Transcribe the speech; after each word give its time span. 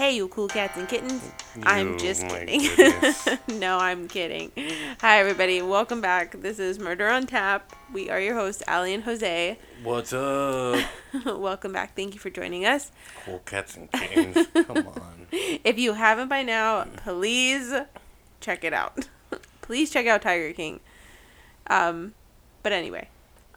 Hey, 0.00 0.16
you 0.16 0.28
cool 0.28 0.48
cats 0.48 0.78
and 0.78 0.88
kittens. 0.88 1.30
I'm 1.62 1.98
just 1.98 2.26
kidding. 2.26 2.62
no, 3.60 3.76
I'm 3.76 4.08
kidding. 4.08 4.50
Hi, 5.02 5.20
everybody. 5.20 5.60
Welcome 5.60 6.00
back. 6.00 6.40
This 6.40 6.58
is 6.58 6.78
Murder 6.78 7.06
on 7.10 7.26
Tap. 7.26 7.76
We 7.92 8.08
are 8.08 8.18
your 8.18 8.34
hosts, 8.34 8.62
Ali 8.66 8.94
and 8.94 9.04
Jose. 9.04 9.58
What's 9.82 10.14
up? 10.14 10.82
Welcome 11.26 11.74
back. 11.74 11.96
Thank 11.96 12.14
you 12.14 12.18
for 12.18 12.30
joining 12.30 12.64
us. 12.64 12.90
Cool 13.26 13.40
cats 13.40 13.76
and 13.76 13.92
kittens. 13.92 14.46
Come 14.54 14.86
on. 14.86 15.26
If 15.32 15.78
you 15.78 15.92
haven't 15.92 16.28
by 16.28 16.44
now, 16.44 16.84
please 16.84 17.70
check 18.40 18.64
it 18.64 18.72
out. 18.72 19.06
please 19.60 19.90
check 19.90 20.06
out 20.06 20.22
Tiger 20.22 20.54
King. 20.54 20.80
Um, 21.66 22.14
but 22.62 22.72
anyway, 22.72 23.10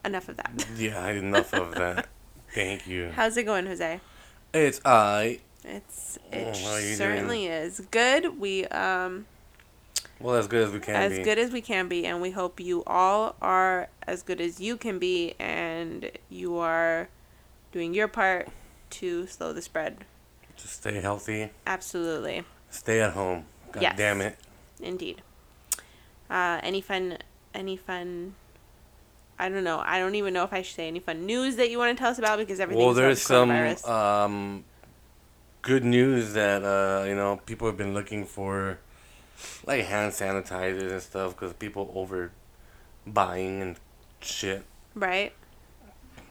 enough 0.03 0.27
of 0.27 0.35
that. 0.35 0.67
Yeah, 0.75 1.07
enough 1.07 1.53
of 1.53 1.73
that. 1.75 2.09
Thank 2.53 2.85
you. 2.85 3.11
How's 3.15 3.37
it 3.37 3.43
going, 3.43 3.65
Jose? 3.65 4.01
It's 4.53 4.81
I. 4.83 5.39
It's 5.65 6.17
Oh, 6.31 6.37
it 6.37 6.47
you 6.57 6.95
certainly 6.95 7.47
is 7.47 7.81
good. 7.91 8.39
We 8.39 8.65
um 8.67 9.25
Well, 10.19 10.35
as 10.35 10.47
good 10.47 10.67
as 10.67 10.71
we 10.73 10.79
can 10.79 10.95
as 10.95 11.13
be. 11.17 11.23
good 11.23 11.39
as 11.39 11.51
we 11.51 11.61
can 11.61 11.87
be, 11.87 12.05
and 12.05 12.21
we 12.21 12.31
hope 12.31 12.59
you 12.59 12.83
all 12.85 13.35
are 13.41 13.87
as 14.05 14.23
good 14.23 14.41
as 14.41 14.59
you 14.59 14.77
can 14.77 14.99
be, 14.99 15.35
and 15.39 16.11
you 16.29 16.57
are 16.57 17.09
doing 17.71 17.93
your 17.93 18.07
part 18.07 18.49
to 18.91 19.25
slow 19.27 19.53
the 19.53 19.61
spread. 19.61 20.05
Just 20.55 20.75
stay 20.75 20.99
healthy. 21.01 21.49
Absolutely, 21.65 22.43
Stay 22.69 23.01
at 23.01 23.13
home. 23.13 23.45
God 23.71 23.81
Yes. 23.81 23.97
damn 23.97 24.21
it. 24.21 24.37
indeed. 24.79 25.21
Uh, 26.29 26.59
any 26.63 26.81
fun? 26.81 27.17
Any 27.53 27.75
fun? 27.77 28.35
I 29.39 29.49
don't 29.49 29.63
know. 29.63 29.81
I 29.85 29.97
don't 29.99 30.15
even 30.15 30.33
know 30.33 30.43
if 30.43 30.53
I 30.53 30.61
should 30.61 30.75
say 30.75 30.87
any 30.87 30.99
fun 30.99 31.25
news 31.25 31.55
that 31.55 31.69
you 31.69 31.77
want 31.77 31.95
to 31.97 32.01
tell 32.01 32.11
us 32.11 32.19
about 32.19 32.37
because 32.37 32.59
everything's 32.59 32.85
Well, 32.85 32.93
there's 32.93 33.21
some 33.21 33.49
um, 33.85 34.63
good 35.63 35.83
news 35.83 36.33
that 36.33 36.63
uh, 36.63 37.03
you 37.07 37.15
know 37.15 37.39
people 37.45 37.67
have 37.67 37.77
been 37.77 37.93
looking 37.95 38.25
for, 38.25 38.77
like 39.65 39.85
hand 39.85 40.13
sanitizers 40.13 40.91
and 40.91 41.01
stuff, 41.01 41.31
because 41.35 41.53
people 41.53 41.91
over 41.95 42.31
buying 43.07 43.61
and 43.61 43.79
shit. 44.21 44.63
right? 44.95 45.33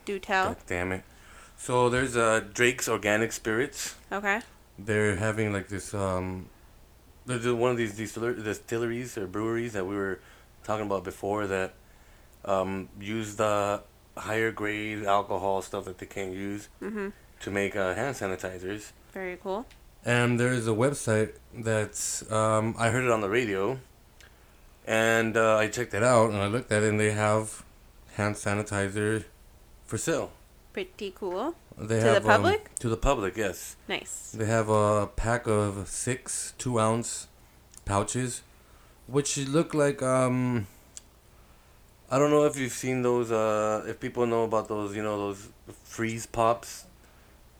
Do 0.05 0.19
tell. 0.19 0.47
God 0.49 0.57
damn 0.67 0.91
it. 0.91 1.03
So 1.57 1.89
there's 1.89 2.15
uh, 2.17 2.41
Drake's 2.53 2.87
Organic 2.89 3.31
Spirits. 3.31 3.95
Okay. 4.11 4.41
They're 4.77 5.15
having 5.17 5.53
like 5.53 5.67
this 5.69 5.93
um, 5.93 6.47
there's 7.25 7.45
one 7.47 7.71
of 7.71 7.77
these 7.77 7.95
distiller- 7.95 8.33
distilleries 8.33 9.17
or 9.17 9.27
breweries 9.27 9.73
that 9.73 9.85
we 9.85 9.95
were 9.95 10.19
talking 10.63 10.85
about 10.85 11.03
before 11.03 11.47
that 11.47 11.73
um, 12.45 12.89
use 12.99 13.35
the 13.37 13.81
higher 14.17 14.51
grade 14.51 15.03
alcohol 15.05 15.61
stuff 15.61 15.85
that 15.85 15.97
they 15.99 16.05
can't 16.05 16.33
use 16.33 16.67
Mhm. 16.81 17.13
to 17.41 17.51
make 17.51 17.75
uh, 17.75 17.93
hand 17.95 18.15
sanitizers. 18.15 18.91
Very 19.13 19.37
cool. 19.41 19.65
And 20.05 20.39
there's 20.39 20.67
a 20.67 20.71
website 20.71 21.33
that's 21.53 22.29
um, 22.31 22.75
I 22.77 22.89
heard 22.89 23.03
it 23.05 23.11
on 23.11 23.21
the 23.21 23.29
radio, 23.29 23.79
and 24.85 25.37
uh, 25.37 25.55
I 25.57 25.67
checked 25.67 25.93
it 25.93 26.03
out 26.03 26.31
and 26.31 26.39
I 26.41 26.47
looked 26.47 26.71
at 26.71 26.83
it 26.83 26.89
and 26.89 26.99
they 26.99 27.11
have 27.11 27.63
hand 28.15 28.35
sanitizer 28.35 29.23
for 29.85 29.97
sale. 29.97 30.31
Pretty 30.73 31.13
cool. 31.15 31.55
They 31.77 31.99
To 31.99 32.01
the 32.01 32.13
have, 32.13 32.25
um, 32.25 32.31
public? 32.43 32.75
to 32.79 32.89
the 32.89 32.97
public, 32.97 33.37
yes. 33.37 33.75
Nice. 33.87 34.31
They 34.35 34.45
have 34.45 34.69
a 34.69 35.07
pack 35.07 35.47
of 35.47 35.87
six 35.87 36.53
two 36.57 36.79
ounce 36.79 37.27
pouches, 37.85 38.41
which 39.07 39.37
look 39.37 39.73
like 39.73 40.01
um. 40.01 40.67
I 42.11 42.19
don't 42.19 42.29
know 42.29 42.45
if 42.45 42.57
you've 42.59 42.73
seen 42.73 43.01
those. 43.03 43.31
Uh, 43.31 43.85
if 43.87 43.99
people 43.99 44.25
know 44.27 44.43
about 44.43 44.67
those, 44.67 44.95
you 44.95 45.01
know 45.01 45.17
those 45.17 45.49
freeze 45.83 46.25
pops. 46.25 46.85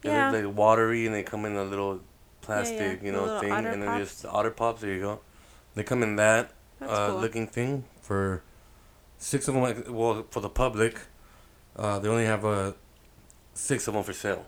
They 0.04 0.10
Yeah. 0.10 0.30
look 0.32 0.46
like 0.46 0.56
watery 0.56 1.06
and 1.06 1.16
they 1.16 1.24
come 1.24 1.46
in 1.46 1.56
a 1.56 1.64
little 1.64 2.02
plastic, 2.42 3.00
yeah. 3.00 3.06
you 3.06 3.12
know, 3.12 3.40
thing, 3.40 3.52
and 3.52 3.66
then 3.82 3.86
pops. 3.86 4.00
just 4.00 4.26
otter 4.26 4.52
pops. 4.52 4.82
There 4.82 4.94
you 4.94 5.02
go. 5.02 5.20
They 5.76 5.84
come 5.84 6.04
in 6.04 6.16
that 6.18 6.52
uh, 6.82 7.08
cool. 7.08 7.20
looking 7.22 7.48
thing 7.48 7.86
for 8.02 8.44
six 9.18 9.48
of 9.48 9.54
them. 9.56 9.64
Like, 9.64 9.86
well, 9.90 10.26
for 10.30 10.42
the 10.42 10.50
public, 10.50 11.00
uh, 11.76 12.00
they 12.00 12.10
only 12.10 12.26
have 12.26 12.44
uh, 12.46 12.74
six 13.54 13.88
of 13.88 13.94
them 13.94 14.04
for 14.04 14.14
sale. 14.14 14.46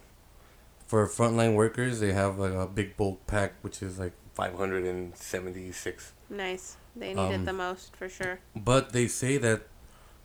For 0.87 1.07
frontline 1.07 1.55
workers, 1.55 1.99
they 1.99 2.11
have 2.13 2.37
like 2.37 2.53
a 2.53 2.67
big 2.67 2.95
bulk 2.97 3.25
pack, 3.25 3.53
which 3.61 3.81
is 3.81 3.97
like 3.97 4.13
five 4.33 4.53
hundred 4.55 4.83
and 4.85 5.15
seventy 5.17 5.71
six. 5.71 6.13
Nice. 6.29 6.77
They 6.95 7.13
need 7.13 7.31
it 7.31 7.35
Um, 7.35 7.45
the 7.45 7.53
most 7.53 7.95
for 7.95 8.07
sure. 8.07 8.39
But 8.55 8.91
they 8.93 9.07
say 9.07 9.37
that 9.37 9.63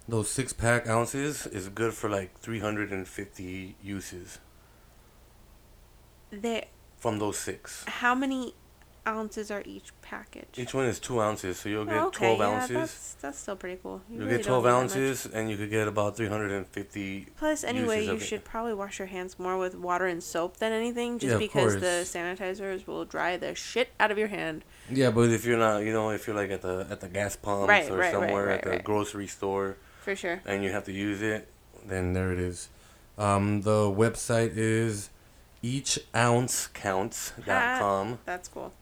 those 0.08 0.30
six 0.30 0.52
pack 0.52 0.88
ounces 0.88 1.46
is 1.46 1.68
good 1.68 1.94
for 1.94 2.10
like 2.10 2.36
three 2.38 2.58
hundred 2.60 2.92
and 2.92 3.06
fifty 3.08 3.76
uses 3.82 4.38
They 6.30 6.68
from 6.98 7.18
those 7.18 7.38
six. 7.38 7.84
how 7.86 8.14
many 8.14 8.54
ounces 9.06 9.50
are 9.50 9.62
each 9.64 9.90
package? 10.02 10.48
Each 10.58 10.74
one 10.74 10.84
is 10.84 11.00
two 11.00 11.20
ounces, 11.20 11.58
so 11.58 11.68
you'll 11.70 11.86
get 11.86 11.94
Oh, 11.96 12.06
okay, 12.08 12.18
twelve 12.18 12.38
yeah, 12.40 12.48
ounces. 12.60 12.76
That's, 12.76 13.14
that's 13.14 13.38
still 13.38 13.56
pretty 13.56 13.80
cool. 13.82 14.02
You 14.08 14.16
You'll 14.18 14.26
really 14.26 14.36
get 14.38 14.46
twelve 14.46 14.64
need 14.64 14.70
that 14.70 14.74
much. 14.74 14.82
ounces, 14.92 15.26
and 15.26 15.50
you 15.50 15.56
could 15.56 15.70
get 15.70 15.88
about 15.88 16.16
three 16.16 16.28
hundred 16.28 16.52
and 16.52 16.66
fifty 16.66 17.26
Plus, 17.38 17.64
anyway, 17.64 18.04
you 18.04 18.12
of 18.12 18.22
it. 18.22 18.24
should 18.26 18.44
probably 18.44 18.74
wash 18.74 18.98
your 18.98 19.08
hands 19.08 19.38
more 19.38 19.56
with 19.58 19.74
water 19.74 20.06
and 20.06 20.22
soap 20.22 20.58
than 20.58 20.72
anything, 20.72 21.18
just 21.18 21.32
Yeah, 21.32 21.38
because 21.38 21.80
the 21.80 22.02
sanitizers 22.04 22.86
will 22.86 23.04
dry 23.06 23.36
the 23.38 23.54
shit 23.54 23.88
out 23.98 24.10
of 24.10 24.18
your 24.18 24.28
hand. 24.28 24.64
Yeah, 24.90 25.10
but 25.10 25.30
if 25.30 25.44
you're 25.46 25.58
not, 25.58 25.78
you 25.78 25.92
know, 25.92 26.10
if 26.10 26.26
you're 26.26 26.36
like 26.36 26.50
at 26.50 26.60
the 26.62 26.86
at 26.90 27.00
the 27.00 27.08
gas 27.08 27.34
pumps 27.36 27.68
Right, 27.68 27.90
or 27.90 27.96
right, 27.96 28.12
somewhere 28.12 28.46
right, 28.46 28.64
at 28.66 28.70
the 28.70 28.78
grocery 28.82 29.26
store, 29.26 29.78
For 30.02 30.14
sure. 30.14 30.42
and 30.44 30.62
you 30.62 30.70
have 30.70 30.84
to 30.84 30.92
use 30.92 31.22
it, 31.22 31.48
then 31.86 32.12
there 32.12 32.30
it 32.32 32.38
is. 32.38 32.68
Um, 33.18 33.62
the 33.62 33.90
website 33.90 34.52
is 34.56 35.10
eachouncecounts.com. 35.62 38.18
That's 38.24 38.48
cool. 38.48 38.72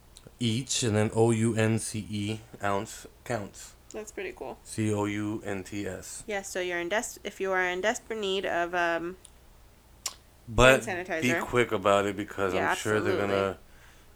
Each 0.41 0.83
and 0.83 0.97
then 0.97 1.11
O 1.15 1.31
U 1.33 1.55
N 1.57 1.79
C 1.79 2.07
E 2.11 2.41
ounce 2.63 3.07
counts. 3.25 3.75
That's 3.93 4.13
pretty 4.13 4.33
cool. 4.37 4.59
C 4.65 4.93
O 4.93 5.05
U 5.07 5.43
N 5.45 5.65
T 5.65 5.87
S. 5.87 6.23
Yeah, 6.27 6.43
so 6.43 6.61
you're 6.61 6.79
in 6.79 6.89
des- 6.89 7.19
if 7.25 7.41
you 7.41 7.51
are 7.53 7.65
in 7.65 7.81
desperate 7.81 8.21
need 8.21 8.47
of 8.47 8.75
um 8.75 9.17
But 10.49 10.85
Hand 10.85 11.07
sanitizer. 11.09 11.23
be 11.23 11.33
quick 11.41 11.73
about 11.73 12.07
it 12.07 12.17
because 12.17 12.55
Yeah, 12.55 12.71
I'm 12.71 12.77
sure 12.77 13.01
they're 13.01 13.19
gonna. 13.19 13.59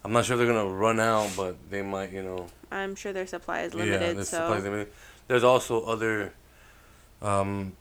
I'm 0.04 0.12
not 0.12 0.24
sure 0.24 0.36
they're 0.36 0.46
gonna 0.46 0.66
run 0.66 1.00
out, 1.00 1.30
but 1.36 1.56
they 1.70 1.82
might, 1.82 2.12
you 2.12 2.22
know. 2.22 2.46
I'm 2.70 2.94
sure 2.96 3.12
their 3.12 3.26
supply 3.26 3.62
is 3.62 3.74
Yeah, 3.74 3.84
limited, 3.84 4.16
the 4.16 4.24
so 4.24 4.38
supply's 4.38 4.64
limited. 4.64 4.92
There's 5.28 5.44
also 5.44 5.82
other 5.84 6.32
um, 7.20 7.72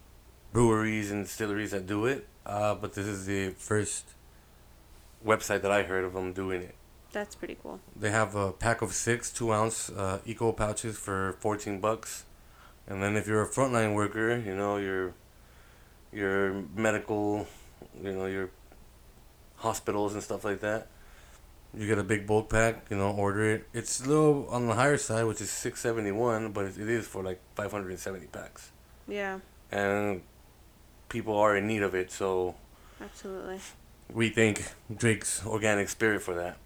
breweries 0.53 1.11
and 1.11 1.25
distilleries 1.25 1.71
that 1.71 1.87
do 1.87 2.05
it, 2.05 2.27
uh, 2.45 2.75
but 2.75 2.93
this 2.93 3.07
is 3.07 3.25
the 3.25 3.49
first 3.51 4.05
website 5.25 5.61
that 5.61 5.71
I 5.71 5.83
heard 5.83 6.03
of 6.03 6.13
them 6.13 6.33
doing 6.33 6.61
it. 6.61 6.75
that's 7.11 7.35
pretty 7.35 7.57
cool. 7.61 7.79
They 7.95 8.11
have 8.11 8.35
a 8.35 8.51
pack 8.53 8.81
of 8.81 8.93
six 8.93 9.31
two 9.31 9.51
ounce 9.53 9.89
uh, 9.89 10.19
eco 10.25 10.51
pouches 10.51 10.97
for 10.97 11.33
fourteen 11.39 11.79
bucks, 11.79 12.25
and 12.87 13.01
then 13.03 13.15
if 13.17 13.27
you're 13.27 13.41
a 13.43 13.49
frontline 13.49 13.93
worker, 13.95 14.37
you 14.37 14.55
know 14.55 14.77
your 14.77 15.13
your 16.13 16.63
medical, 16.75 17.47
you 18.03 18.11
know 18.13 18.25
your 18.27 18.49
hospitals 19.57 20.13
and 20.13 20.23
stuff 20.23 20.43
like 20.43 20.59
that. 20.61 20.87
You 21.73 21.87
get 21.87 21.97
a 21.97 22.03
big 22.03 22.27
bulk 22.27 22.49
pack, 22.49 22.87
you 22.89 22.97
know, 22.97 23.11
order 23.11 23.49
it. 23.49 23.65
It's 23.73 24.01
a 24.03 24.07
little 24.09 24.47
on 24.49 24.67
the 24.67 24.75
higher 24.75 24.97
side, 24.97 25.23
which 25.25 25.39
is 25.39 25.49
six 25.49 25.79
seventy 25.81 26.11
one, 26.11 26.51
but 26.51 26.65
it 26.65 26.77
it 26.77 26.89
is 26.89 27.07
for 27.07 27.23
like 27.23 27.39
five 27.55 27.71
hundred 27.71 27.91
and 27.91 27.99
seventy 27.99 28.27
packs, 28.27 28.71
Yeah, 29.07 29.39
and 29.71 30.21
people 31.07 31.37
are 31.37 31.55
in 31.55 31.67
need 31.67 31.81
of 31.83 31.95
it. 31.95 32.11
So 32.11 32.55
absolutely. 32.99 33.59
We 34.13 34.29
thank 34.29 34.63
Drake's 34.95 35.45
Organic 35.45 35.89
Spirit 35.89 36.21
for 36.21 36.35
that. 36.35 36.57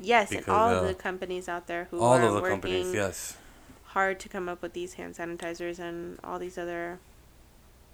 Yes, 0.00 0.30
and 0.30 0.40
Because, 0.40 0.52
all 0.54 0.68
uh, 0.76 0.80
of 0.80 0.86
the 0.88 0.94
companies 0.94 1.48
out 1.48 1.66
there 1.66 1.86
who 1.90 2.00
All 2.00 2.14
are 2.14 2.22
of 2.22 2.34
the 2.34 2.40
working 2.40 2.60
companies, 2.60 2.92
yes. 2.92 3.36
hard 3.84 4.18
to 4.20 4.28
come 4.28 4.48
up 4.48 4.60
with 4.60 4.72
these 4.72 4.94
hand 4.94 5.14
sanitizers 5.14 5.78
and 5.78 6.18
all 6.24 6.38
these 6.38 6.58
other 6.58 6.98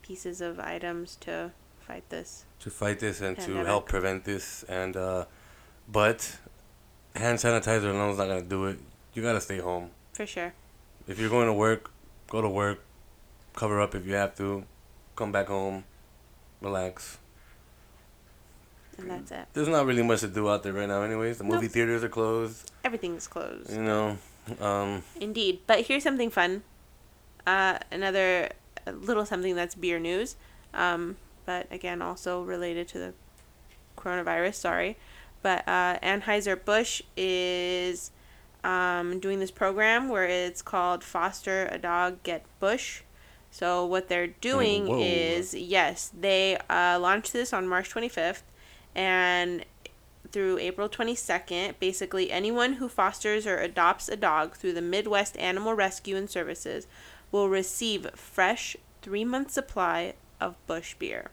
pieces 0.03 0.41
of 0.41 0.59
items 0.59 1.17
to 1.21 1.53
fight 1.79 2.09
this. 2.09 2.45
to 2.61 2.71
fight 2.71 2.99
this 3.01 3.21
and 3.21 3.39
to 3.39 3.55
help 3.65 3.87
prevent 3.89 4.25
this 4.25 4.63
and 4.69 4.97
uh 4.97 5.25
but 5.91 6.39
hand 7.17 7.39
sanitizer 7.39 7.91
alone 7.91 8.11
is 8.11 8.19
not 8.19 8.27
gonna 8.29 8.43
do 8.43 8.65
it 8.67 8.79
you 9.15 9.23
gotta 9.23 9.41
stay 9.41 9.59
home 9.59 9.91
For 10.13 10.27
sure. 10.27 10.53
if 11.09 11.19
you're 11.19 11.31
going 11.31 11.47
to 11.49 11.53
work 11.53 11.91
go 12.29 12.41
to 12.41 12.49
work 12.49 12.81
cover 13.55 13.81
up 13.81 13.95
if 13.95 14.07
you 14.07 14.15
have 14.15 14.35
to 14.37 14.65
come 15.17 15.33
back 15.33 15.49
home 15.49 15.85
relax 16.61 17.19
And 19.01 19.11
that's 19.11 19.31
it. 19.33 19.47
there's 19.53 19.69
not 19.69 19.87
really 19.87 20.03
much 20.03 20.21
to 20.21 20.29
do 20.29 20.49
out 20.49 20.63
there 20.63 20.73
right 20.73 20.89
now 20.89 21.03
anyways 21.03 21.39
the 21.39 21.45
movie 21.45 21.63
Nope. 21.67 21.73
theaters 21.73 22.05
are 22.05 22.09
closed 22.09 22.71
Everything's 22.85 23.27
closed. 23.27 23.71
you 23.73 23.83
know 23.83 24.19
um 24.61 25.03
Indeed. 25.21 25.61
But 25.67 25.83
here's 25.87 26.03
something 26.03 26.31
fun. 26.31 26.63
Uh, 27.47 27.79
another 27.93 28.49
uh, 28.87 28.91
little 28.93 29.25
something 29.25 29.55
that's 29.55 29.75
beer 29.75 29.99
news. 29.99 30.37
Um, 30.75 31.17
but 31.47 31.67
again, 31.71 32.03
also 32.03 32.43
related 32.43 32.89
to 32.89 32.99
the 32.99 33.13
coronavirus. 33.97 34.55
Sorry. 34.55 34.97
But 35.43 35.67
uh, 35.69 35.99
Anheuser-Busch 36.03 37.03
is 37.17 38.11
um, 38.65 39.21
doing 39.21 39.39
this 39.41 39.51
program 39.51 40.09
where 40.09 40.25
it's 40.27 40.63
called 40.63 41.03
Foster 41.05 41.67
a 41.71 41.79
Dog, 41.79 42.23
Get 42.25 42.45
Busch. 42.61 43.03
So 43.51 43.85
what 43.87 44.09
they're 44.09 44.27
doing 44.29 44.87
Whoa. 44.87 45.01
is, 45.01 45.55
yes, 45.55 46.11
they 46.19 46.59
uh, 46.69 46.99
launched 47.01 47.33
this 47.33 47.53
on 47.53 47.67
March 47.69 47.93
25th. 47.93 48.43
And 48.95 49.65
through 50.33 50.59
April 50.59 50.89
22nd. 50.89 51.75
Basically, 51.79 52.31
anyone 52.31 52.75
who 52.75 52.89
fosters 52.89 53.47
or 53.47 53.59
adopts 53.59 54.09
a 54.09 54.17
dog 54.17 54.57
through 54.57 54.73
the 54.73 54.83
Midwest 54.83 55.37
Animal 55.39 55.75
Rescue 55.75 56.17
and 56.17 56.31
Services 56.31 56.87
will 57.33 57.49
receive 57.49 58.09
fresh 58.15 58.77
three 59.03 59.25
month 59.25 59.51
supply 59.51 60.15
of 60.41 60.55
Busch 60.67 60.95
beer. 60.95 61.31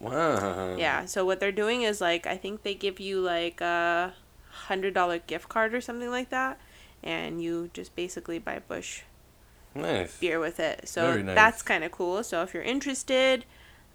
Wow. 0.00 0.76
Yeah, 0.76 1.06
so 1.06 1.24
what 1.24 1.40
they're 1.40 1.52
doing 1.52 1.82
is 1.82 2.00
like 2.00 2.26
I 2.26 2.36
think 2.36 2.62
they 2.62 2.74
give 2.74 3.00
you 3.00 3.20
like 3.20 3.60
a 3.60 4.14
hundred 4.50 4.94
dollar 4.94 5.18
gift 5.18 5.48
card 5.48 5.74
or 5.74 5.80
something 5.80 6.10
like 6.10 6.30
that, 6.30 6.60
and 7.02 7.42
you 7.42 7.70
just 7.72 7.94
basically 7.94 8.38
buy 8.38 8.60
Busch 8.66 9.02
Nice. 9.74 10.18
beer 10.18 10.40
with 10.40 10.58
it. 10.60 10.88
So 10.88 11.20
nice. 11.22 11.34
that's 11.34 11.62
kind 11.62 11.84
of 11.84 11.92
cool. 11.92 12.22
So 12.22 12.42
if 12.42 12.52
you're 12.54 12.62
interested, 12.62 13.44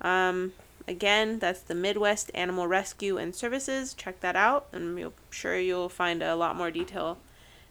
um, 0.02 0.54
again, 0.88 1.40
that's 1.40 1.62
the 1.62 1.76
Midwest 1.76 2.32
Animal 2.34 2.68
Rescue 2.68 3.18
and 3.18 3.36
Services. 3.36 3.94
Check 3.94 4.20
that 4.22 4.36
out, 4.36 4.68
and 4.72 4.98
I'm 5.00 5.14
sure 5.30 5.58
you'll 5.60 5.90
find 5.90 6.22
a 6.22 6.36
lot 6.36 6.56
more 6.56 6.72
detail. 6.72 7.18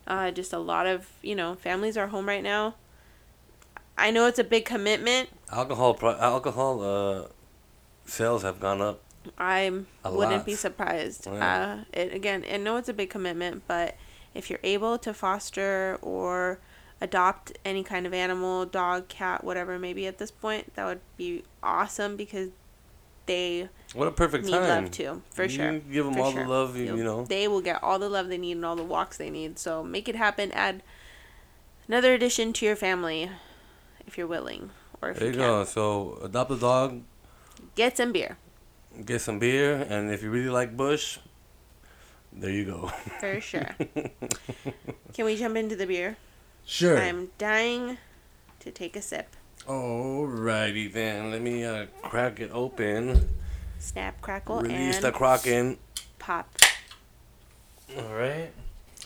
Uh, 0.06 0.30
just 0.30 0.52
a 0.52 0.58
lot 0.58 0.86
of 0.86 1.10
you 1.22 1.34
know 1.34 1.54
families 1.54 1.96
are 1.96 2.08
home 2.08 2.26
right 2.26 2.42
now. 2.42 2.74
I 3.96 4.10
know 4.10 4.26
it's 4.26 4.38
a 4.38 4.44
big 4.44 4.64
commitment. 4.64 5.28
Alcohol 5.50 5.94
pro- 5.94 6.18
alcohol 6.18 6.82
uh, 6.82 7.26
sales 8.04 8.42
have 8.42 8.58
gone 8.58 8.80
up. 8.80 9.00
I 9.38 9.70
wouldn't 10.04 10.38
lot. 10.38 10.46
be 10.46 10.54
surprised. 10.54 11.26
Yeah. 11.26 11.84
Uh, 11.92 11.98
it 11.98 12.12
again, 12.12 12.44
I 12.50 12.56
know 12.56 12.76
it's 12.76 12.88
a 12.88 12.94
big 12.94 13.10
commitment, 13.10 13.62
but 13.68 13.96
if 14.34 14.50
you're 14.50 14.60
able 14.62 14.98
to 14.98 15.14
foster 15.14 15.98
or 16.02 16.58
adopt 17.00 17.52
any 17.64 17.82
kind 17.82 18.06
of 18.06 18.14
animal, 18.14 18.64
dog, 18.64 19.08
cat, 19.08 19.44
whatever, 19.44 19.78
maybe 19.78 20.06
at 20.06 20.18
this 20.18 20.30
point, 20.30 20.74
that 20.74 20.84
would 20.84 21.00
be 21.16 21.44
awesome 21.62 22.16
because 22.16 22.48
they 23.26 23.68
What 23.94 24.08
a 24.08 24.10
perfect 24.12 24.44
need 24.46 24.52
time. 24.52 24.84
love 24.84 24.90
too, 24.90 25.22
for 25.30 25.44
You 25.44 25.48
sure. 25.48 25.78
Give 25.78 26.04
them 26.04 26.14
for 26.14 26.20
all 26.20 26.32
sure. 26.32 26.44
the 26.44 26.48
love, 26.50 26.76
you, 26.76 26.84
You'll- 26.96 26.96
know. 26.98 27.24
They 27.24 27.46
will 27.48 27.60
get 27.60 27.82
all 27.82 27.98
the 27.98 28.08
love 28.08 28.28
they 28.28 28.38
need 28.38 28.52
and 28.56 28.64
all 28.64 28.76
the 28.76 28.82
walks 28.84 29.16
they 29.16 29.30
need. 29.30 29.58
So 29.58 29.82
make 29.82 30.08
it 30.08 30.16
happen. 30.16 30.50
Add 30.52 30.82
another 31.88 32.14
addition 32.14 32.52
to 32.54 32.66
your 32.66 32.76
family, 32.76 33.30
if 34.06 34.16
you're 34.18 34.26
willing, 34.26 34.70
or 35.00 35.10
if 35.10 35.18
There 35.18 35.28
you 35.28 35.34
you 35.34 35.38
can. 35.40 35.46
go. 35.48 35.64
So 35.64 36.18
adopt 36.22 36.50
a 36.50 36.56
dog, 36.56 37.02
Get 37.74 37.96
some 37.96 38.12
beer 38.12 38.36
get 39.06 39.22
some 39.22 39.38
beer, 39.38 39.86
and 39.88 40.10
if 40.12 40.22
you 40.22 40.28
really 40.30 40.50
like 40.50 40.76
Busch, 40.76 41.18
there 42.30 42.50
you 42.50 42.66
go. 42.66 42.92
for 43.20 43.40
sure. 43.50 43.74
can 45.14 45.24
we 45.24 45.34
jump 45.36 45.56
into 45.56 45.74
the 45.76 45.86
beer? 45.86 46.18
Sure. 46.66 46.98
I'm 46.98 47.30
dying 47.38 47.96
to 48.60 48.70
take 48.70 48.94
a 48.94 49.00
sip. 49.00 49.34
Alrighty 49.66 50.92
then. 50.92 51.30
Let 51.30 51.40
me 51.42 51.64
uh, 51.64 51.86
crack 52.02 52.40
it 52.40 52.50
open. 52.52 53.28
Snap, 53.78 54.20
crackle, 54.20 54.60
Release 54.62 54.98
the 54.98 55.12
Kraken. 55.12 55.78
pop. 56.18 56.48
All 57.96 58.14
right. 58.14 58.50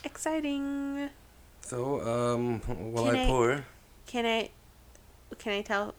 Exciting. 0.04 1.08
So, 1.62 2.00
um, 2.00 2.60
while 2.60 3.06
Can 3.06 3.16
I 3.16 3.22
I- 3.22 3.26
pour, 3.26 3.64
Can 4.06 4.26
I? 4.26 4.50
Can 5.38 5.52
I 5.52 5.62
tell 5.62 5.94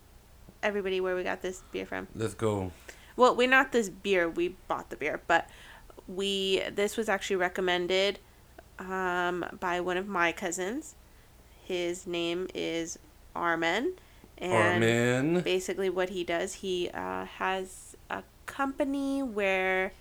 everybody 0.63 1.01
where 1.01 1.15
we 1.15 1.23
got 1.23 1.41
this 1.41 1.61
beer 1.71 1.85
from? 1.85 2.07
let's 2.15 2.33
go. 2.33 2.71
Well, 3.17 3.35
we're 3.35 3.49
not 3.49 3.71
this 3.71 3.89
beer. 3.89 4.29
We 4.29 4.55
bought 4.67 4.89
the 4.89 4.95
beer, 4.95 5.19
but 5.27 5.49
we 6.07 6.61
this 6.73 6.95
was 6.97 7.09
actually 7.09 7.35
recommended 7.37 8.19
um, 8.79 9.43
by 9.59 9.81
one 9.81 9.97
of 9.97 10.07
my 10.07 10.31
cousins. 10.31 10.95
His 11.65 12.07
name 12.07 12.47
is 12.55 12.97
Armen, 13.35 13.93
and 14.37 15.43
basically 15.43 15.89
what 15.89 16.09
he 16.09 16.23
does, 16.23 16.55
he 16.55 16.89
uh, 16.93 17.25
has 17.25 17.95
a 18.09 18.23
company 18.45 19.21
where 19.23 19.91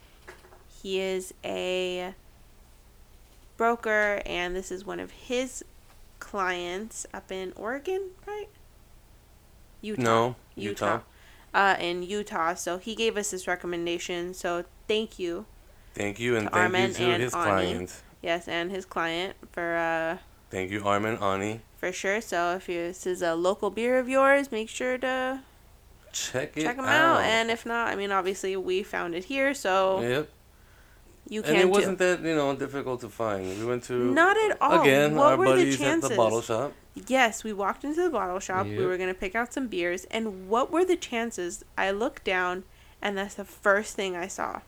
he 0.83 1.01
is 1.01 1.35
a 1.45 2.15
broker, 3.57 4.23
and 4.27 4.55
this 4.55 4.71
is 4.71 4.85
one 4.85 5.01
of 5.01 5.11
his 5.11 5.65
clients 6.19 7.07
up 7.15 7.31
in 7.33 7.53
Oregon, 7.57 8.11
right? 8.27 8.49
Utah. 9.81 10.03
No, 10.03 10.37
Utah. 10.55 11.01
Uh, 11.55 11.77
in 11.81 12.03
Utah. 12.03 12.55
So 12.55 12.79
he 12.79 12.95
gave 12.95 13.17
us 13.17 13.31
this 13.31 13.47
recommendation. 13.47 14.35
So 14.35 14.65
thank 14.89 15.19
you, 15.19 15.47
Thank 15.95 16.21
you, 16.21 16.37
and 16.37 16.51
thank 16.51 16.57
Armin 16.57 16.89
you 16.91 16.95
to 16.95 17.05
and 17.05 17.23
his 17.23 17.35
Ani. 17.35 17.45
client. 17.45 18.03
yes, 18.23 18.49
and 18.49 18.71
his 18.71 18.85
client 18.85 19.37
for 19.53 19.77
uh 19.77 20.19
Thank 20.51 20.71
you, 20.71 20.85
Armin, 20.85 21.17
Ani. 21.19 21.61
For 21.87 21.93
sure. 21.93 22.21
So 22.21 22.57
if 22.57 22.69
you, 22.69 22.89
this 22.89 23.07
is 23.07 23.23
a 23.23 23.35
local 23.35 23.71
beer 23.71 23.99
of 23.99 24.09
yours, 24.09 24.51
make 24.51 24.69
sure 24.69 24.99
to 24.99 25.41
Check 26.13 26.57
it 26.57 26.63
check 26.63 26.77
them 26.77 26.85
out. 26.87 27.19
out. 27.19 27.25
And 27.25 27.51
if 27.51 27.67
not, 27.67 27.89
I 27.89 27.97
mean, 27.97 28.11
obviously 28.11 28.57
we 28.57 28.83
found 28.83 29.15
it 29.15 29.25
here, 29.25 29.53
so 29.55 30.01
yep. 30.01 30.29
you 31.29 31.43
And 31.43 31.51
can 31.53 31.61
it 31.61 31.69
wasn't 31.69 31.99
too. 31.99 32.17
that 32.17 32.21
you 32.23 32.35
know 32.35 32.55
difficult 32.57 33.01
to 33.03 33.09
find. 33.09 33.43
We 33.59 33.65
went 33.67 33.85
to 33.85 33.93
Not 33.93 34.37
at 34.37 34.57
all. 34.61 34.81
again 34.81 35.15
what 35.15 35.33
our 35.33 35.37
were 35.37 35.45
buddies 35.47 35.79
the 35.79 35.85
at 35.85 35.89
chances? 35.91 36.11
the 36.11 36.17
bottle 36.17 36.41
shop. 36.43 36.73
Yes, 37.07 37.45
we 37.45 37.53
walked 37.53 37.85
into 37.85 38.03
the 38.03 38.11
bottle 38.11 38.41
shop. 38.41 38.67
We 38.67 38.85
were 38.87 38.97
gonna 38.97 39.13
pick 39.15 39.35
out 39.35 39.53
some 39.53 39.67
beers, 39.69 40.05
and 40.11 40.49
what 40.49 40.73
were 40.73 40.85
the 40.85 40.97
chances? 40.97 41.65
I 41.77 41.91
looked 41.91 42.25
down, 42.25 42.65
and 43.03 43.19
that's 43.19 43.35
the 43.35 43.45
first 43.45 43.95
thing 43.95 44.17
I 44.17 44.29
saw. 44.29 44.61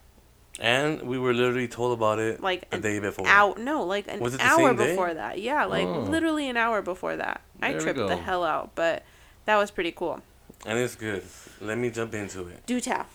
And 0.59 1.01
we 1.03 1.17
were 1.17 1.33
literally 1.33 1.69
told 1.69 1.97
about 1.97 2.19
it 2.19 2.41
Like 2.41 2.69
the 2.69 2.75
an 2.75 2.81
day 2.81 2.99
before. 2.99 3.25
Out, 3.27 3.57
no, 3.59 3.83
like 3.85 4.07
an 4.09 4.19
Was 4.19 4.35
it 4.35 4.41
hour 4.41 4.73
before 4.73 5.13
that. 5.13 5.39
Yeah, 5.39 5.65
like 5.65 5.87
Oh. 5.87 6.01
literally 6.01 6.49
an 6.49 6.57
hour 6.57 6.81
before 6.81 7.15
that. 7.15 7.41
I 7.61 7.69
There 7.69 7.77
we 7.77 7.83
tripped 7.83 7.99
the 7.99 8.17
hell 8.17 8.43
out, 8.43 8.71
but 8.75 9.03
that 9.45 9.55
was 9.55 9.71
pretty 9.71 9.93
cool. 9.93 10.21
And 10.65 10.77
it's 10.77 10.95
good. 10.95 11.23
Let 11.61 11.77
me 11.77 11.89
jump 11.89 12.13
into 12.13 12.47
it. 12.47 12.65
Do 12.65 12.81
tell. 12.81 13.05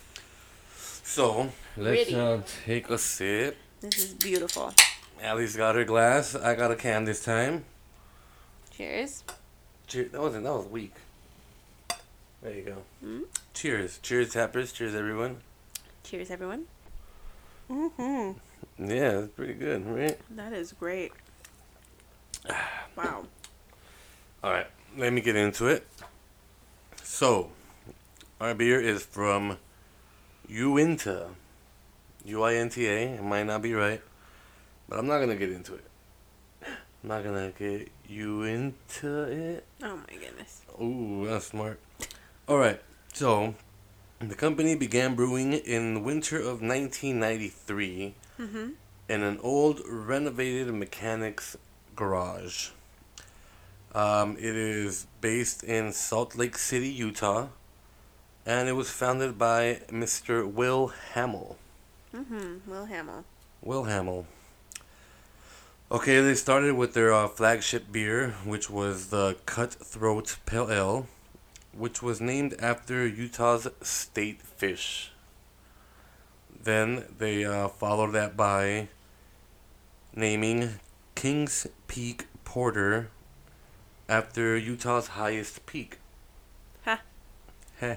So 0.76 1.50
let's 1.76 2.10
uh, 2.12 2.40
take 2.64 2.88
a 2.88 2.96
sip. 2.96 3.58
This 3.82 3.98
is 3.98 4.14
beautiful. 4.14 4.72
Allie's 5.22 5.54
got 5.54 5.74
her 5.74 5.84
glass. 5.84 6.34
I 6.34 6.54
got 6.54 6.70
a 6.70 6.76
can 6.76 7.04
this 7.04 7.22
time. 7.22 7.64
Cheers. 8.70 9.22
Cheers. 9.86 10.12
That 10.12 10.20
wasn't. 10.22 10.44
That 10.44 10.54
was 10.54 10.66
weak. 10.66 10.94
There 12.42 12.54
you 12.54 12.62
go. 12.62 12.76
Mm. 13.04 13.24
Cheers. 13.52 13.98
Cheers, 14.02 14.32
tappers. 14.32 14.72
Cheers, 14.72 14.94
everyone. 14.94 15.38
Cheers, 16.02 16.30
everyone. 16.30 16.64
Mm-hmm. 17.70 18.32
Yeah, 18.86 19.20
it's 19.20 19.32
pretty 19.34 19.54
good, 19.54 19.86
right? 19.86 20.18
That 20.36 20.52
is 20.52 20.72
great. 20.72 21.12
Wow. 22.96 23.24
All 24.44 24.52
right, 24.52 24.68
let 24.96 25.12
me 25.12 25.20
get 25.20 25.34
into 25.34 25.66
it. 25.66 25.84
So, 27.02 27.50
our 28.40 28.54
beer 28.54 28.80
is 28.80 29.02
from 29.02 29.58
Uinta. 30.48 31.30
U 32.24 32.42
I 32.42 32.54
N 32.54 32.68
T 32.68 32.86
A. 32.86 33.14
It 33.14 33.22
might 33.24 33.46
not 33.46 33.62
be 33.62 33.74
right, 33.74 34.00
but 34.88 34.98
I'm 34.98 35.08
not 35.08 35.18
gonna 35.18 35.34
get 35.34 35.50
into 35.50 35.74
it. 35.74 35.84
I'm 36.62 37.08
not 37.08 37.24
gonna 37.24 37.52
get 37.58 37.90
you 38.08 38.44
into 38.44 39.22
it. 39.24 39.66
Oh 39.82 39.96
my 39.96 40.16
goodness. 40.16 40.62
Ooh, 40.80 41.26
that's 41.26 41.46
smart. 41.46 41.80
All 42.46 42.58
right, 42.58 42.80
so 43.12 43.54
the 44.20 44.34
company 44.34 44.74
began 44.74 45.14
brewing 45.14 45.52
in 45.52 45.94
the 45.94 46.00
winter 46.00 46.38
of 46.38 46.60
1993 46.62 48.14
Mm-hmm. 48.38 48.70
in 49.08 49.22
an 49.22 49.38
old 49.44 49.80
renovated 49.88 50.74
mechanics 50.74 51.56
garage. 51.94 52.70
Um, 53.94 54.32
it 54.36 54.56
is 54.56 55.06
based 55.20 55.62
in 55.62 55.92
Salt 55.92 56.34
Lake 56.36 56.58
City, 56.58 56.88
Utah, 56.88 57.46
and 58.44 58.68
it 58.68 58.72
was 58.72 58.90
founded 58.90 59.38
by 59.38 59.82
Mr. 59.88 60.44
Will 60.50 60.88
Hamill. 61.12 61.56
Mm-hmm. 62.12 62.68
Will 62.68 62.86
Hamill. 62.86 63.24
Will 63.62 63.84
Hamill. 63.84 64.26
Okay, 65.92 66.20
they 66.20 66.34
started 66.34 66.74
with 66.74 66.94
their 66.94 67.12
uh, 67.12 67.28
flagship 67.28 67.92
beer, 67.92 68.34
which 68.44 68.68
was 68.68 69.10
the 69.10 69.36
Cutthroat 69.46 70.38
Pale 70.44 70.72
Ale, 70.72 71.06
which 71.76 72.02
was 72.02 72.20
named 72.20 72.54
after 72.58 73.06
Utah's 73.06 73.68
state 73.82 74.42
fish. 74.42 75.10
Then 76.62 77.04
they 77.18 77.44
uh, 77.44 77.68
followed 77.68 78.12
that 78.12 78.36
by 78.36 78.88
naming 80.14 80.80
Kings 81.14 81.66
Peak 81.88 82.26
Porter 82.44 83.10
after 84.08 84.56
Utah's 84.56 85.08
highest 85.08 85.66
peak. 85.66 85.98
Ha. 86.84 87.00
Heh. 87.80 87.96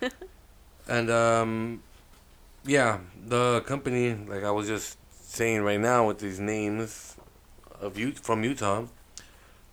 and 0.88 1.10
um, 1.10 1.82
yeah, 2.64 2.98
the 3.26 3.62
company, 3.62 4.14
like 4.14 4.44
I 4.44 4.50
was 4.50 4.66
just 4.66 4.98
saying 5.10 5.62
right 5.62 5.80
now, 5.80 6.06
with 6.06 6.18
these 6.18 6.40
names 6.40 7.16
of 7.80 7.98
Ut- 7.98 8.18
from 8.18 8.44
Utah, 8.44 8.84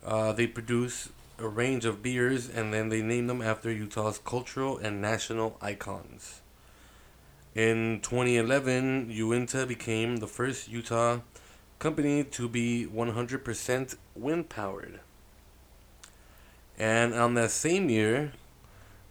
uh, 0.04 0.32
they 0.32 0.46
produce 0.46 1.10
a 1.38 1.48
range 1.48 1.84
of 1.84 2.02
beers, 2.02 2.48
and 2.48 2.72
then 2.72 2.88
they 2.88 3.02
named 3.02 3.28
them 3.28 3.42
after 3.42 3.70
Utah's 3.70 4.18
cultural 4.18 4.78
and 4.78 5.00
national 5.00 5.58
icons. 5.60 6.40
In 7.54 8.00
2011, 8.02 9.10
Uinta 9.10 9.66
became 9.66 10.16
the 10.16 10.26
first 10.26 10.68
Utah 10.68 11.20
company 11.78 12.24
to 12.24 12.48
be 12.48 12.86
100% 12.86 13.96
wind 14.14 14.48
powered. 14.48 15.00
And 16.78 17.14
on 17.14 17.34
that 17.34 17.50
same 17.50 17.88
year, 17.88 18.32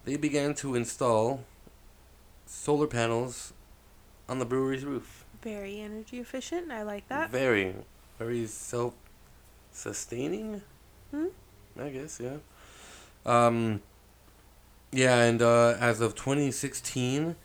they 0.03 0.17
began 0.17 0.53
to 0.55 0.75
install 0.75 1.44
solar 2.46 2.88
panels 2.88 3.53
on 4.29 4.39
the 4.39 4.46
brewery's 4.46 4.86
roof. 4.86 5.25
Very 5.41 5.79
energy 5.79 6.20
efficient. 6.20 6.72
I 6.72 6.84
like 6.84 7.08
that. 7.08 7.32
Very, 7.32 7.75
very 8.20 8.46
self 8.48 8.94
sustaining. 9.72 10.62
Hmm? 11.12 11.27
I 11.79 11.89
guess, 11.89 12.20
yeah. 12.24 12.38
Um, 13.25 13.82
yeah, 14.91 15.22
and 15.24 15.41
uh, 15.41 15.75
as 15.79 16.00
of 16.01 16.15
2016, 16.15 17.36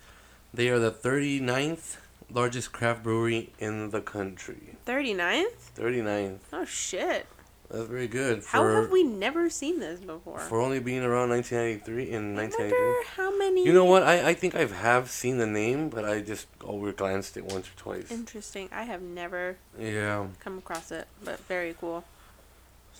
they 0.55 0.69
are 0.69 0.79
the 0.79 0.91
39th 0.93 1.97
largest 2.33 2.71
craft 2.73 3.03
brewery 3.03 3.53
in 3.59 3.91
the 3.91 4.01
country. 4.01 4.77
39th? 4.87 5.47
39th. 5.77 6.39
Oh 6.53 6.65
shit. 6.65 7.27
That's 7.71 7.85
very 7.89 8.09
good. 8.09 8.43
How 8.47 8.65
have 8.67 8.91
we 8.91 9.05
never 9.05 9.49
seen 9.49 9.79
this 9.79 10.01
before? 10.01 10.41
For 10.41 10.61
only 10.61 10.81
being 10.81 11.05
around 11.05 11.29
1993 11.31 12.11
in 12.11 12.37
I 12.37 12.43
1993. 12.43 12.79
wonder 12.87 13.09
how 13.17 13.39
many. 13.39 13.65
You 13.65 13.73
know 13.73 13.85
what? 13.85 14.03
I, 14.03 14.31
I 14.31 14.35
think 14.35 14.57
I 14.57 14.65
have 14.67 15.09
seen 15.09 15.39
the 15.39 15.47
name, 15.47 15.89
but 15.89 16.05
I 16.05 16.21
just 16.21 16.49
over 16.63 16.91
glanced 16.93 17.37
it 17.37 17.45
once 17.45 17.69
or 17.69 17.77
twice. 17.77 18.11
Interesting. 18.11 18.69
I 18.73 18.83
have 18.85 19.03
never 19.03 19.57
Yeah. 19.79 20.27
come 20.41 20.59
across 20.59 20.91
it, 20.91 21.07
but 21.25 21.39
very 21.47 21.75
cool. 21.81 22.05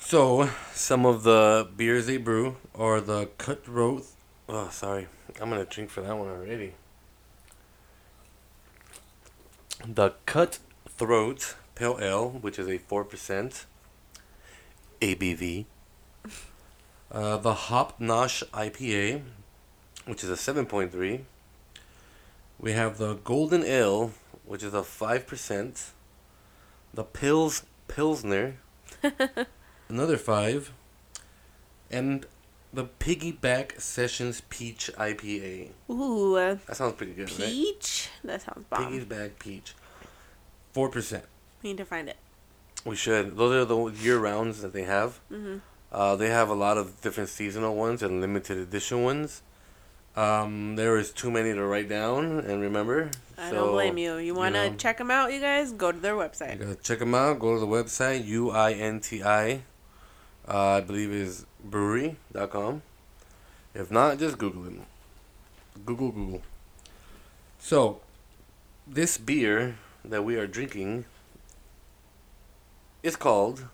So, 0.03 0.51
some 0.75 1.07
of 1.07 1.23
the 1.23 1.69
beers 1.77 2.07
they 2.07 2.17
brew 2.17 2.57
are 2.75 3.01
the 3.01 3.27
Cutthroat. 3.39 4.07
Oh, 4.49 4.69
sorry. 4.71 5.07
I'm 5.41 5.51
going 5.51 5.65
to 5.65 5.73
drink 5.73 5.91
for 5.91 6.01
that 6.01 6.17
one 6.17 6.27
already. 6.27 6.75
The 9.87 10.15
Cutthroat 10.27 11.55
Pale 11.77 11.99
Ale, 12.01 12.29
which 12.31 12.59
is 12.59 12.67
a 12.67 12.79
4% 12.79 13.65
ABV. 15.01 15.67
Uh, 17.13 17.37
the 17.37 17.55
Hop 17.55 18.01
Nosh 18.01 18.43
IPA, 18.51 19.23
which 20.07 20.25
is 20.25 20.31
a 20.31 20.53
7.3. 20.53 21.21
We 22.59 22.73
have 22.73 22.99
the 22.99 23.15
Golden 23.15 23.63
Ale, 23.63 24.13
which 24.45 24.65
is 24.65 24.75
a 24.75 24.79
5%. 24.79 25.91
The 26.93 27.05
Pils 27.05 27.63
Pilsner, 27.87 28.57
another 29.91 30.17
5. 30.17 30.73
And 31.91 32.27
the 32.73 32.85
Piggyback 32.85 33.81
Sessions 33.81 34.43
Peach 34.49 34.91
IPA. 34.97 35.71
Ooh, 35.91 36.35
That 36.67 36.77
sounds 36.77 36.95
pretty 36.95 37.13
good, 37.13 37.29
right? 37.31 37.49
peach. 37.49 38.09
That 38.25 38.43
sounds 38.43 38.65
bomb. 38.71 38.93
Piggyback 38.93 39.39
Peach. 39.39 39.75
4%. 40.75 41.23
We 41.63 41.71
need 41.71 41.77
to 41.79 41.85
find 41.85 42.09
it. 42.09 42.17
We 42.85 42.97
should. 42.97 43.37
Those 43.37 43.55
are 43.55 43.65
the 43.65 43.87
year 44.03 44.19
rounds 44.19 44.63
that 44.63 44.73
they 44.73 44.85
have. 44.85 45.19
hmm 45.29 45.59
Uh, 45.93 46.15
they 46.15 46.29
have 46.31 46.49
a 46.49 46.55
lot 46.55 46.79
of 46.79 47.01
different 47.01 47.29
seasonal 47.29 47.75
ones 47.75 48.01
and 48.03 48.21
limited 48.21 48.57
edition 48.59 49.03
ones. 49.03 49.43
Um, 50.17 50.77
there 50.77 50.97
is 50.97 51.11
too 51.11 51.31
many 51.31 51.53
to 51.53 51.65
write 51.65 51.89
down 51.89 52.39
and 52.41 52.61
remember. 52.61 53.11
I 53.37 53.51
so, 53.51 53.57
don't 53.57 53.73
blame 53.73 53.99
you. 53.99 54.17
You 54.19 54.35
want 54.35 54.55
to 54.55 54.71
know. 54.71 54.77
check 54.77 54.99
them 54.99 55.11
out, 55.11 55.33
you 55.33 55.41
guys? 55.41 55.73
Go 55.73 55.91
to 55.93 55.99
their 55.99 56.15
You 56.15 56.21
website. 56.21 56.59
gotta 56.61 56.75
check 56.77 57.01
them 57.01 57.15
out. 57.15 57.39
Go 57.41 57.55
to 57.55 57.61
the 57.61 57.67
website 57.67 58.25
U 58.25 58.51
I 58.51 58.73
N 58.73 59.01
T 59.01 59.23
I. 59.23 59.63
Uh, 60.49 60.77
I 60.77 60.81
believe 60.81 61.13
is 61.13 61.47
brewery.com. 61.63 62.83
If 63.75 63.91
not, 63.91 64.19
just 64.19 64.39
Google 64.39 64.67
it. 64.67 64.75
Google 65.87 66.11
Google. 66.11 66.43
So, 67.59 68.01
this 68.87 69.19
beer 69.19 69.77
that 70.05 70.25
we 70.25 70.37
are 70.37 70.47
drinking 70.47 71.05
is 73.03 73.17
called 73.17 73.67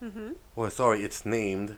hmm 0.00 0.32
Well, 0.56 0.70
sorry, 0.70 1.02
it's 1.02 1.26
named 1.26 1.76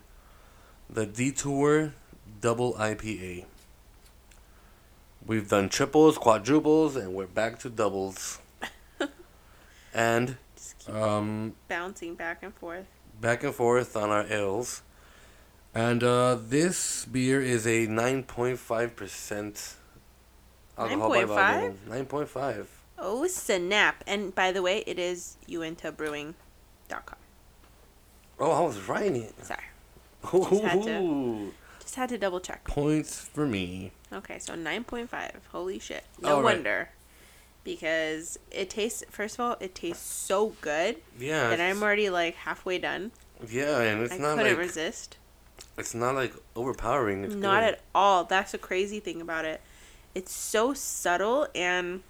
the 0.89 1.07
Detour 1.07 1.93
Double 2.41 2.75
IPA. 2.75 3.47
We've 5.27 5.49
done 5.49 5.69
triples, 5.69 6.19
quadruples, 6.19 6.97
and 6.97 7.15
we're 7.15 7.27
back 7.27 7.59
to 7.61 7.71
doubles. 7.71 8.39
and 9.95 10.37
um, 10.89 11.55
bouncing 11.69 12.15
back 12.15 12.43
and 12.43 12.55
forth. 12.55 12.87
Back 13.23 13.43
and 13.45 13.55
forth 13.55 13.97
on 13.97 14.11
our 14.11 14.27
ales. 14.27 14.83
And 15.75 16.05
uh, 16.05 16.37
this 16.39 17.07
beer 17.07 17.41
is 17.41 17.67
a 17.67 17.87
9.5% 17.87 19.75
alcohol 20.77 21.09
by 21.09 21.23
9.5? 21.23 21.27
volume. 21.27 21.79
9.5. 21.89 22.67
Oh, 22.99 23.27
snap. 23.27 24.05
And 24.07 24.35
by 24.35 24.53
the 24.53 24.61
way, 24.61 24.85
it 24.87 24.99
is 24.99 25.39
uintabrewing.com. 25.49 27.17
Oh, 28.39 28.51
I 28.51 28.61
was 28.61 28.79
writing 28.87 29.23
it. 29.23 29.45
Sorry. 29.45 29.61
Just 30.31 30.63
had 30.63 30.83
to- 30.83 31.53
Just 31.81 31.95
had 31.95 32.09
to 32.11 32.19
double 32.19 32.41
check. 32.41 32.65
Points 32.65 33.29
for 33.33 33.47
me. 33.47 33.93
Okay, 34.13 34.39
so 34.39 34.55
9.5. 34.55 35.31
Holy 35.53 35.79
shit. 35.79 36.05
No 36.21 36.37
All 36.37 36.43
right. 36.43 36.63
Because 37.65 38.39
it 38.51 38.71
tastes, 38.71 39.05
first 39.11 39.37
of 39.37 39.41
all, 39.41 39.57
it 39.61 39.75
tastes 39.75 40.05
so 40.05 40.55
good 40.61 40.97
Yeah. 41.19 41.51
and 41.51 41.63
I'm 41.63 41.83
already 41.83 42.11
like 42.11 42.35
halfway 42.35 42.79
done. 42.79 43.13
Yeah, 43.49 43.81
and 43.81 44.03
it's 44.03 44.13
I 44.15 44.19
not 44.19 44.37
couldn't 44.37 44.53
like 44.53 44.59
resist. 44.59 45.17
it's 45.79 45.95
not 45.95 46.15
like 46.15 46.33
overpowering. 46.57 47.25
It's 47.25 47.35
Not 47.35 47.61
good. 47.63 47.75
at 47.75 47.81
all. 47.95 48.25
That's 48.25 48.53
the 48.53 48.59
crazy 48.59 48.99
thing 49.01 49.21
about 49.21 49.45
it. 49.45 49.61
It's 50.15 50.33
so 50.33 50.75
subtle 50.75 51.47
and 51.55 52.03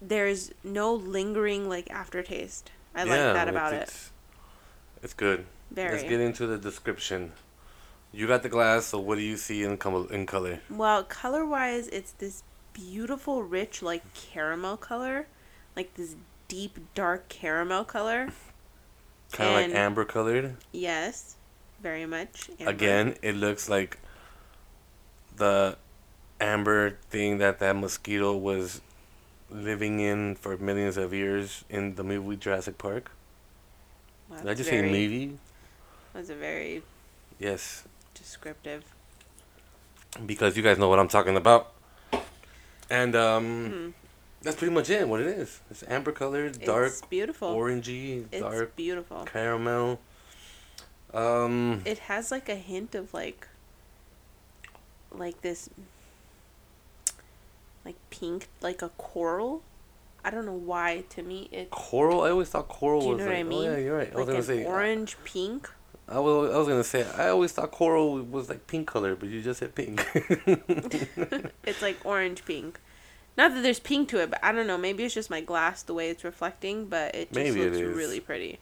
there's 0.00 0.50
no 0.64 0.94
lingering 0.94 1.68
like 1.68 1.90
aftertaste. 1.90 2.70
I 2.94 3.04
like 3.04 3.18
that 3.18 3.48
about 3.48 3.72
it. 3.72 3.82
It's, 3.82 4.10
it's 5.02 5.14
good. 5.14 5.46
Very. 5.70 5.92
Let's 5.92 6.02
get 6.04 6.20
into 6.20 6.46
the 6.46 6.58
description. 6.58 7.32
You 8.12 8.26
got 8.26 8.42
the 8.42 8.48
glass, 8.50 8.86
so 8.86 8.98
what 8.98 9.14
do 9.16 9.22
you 9.22 9.36
see 9.38 9.62
in 9.62 9.78
com- 9.78 10.08
in 10.10 10.26
color? 10.26 10.60
Well, 10.68 11.02
color 11.04 11.46
wise, 11.46 11.88
it's 11.88 12.12
this 12.12 12.42
beautiful, 12.72 13.42
rich, 13.42 13.82
like 13.82 14.02
caramel 14.14 14.76
color. 14.76 15.26
Like 15.76 15.94
this 15.94 16.16
deep, 16.48 16.78
dark 16.94 17.28
caramel 17.28 17.84
color. 17.84 18.30
Kind 19.32 19.48
of 19.50 19.54
like 19.56 19.74
amber 19.74 20.04
colored. 20.04 20.56
Yes, 20.72 21.36
very 21.82 22.04
much. 22.06 22.50
amber. 22.60 22.70
Again, 22.70 23.16
it 23.22 23.34
looks 23.34 23.68
like 23.68 23.98
the 25.36 25.76
amber 26.40 26.98
thing 27.10 27.38
that 27.38 27.58
that 27.60 27.76
mosquito 27.76 28.36
was 28.36 28.80
living 29.50 30.00
in 30.00 30.34
for 30.34 30.56
millions 30.58 30.96
of 30.96 31.12
years 31.14 31.64
in 31.70 31.94
the 31.94 32.04
movie 32.04 32.36
Jurassic 32.36 32.78
Park. 32.78 33.10
Well, 34.28 34.40
Did 34.40 34.48
I 34.50 34.54
just 34.54 34.70
very, 34.70 34.88
say 34.88 34.92
movie? 34.92 35.38
That's 36.12 36.30
a 36.30 36.34
very 36.34 36.82
Yes, 37.38 37.84
descriptive. 38.14 38.84
because 40.26 40.56
you 40.56 40.62
guys 40.62 40.78
know 40.78 40.88
what 40.88 40.98
I'm 40.98 41.08
talking 41.08 41.36
about. 41.36 41.71
And 42.92 43.16
um, 43.16 43.44
Mhm. 43.46 43.92
that's 44.42 44.56
pretty 44.56 44.74
much 44.74 44.90
it. 44.90 45.08
What 45.08 45.20
it 45.20 45.26
is? 45.28 45.60
It's 45.70 45.82
amber 45.88 46.12
colored, 46.12 46.60
dark, 46.60 46.88
It's 46.88 47.00
beautiful. 47.00 47.56
orangey, 47.56 48.26
it's 48.30 48.42
dark 48.42 48.76
beautiful. 48.76 49.24
caramel. 49.24 49.98
Um, 51.14 51.80
It 51.86 52.00
has 52.10 52.30
like 52.30 52.48
a 52.50 52.54
hint 52.56 52.94
of 52.94 53.14
like, 53.14 53.48
like 55.10 55.40
this, 55.40 55.70
like 57.84 57.96
pink, 58.10 58.48
like 58.60 58.82
a 58.82 58.90
coral. 58.90 59.62
I 60.24 60.30
don't 60.30 60.44
know 60.46 60.52
why. 60.52 61.04
To 61.10 61.22
me, 61.22 61.48
it 61.50 61.70
coral. 61.70 62.22
I 62.22 62.30
always 62.30 62.48
thought 62.50 62.68
coral 62.68 63.00
Do 63.00 63.06
you 63.06 63.12
was 63.14 63.18
know 63.20 63.24
like. 63.26 63.32
what 63.34 63.40
I 63.40 63.42
mean? 63.42 63.68
Oh 63.70 63.72
yeah, 63.72 63.78
you're 63.78 63.96
right. 63.98 64.08
I 64.12 64.16
was 64.16 64.18
like 64.18 64.26
gonna 64.26 64.38
an 64.38 64.44
say. 64.44 64.64
orange 64.66 65.16
pink. 65.24 65.68
I 66.08 66.18
was. 66.18 66.52
I 66.54 66.58
was 66.58 66.68
gonna 66.68 66.84
say. 66.84 67.06
I 67.16 67.28
always 67.28 67.52
thought 67.52 67.70
coral 67.70 68.18
was 68.22 68.48
like 68.48 68.66
pink 68.66 68.86
color, 68.88 69.14
but 69.16 69.28
you 69.28 69.40
just 69.42 69.60
said 69.60 69.74
pink. 69.74 70.04
It's 71.64 71.80
like 71.82 71.98
orange 72.04 72.44
pink. 72.44 72.80
Not 73.36 73.54
that 73.54 73.62
there's 73.62 73.80
pink 73.80 74.08
to 74.10 74.20
it, 74.20 74.30
but 74.30 74.40
I 74.44 74.52
don't 74.52 74.66
know. 74.66 74.76
Maybe 74.76 75.04
it's 75.04 75.14
just 75.14 75.30
my 75.30 75.40
glass 75.40 75.82
the 75.82 75.94
way 75.94 76.10
it's 76.10 76.22
reflecting, 76.24 76.86
but 76.86 77.14
it 77.14 77.28
just 77.32 77.34
Maybe 77.34 77.64
looks 77.64 77.78
is. 77.78 77.96
really 77.96 78.20
pretty. 78.20 78.58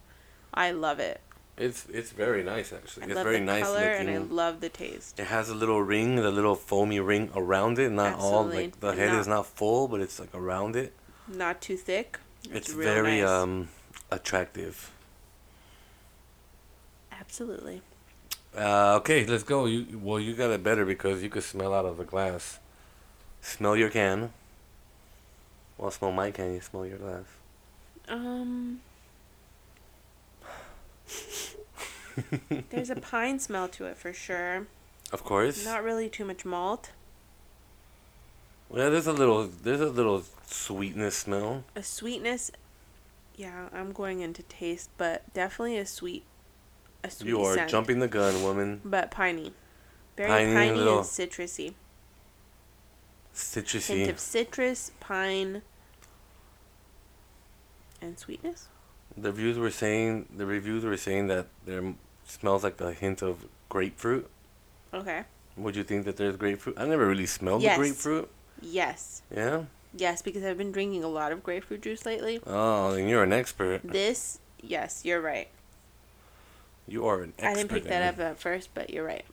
I 0.55 0.71
love 0.73 1.01
it. 1.01 1.21
it's 1.57 1.87
it's 1.93 2.13
very 2.13 2.45
nice 2.45 2.73
actually. 2.73 3.05
I 3.05 3.07
it's 3.07 3.17
love 3.17 3.25
very 3.25 3.39
the 3.41 3.45
nice 3.47 3.65
color 3.65 3.91
looking. 3.93 4.15
and 4.15 4.31
I 4.31 4.35
love 4.35 4.61
the 4.61 4.69
taste. 4.69 5.19
it 5.19 5.27
has 5.27 5.49
a 5.49 5.55
little 5.55 5.83
ring, 5.83 6.17
the 6.17 6.31
little 6.31 6.55
foamy 6.55 7.01
ring 7.01 7.31
around 7.35 7.79
it. 7.79 7.91
Not 7.91 8.19
all 8.21 8.45
like 8.45 8.79
the 8.81 8.93
head 8.95 9.11
Not- 9.13 9.21
is 9.21 9.27
not 9.27 9.47
full, 9.47 9.89
but 9.89 10.01
it's 10.01 10.21
like 10.21 10.33
around 10.35 10.77
it. 10.77 10.93
Not 11.27 11.61
too 11.61 11.77
thick. 11.77 12.19
It's, 12.53 12.71
real 12.73 12.87
very 12.95 13.21
nice. 13.23 13.29
um 13.29 13.69
attractive. 14.11 14.91
Absolutely. 17.21 17.83
Uh, 18.57 18.97
okay, 18.97 19.25
let's 19.27 19.45
go. 19.45 19.67
You 19.67 20.01
well, 20.03 20.19
you 20.19 20.35
got 20.35 20.51
it 20.51 20.63
better 20.63 20.85
because 20.85 21.23
you 21.23 21.29
could 21.29 21.45
smell 21.45 21.73
out 21.73 21.85
of 21.85 21.99
the 21.99 22.05
glass. 22.05 22.59
Smell 23.41 23.77
your 23.77 23.91
can. 23.91 24.33
Well, 25.79 25.91
smell 25.91 26.13
my 26.13 26.31
can. 26.31 26.55
You 26.55 26.61
smell 26.61 26.87
your 26.87 26.99
glass. 26.99 27.25
Um. 28.09 28.81
There's 32.71 32.91
a 32.91 32.97
pine 33.01 33.39
smell 33.39 33.69
to 33.69 33.85
it 33.87 33.97
for 33.97 34.13
sure. 34.13 34.67
Of 35.13 35.25
course. 35.25 35.65
Not 35.65 35.85
really 35.85 36.09
too 36.09 36.25
much 36.25 36.45
malt. 36.45 36.91
Yeah, 38.75 38.89
there's 38.89 39.07
a 39.07 39.13
little. 39.13 39.47
There's 39.47 39.81
a 39.81 39.89
little 39.89 40.25
sweetness 40.47 41.17
smell. 41.17 41.65
A 41.77 41.83
sweetness. 41.83 42.51
Yeah, 43.37 43.69
I'm 43.73 43.93
going 43.93 44.21
into 44.21 44.43
taste, 44.43 44.91
but 44.99 45.23
definitely 45.33 45.79
a 45.79 45.87
sweet. 45.87 46.25
A 47.03 47.11
sweet 47.11 47.29
You 47.29 47.43
are 47.43 47.55
scent. 47.55 47.71
jumping 47.71 47.99
the 48.01 48.09
gun, 48.09 48.43
woman. 48.43 48.81
But 48.85 49.11
piney. 49.11 49.53
Very 50.17 50.29
Piney, 50.29 50.53
piney, 50.55 50.73
little- 50.77 50.99
and 50.99 51.07
citrusy. 51.07 51.75
citrusy. 53.35 53.97
hint 53.99 54.11
of 54.11 54.21
citrus, 54.21 54.93
pine, 55.01 55.63
and 58.03 58.19
sweetness. 58.19 58.69
The 59.17 59.31
reviews 59.31 59.59
were 59.59 59.71
saying 59.71 60.27
the 60.37 60.47
reviews 60.47 60.85
were 60.85 60.97
saying 60.97 61.29
that 61.29 61.47
there 61.65 61.95
smells 62.27 62.65
like 62.65 62.81
a 62.81 62.93
hint 62.93 63.23
of 63.23 63.47
grapefruit. 63.69 64.29
Okay. 64.95 65.25
Would 65.57 65.77
you 65.77 65.85
think 65.85 66.05
that 66.05 66.17
there's 66.17 66.37
grapefruit? 66.37 66.79
I 66.79 66.87
never 66.87 67.07
really 67.07 67.27
smelled 67.27 67.63
Yes. 67.63 67.77
the 67.77 67.83
grapefruit. 67.85 68.31
Yes. 68.61 69.23
Yeah. 69.35 69.65
Yes, 69.95 70.23
because 70.23 70.45
I've 70.45 70.59
been 70.59 70.71
drinking 70.73 71.03
a 71.03 71.09
lot 71.09 71.33
of 71.33 71.43
grapefruit 71.43 71.83
juice 71.83 72.07
lately. 72.07 72.41
Oh, 72.47 72.93
then 72.95 73.09
you're 73.09 73.25
an 73.25 73.33
expert. 73.33 73.81
This, 73.83 74.39
yes, 74.63 75.05
you're 75.05 75.21
right. 75.21 75.49
You 76.91 77.07
are 77.07 77.23
an 77.23 77.33
expert. 77.39 77.47
I 77.49 77.55
didn't 77.55 77.71
pick 77.71 77.85
that 77.85 78.15
up 78.15 78.19
at 78.21 78.39
first, 78.41 78.71
but 78.75 78.91
you're 78.91 79.05
right. 79.07 79.25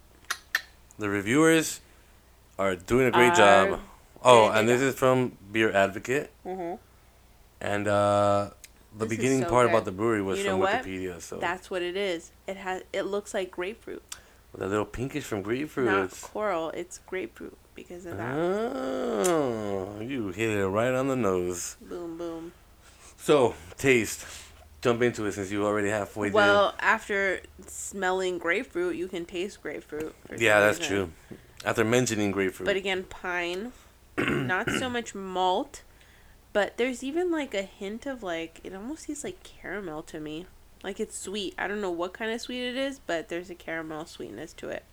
The 0.99 1.09
reviewers 1.09 1.81
are 2.59 2.75
doing 2.75 3.07
a 3.07 3.11
great 3.11 3.31
Are 3.31 3.67
job. 3.67 3.79
Oh, 4.23 4.49
and 4.49 4.69
this 4.69 4.79
is 4.81 4.93
from 4.95 5.33
Beer 5.51 5.71
Advocate, 5.71 6.29
Mm-hmm. 6.45 6.75
and 7.61 7.87
uh, 7.87 8.49
the 8.97 9.05
This 9.05 9.09
beginning 9.17 9.41
so 9.43 9.49
part 9.49 9.65
good. 9.67 9.73
about 9.73 9.85
the 9.85 9.91
brewery 9.91 10.21
was 10.21 10.37
You 10.39 10.45
from 10.45 10.53
know 10.53 10.57
what? 10.65 10.83
Wikipedia. 10.83 11.19
So 11.21 11.37
That's 11.37 11.69
what 11.71 11.81
it 11.81 11.95
is. 11.97 12.31
It 12.47 12.57
has. 12.57 12.83
It 12.93 13.03
looks 13.03 13.33
like 13.33 13.49
grapefruit, 13.51 14.03
the 14.55 14.67
little 14.67 14.85
pinkish 14.85 15.23
from 15.23 15.41
grapefruit. 15.41 15.85
not 15.87 16.11
coral. 16.21 16.69
It's 16.71 16.99
grapefruit 17.07 17.57
because 17.75 18.05
of 18.05 18.17
that. 18.17 18.35
Oh, 18.35 19.99
you 20.01 20.29
hit 20.29 20.49
it 20.49 20.67
right 20.67 20.93
on 20.93 21.07
the 21.07 21.15
nose. 21.15 21.75
Boom, 21.81 22.17
boom. 22.17 22.51
So, 23.17 23.55
taste. 23.77 24.25
Jump 24.81 25.01
into 25.01 25.25
it 25.25 25.31
since 25.33 25.51
you 25.51 25.65
already 25.65 25.89
halfway 25.89 26.29
Well, 26.29 26.75
after 26.79 27.41
smelling 27.65 28.37
grapefruit, 28.37 28.95
you 28.95 29.07
can 29.07 29.25
taste 29.25 29.61
grapefruit. 29.61 30.15
Yeah, 30.37 30.59
that's 30.59 30.79
reason. 30.79 30.95
true. 30.95 31.37
After 31.65 31.83
mentioning 31.83 32.31
grapefruit. 32.31 32.67
But 32.67 32.75
again, 32.75 33.03
pine, 33.03 33.71
not 34.17 34.69
so 34.69 34.87
much 34.89 35.15
malt, 35.15 35.81
but 36.53 36.77
there's 36.77 37.03
even 37.03 37.31
like 37.31 37.55
a 37.55 37.63
hint 37.63 38.05
of 38.05 38.21
like 38.21 38.59
it 38.63 38.73
almost 38.75 39.07
tastes 39.07 39.23
like 39.23 39.41
caramel 39.43 40.03
to 40.03 40.19
me. 40.19 40.45
Like 40.83 40.99
it's 40.99 41.17
sweet. 41.17 41.55
I 41.57 41.67
don't 41.67 41.81
know 41.81 41.91
what 41.91 42.13
kind 42.13 42.31
of 42.31 42.39
sweet 42.39 42.61
it 42.61 42.77
is, 42.77 42.99
but 42.99 43.29
there's 43.29 43.49
a 43.49 43.55
caramel 43.55 44.05
sweetness 44.05 44.53
to 44.53 44.69
it. 44.69 44.83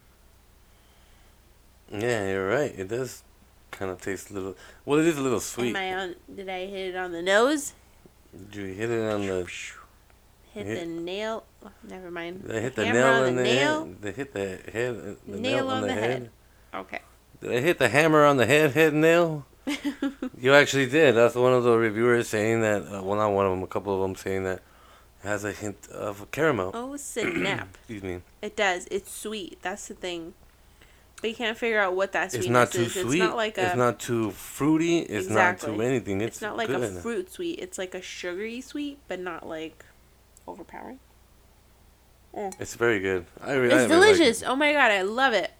yeah, 1.93 2.27
you're 2.29 2.49
right. 2.49 2.75
It 2.77 2.89
does 2.89 3.23
kind 3.71 3.91
of 3.91 4.01
taste 4.01 4.31
a 4.31 4.35
little. 4.35 4.57
Well, 4.87 4.99
it 4.99 5.07
is 5.07 5.19
a 5.19 5.21
little 5.21 5.41
sweet. 5.41 5.71
Am 5.71 5.77
I 5.77 5.95
on? 5.95 6.15
Did 6.35 6.49
I 6.49 6.67
hit 6.67 6.95
it 6.95 6.97
on 6.97 7.13
the 7.13 7.21
nose? 7.23 7.75
Did 8.51 8.55
you 8.57 8.67
hit 8.75 8.91
it 8.91 9.13
on 9.13 9.27
the. 9.27 9.47
Hit 10.53 10.67
Hit- 10.67 10.81
the 10.81 10.87
nail. 10.87 11.45
oh, 11.65 11.71
never 11.89 12.11
mind. 12.11 12.43
They 12.45 12.61
hit 12.61 12.77
the 12.77 12.85
Hammer 12.87 12.99
nail 13.01 13.09
on 13.09 13.23
on 13.25 13.37
the 13.37 13.43
the 13.43 13.43
nail? 13.43 13.85
head. 13.87 13.97
They 14.03 14.13
hit 14.13 14.33
the 14.33 14.49
head. 14.73 15.17
The 15.27 15.37
Nail 15.37 15.69
on 15.69 15.83
the 15.83 15.93
head. 15.93 16.31
Okay. 16.75 17.01
Did 17.41 17.53
I 17.53 17.61
hit 17.61 17.79
the 17.79 17.89
hammer 17.89 18.25
on 18.25 18.37
the 18.37 18.47
head? 18.47 18.73
Head 18.73 18.95
nail. 18.95 19.47
You 20.41 20.53
actually 20.55 20.87
did. 20.87 21.13
That's 21.17 21.35
one 21.35 21.53
of 21.53 21.65
the 21.65 21.77
reviewers 21.77 22.29
saying 22.29 22.61
that. 22.61 22.83
Uh, 22.83 23.03
well, 23.03 23.17
not 23.17 23.33
one 23.33 23.47
of 23.47 23.53
them. 23.53 23.63
A 23.63 23.67
couple 23.67 23.95
of 23.95 24.01
them 24.03 24.15
saying 24.15 24.45
that 24.45 24.59
it 24.59 24.63
has 25.27 25.43
a 25.45 25.53
hint 25.53 25.89
of 25.89 26.31
caramel. 26.31 26.71
oh 26.75 26.97
snap! 26.97 27.69
Excuse 27.79 28.03
me. 28.03 28.21
It 28.43 28.57
does. 28.57 28.87
It's 28.91 29.11
sweet. 29.13 29.59
That's 29.63 29.89
the 29.89 29.95
thing. 29.95 30.35
You 31.25 31.35
can't 31.35 31.57
figure 31.57 31.81
out 31.81 31.95
what 31.97 32.13
that 32.13 32.33
sweetness 32.33 32.47
It's 32.47 32.53
not 32.53 32.73
too 32.73 32.83
is. 32.83 32.93
sweet. 32.93 33.21
It's 33.23 33.29
not 33.29 33.37
like 33.37 33.59
a. 33.59 33.67
it's 33.67 33.77
not 33.77 33.99
too 33.99 34.31
fruity. 34.33 34.99
It's 34.99 35.29
not 35.29 35.59
too 35.59 35.67
Exactly. 35.69 35.87
anything. 35.87 36.21
It's, 36.21 36.37
it's 36.37 36.43
not 36.43 36.57
like 36.57 36.69
a 36.69 36.89
fruit 37.01 37.33
sweet. 37.33 37.59
It's 37.61 37.79
like 37.79 37.95
a 37.95 38.03
sugary 38.03 38.61
sweet, 38.61 38.99
but 39.09 39.21
not 39.21 39.49
like 39.49 39.85
overpowering. 40.47 41.01
It's 42.35 42.75
very 42.75 42.99
good. 43.01 43.27
I 43.41 43.53
really. 43.55 43.75
It's 43.75 43.85
I 43.85 43.95
really 43.95 44.09
like 44.09 44.17
delicious. 44.17 44.43
Oh 44.43 44.57
my 44.57 44.73
god, 44.73 44.91
I 44.91 45.03
love 45.03 45.33
it. 45.33 45.53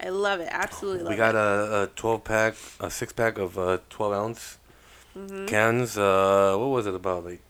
I 0.00 0.10
love 0.10 0.40
it. 0.40 0.48
Absolutely 0.50 1.02
love 1.04 1.10
We 1.10 1.16
got 1.16 1.34
it. 1.34 1.38
a, 1.38 1.82
a 1.84 1.86
twelve 1.96 2.22
pack, 2.24 2.54
a 2.80 2.90
six 2.90 3.12
pack 3.12 3.38
of 3.38 3.58
uh, 3.58 3.78
twelve 3.88 4.12
ounce 4.12 4.58
hmm 5.14 5.46
cans. 5.46 5.96
Uh, 5.96 6.54
what 6.58 6.66
was 6.66 6.86
it 6.86 6.94
about? 6.94 7.24
Like 7.24 7.40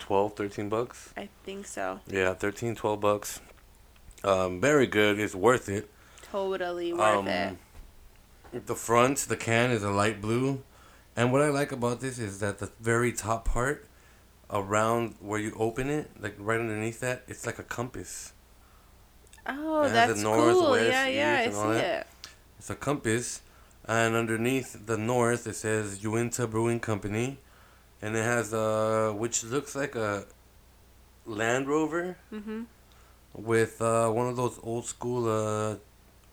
12, 0.00 0.36
13 0.36 0.68
bucks. 0.70 1.12
I 1.18 1.28
think 1.44 1.66
so. 1.66 2.00
Yeah, 2.06 2.32
13, 2.32 2.74
12 2.74 3.00
bucks. 3.00 3.40
Um, 4.24 4.58
very 4.60 4.86
good. 4.86 5.18
It's 5.20 5.34
worth 5.34 5.68
it. 5.68 5.90
Totally 6.30 6.92
worth 6.92 7.00
Um, 7.18 7.28
it. 7.28 8.66
The 8.66 8.74
front, 8.74 9.18
the 9.28 9.36
can 9.36 9.70
is 9.70 9.82
a 9.82 9.90
light 9.90 10.20
blue, 10.20 10.62
and 11.16 11.32
what 11.32 11.42
I 11.42 11.48
like 11.48 11.72
about 11.72 12.00
this 12.00 12.18
is 12.18 12.40
that 12.40 12.58
the 12.58 12.70
very 12.80 13.12
top 13.12 13.44
part, 13.44 13.86
around 14.50 15.16
where 15.20 15.38
you 15.38 15.54
open 15.58 15.90
it, 15.90 16.10
like 16.20 16.34
right 16.38 16.58
underneath 16.60 17.00
that, 17.00 17.22
it's 17.28 17.44
like 17.44 17.58
a 17.58 17.62
compass. 17.62 18.32
Oh, 19.46 19.84
it 19.84 19.92
that's 19.92 20.20
north, 20.20 20.54
cool. 20.56 20.70
west, 20.72 20.90
Yeah, 20.92 21.06
yeah, 21.06 21.32
I 21.32 21.38
east, 21.38 21.46
and 21.48 21.56
all 21.56 21.72
see 21.74 21.78
it. 21.80 22.06
It's 22.58 22.70
a 22.70 22.74
compass, 22.74 23.42
and 23.86 24.14
underneath 24.14 24.86
the 24.86 24.96
north 24.98 25.46
it 25.46 25.56
says 25.56 26.02
Uinta 26.02 26.46
Brewing 26.46 26.80
Company, 26.80 27.38
and 28.02 28.16
it 28.16 28.22
has 28.24 28.52
a 28.52 29.12
which 29.16 29.44
looks 29.44 29.74
like 29.74 29.94
a 29.94 30.24
Land 31.26 31.68
Rover 31.68 32.16
Mhm. 32.32 32.66
with 33.34 33.80
uh 33.82 34.08
one 34.10 34.26
of 34.28 34.36
those 34.36 34.58
old 34.62 34.86
school 34.86 35.28
uh 35.28 35.76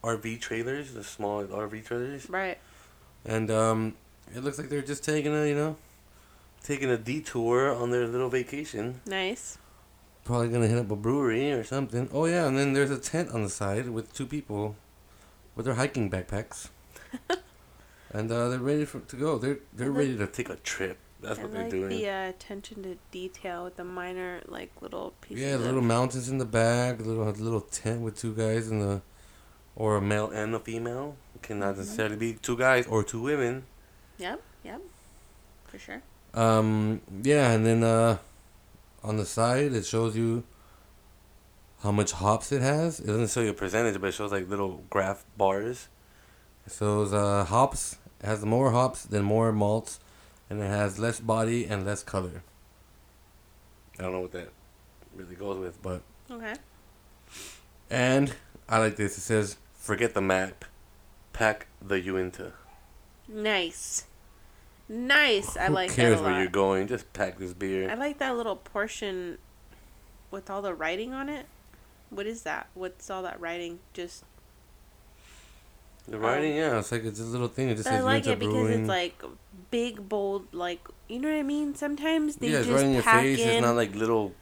RV 0.05 0.39
trailers, 0.39 0.93
the 0.93 1.03
small 1.03 1.43
RV 1.43 1.85
trailers. 1.85 2.29
Right. 2.29 2.57
And 3.25 3.49
um, 3.49 3.95
it 4.35 4.43
looks 4.43 4.57
like 4.59 4.69
they're 4.69 4.81
just 4.93 5.03
taking 5.03 5.33
a, 5.33 5.45
you 5.47 5.55
know, 5.55 5.77
taking 6.63 6.89
a 6.89 6.97
detour 6.97 7.73
on 7.73 7.89
their 7.91 8.07
little 8.07 8.29
vacation. 8.29 9.01
Nice. 9.05 9.57
Probably 10.23 10.49
gonna 10.49 10.67
hit 10.67 10.77
up 10.77 10.89
a 10.91 10.95
brewery 10.95 11.51
or 11.51 11.63
something. 11.63 12.09
Oh 12.11 12.25
yeah, 12.25 12.47
and 12.47 12.57
then 12.57 12.73
there's 12.73 12.91
a 12.91 12.97
tent 12.97 13.29
on 13.31 13.43
the 13.43 13.49
side 13.49 13.89
with 13.89 14.13
two 14.13 14.25
people, 14.25 14.75
with 15.55 15.65
their 15.65 15.75
hiking 15.75 16.09
backpacks. 16.09 16.69
and 18.11 18.31
uh, 18.31 18.49
they're 18.49 18.59
ready 18.59 18.85
for 18.85 18.99
to 19.01 19.15
go. 19.15 19.37
They're 19.37 19.59
they're 19.73 19.89
like- 19.89 19.97
ready 19.97 20.17
to 20.17 20.27
take 20.27 20.49
a 20.49 20.55
trip. 20.57 20.97
That's 21.21 21.39
what 21.39 21.51
they're 21.51 21.63
like 21.63 21.71
doing. 21.71 21.89
the 21.89 22.09
uh, 22.09 22.29
attention 22.29 22.83
to 22.83 22.97
detail 23.09 23.63
with 23.63 23.77
the 23.77 23.83
minor, 23.83 24.41
like 24.47 24.71
little 24.81 25.13
pieces. 25.21 25.43
yeah, 25.43 25.55
little 25.55 25.81
mountains 25.81 26.29
in 26.29 26.37
the 26.37 26.45
back, 26.45 26.99
little 26.99 27.25
little 27.25 27.61
tent 27.61 28.01
with 28.01 28.17
two 28.17 28.33
guys 28.35 28.69
in 28.69 28.79
the, 28.79 29.01
or 29.75 29.95
a 29.97 30.01
male 30.01 30.29
and 30.31 30.55
a 30.55 30.59
female. 30.59 31.15
It 31.35 31.41
cannot 31.41 31.75
Mhm. 31.75 31.77
necessarily 31.79 32.15
be 32.15 32.33
two 32.33 32.57
guys 32.57 32.87
or 32.87 33.03
two 33.03 33.21
women. 33.21 33.65
Yep. 34.17 34.41
Yep. 34.63 34.81
For 35.67 35.79
sure. 35.79 36.01
Um, 36.33 37.01
yeah, 37.23 37.51
and 37.51 37.65
then 37.65 37.83
uh, 37.83 38.17
on 39.03 39.17
the 39.17 39.25
side 39.25 39.73
it 39.73 39.85
shows 39.85 40.15
you 40.15 40.43
how 41.83 41.91
much 41.91 42.11
hops 42.13 42.51
it 42.51 42.61
has. 42.61 42.99
It 42.99 43.07
doesn't 43.07 43.29
show 43.29 43.41
you 43.41 43.51
a 43.51 43.53
percentage, 43.53 43.99
but 44.01 44.07
it 44.07 44.13
shows 44.13 44.31
like 44.31 44.49
little 44.49 44.83
graph 44.89 45.23
bars. 45.37 45.87
It 46.65 46.73
shows 46.73 47.13
uh, 47.13 47.45
hops. 47.45 47.97
It 48.21 48.25
has 48.25 48.43
more 48.45 48.71
hops 48.71 49.03
than 49.03 49.23
more 49.23 49.51
malts, 49.51 49.99
and 50.49 50.59
it 50.61 50.67
has 50.67 50.97
less 50.99 51.19
body 51.19 51.65
and 51.65 51.85
less 51.85 52.01
color. 52.03 52.43
I 53.99 54.03
don't 54.03 54.11
know 54.13 54.21
what 54.21 54.31
that 54.33 54.49
really 55.15 55.35
goes 55.35 55.57
with, 55.59 55.81
but 55.81 56.01
Okay. 56.31 56.55
and 57.89 58.33
I 58.67 58.79
like 58.79 58.95
this. 58.95 59.17
It 59.17 59.21
says, 59.21 59.57
"Forget 59.85 60.15
the 60.15 60.21
map, 60.21 60.65
pack 61.31 61.67
the 61.79 61.99
Uinta." 61.99 62.53
Nice. 63.27 64.05
Nice. 64.89 65.55
I 65.55 65.67
Who 65.67 65.73
like 65.73 65.91
cares 65.93 66.17
that 66.19 66.25
a 66.25 66.27
where 66.27 66.41
you're 66.41 66.49
going? 66.49 66.87
Just 66.87 67.13
pack 67.13 67.37
this 67.37 67.53
beer. 67.53 67.87
I 67.91 67.93
like 67.93 68.17
that 68.17 68.35
little 68.35 68.55
portion 68.55 69.37
with 70.31 70.49
all 70.49 70.63
the 70.63 70.73
writing 70.73 71.13
on 71.13 71.29
it. 71.29 71.45
What 72.09 72.25
is 72.25 72.41
that? 72.41 72.65
What's 72.73 73.11
all 73.11 73.21
that 73.21 73.39
writing? 73.39 73.77
Just 73.93 74.23
The 76.07 76.17
writing, 76.17 76.53
um, 76.53 76.57
yeah, 76.57 76.79
it's 76.79 76.91
like 76.91 77.03
it's 77.03 77.19
a 77.19 77.23
little 77.23 77.47
thing. 77.47 77.69
It 77.69 77.75
just 77.75 77.87
but 77.87 77.93
I 77.93 78.01
like 78.01 78.25
it 78.25 78.39
because 78.39 78.53
Brewing. 78.55 78.79
it's 78.81 78.89
like 78.89 79.21
big, 79.69 80.09
bold, 80.09 80.51
like 80.51 80.87
you 81.07 81.19
know 81.19 81.29
what 81.29 81.37
I 81.37 81.43
mean. 81.43 81.75
Sometimes 81.75 82.37
they 82.37 82.49
yeah, 82.49 82.57
it's 82.59 82.67
just 82.67 82.75
right 82.77 82.85
in 82.85 82.93
your 82.93 83.03
pack 83.03 83.21
face. 83.21 83.39
in. 83.39 83.49
It's 83.49 83.61
not 83.61 83.75
like 83.75 83.93
little 83.93 84.33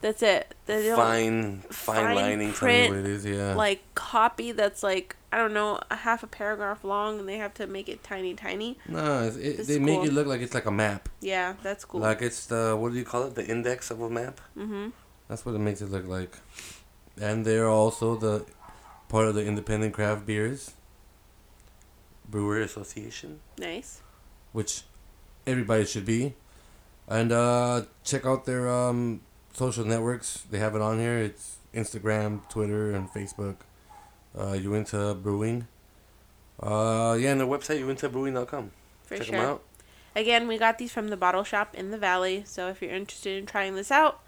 that's 0.00 0.22
it. 0.22 0.54
They 0.66 0.84
don't 0.86 0.96
fine, 0.96 1.58
fine, 1.70 1.96
fine 1.96 2.14
lining 2.16 2.52
print, 2.52 2.90
what 2.90 2.98
it 3.00 3.06
is. 3.06 3.24
Yeah. 3.24 3.54
like 3.54 3.82
copy 3.94 4.52
that's 4.52 4.82
like 4.82 5.16
I 5.32 5.36
don't 5.38 5.52
know 5.52 5.78
a 5.90 5.96
half 5.96 6.22
a 6.22 6.26
paragraph 6.26 6.84
long, 6.84 7.18
and 7.18 7.28
they 7.28 7.36
have 7.38 7.52
to 7.54 7.66
make 7.66 7.88
it 7.88 8.02
tiny, 8.02 8.34
tiny. 8.34 8.78
no, 8.88 9.24
it's, 9.24 9.36
it, 9.36 9.66
they 9.66 9.78
make 9.78 9.96
cool. 9.98 10.06
it 10.06 10.12
look 10.12 10.26
like 10.26 10.40
it's 10.40 10.54
like 10.54 10.66
a 10.66 10.70
map. 10.70 11.08
Yeah, 11.20 11.54
that's 11.62 11.84
cool. 11.84 12.00
Like 12.00 12.22
it's 12.22 12.46
the 12.46 12.76
what 12.78 12.92
do 12.92 12.98
you 12.98 13.04
call 13.04 13.24
it? 13.24 13.34
The 13.34 13.46
index 13.46 13.90
of 13.90 14.00
a 14.00 14.08
map. 14.10 14.40
mhm. 14.56 14.92
That's 15.28 15.44
what 15.44 15.54
it 15.54 15.58
makes 15.58 15.82
it 15.82 15.90
look 15.90 16.06
like. 16.06 16.38
And 17.20 17.44
they're 17.44 17.68
also 17.68 18.16
the 18.16 18.46
part 19.08 19.26
of 19.26 19.34
the 19.34 19.44
Independent 19.44 19.92
Craft 19.92 20.24
Beers 20.24 20.72
Brewer 22.28 22.60
Association, 22.60 23.40
Nice. 23.58 24.00
which 24.52 24.82
everybody 25.46 25.84
should 25.84 26.06
be. 26.06 26.34
And 27.08 27.32
uh, 27.32 27.82
check 28.04 28.24
out 28.26 28.44
their 28.44 28.68
um, 28.70 29.20
social 29.58 29.84
networks. 29.84 30.44
They 30.50 30.58
have 30.58 30.74
it 30.74 30.80
on 30.82 30.98
here. 30.98 31.18
It's 31.18 31.56
Instagram, 31.74 32.48
Twitter, 32.48 32.92
and 32.92 33.08
Facebook. 33.10 33.56
Uh, 34.38 34.52
Uinta 34.52 35.14
Brewing. 35.20 35.66
Uh, 36.62 37.16
yeah, 37.20 37.32
and 37.32 37.40
their 37.40 37.46
website, 37.46 37.80
uintabrewing.com. 37.82 38.70
For 39.04 39.16
Check 39.16 39.26
sure. 39.26 39.36
them 39.36 39.44
out. 39.50 39.62
Again, 40.16 40.48
we 40.48 40.58
got 40.58 40.78
these 40.78 40.92
from 40.92 41.08
the 41.08 41.16
bottle 41.16 41.44
shop 41.44 41.74
in 41.74 41.90
the 41.90 41.98
valley. 41.98 42.42
So 42.46 42.68
if 42.68 42.80
you're 42.82 42.90
interested 42.90 43.38
in 43.38 43.46
trying 43.46 43.74
this 43.74 43.90
out, 43.90 44.20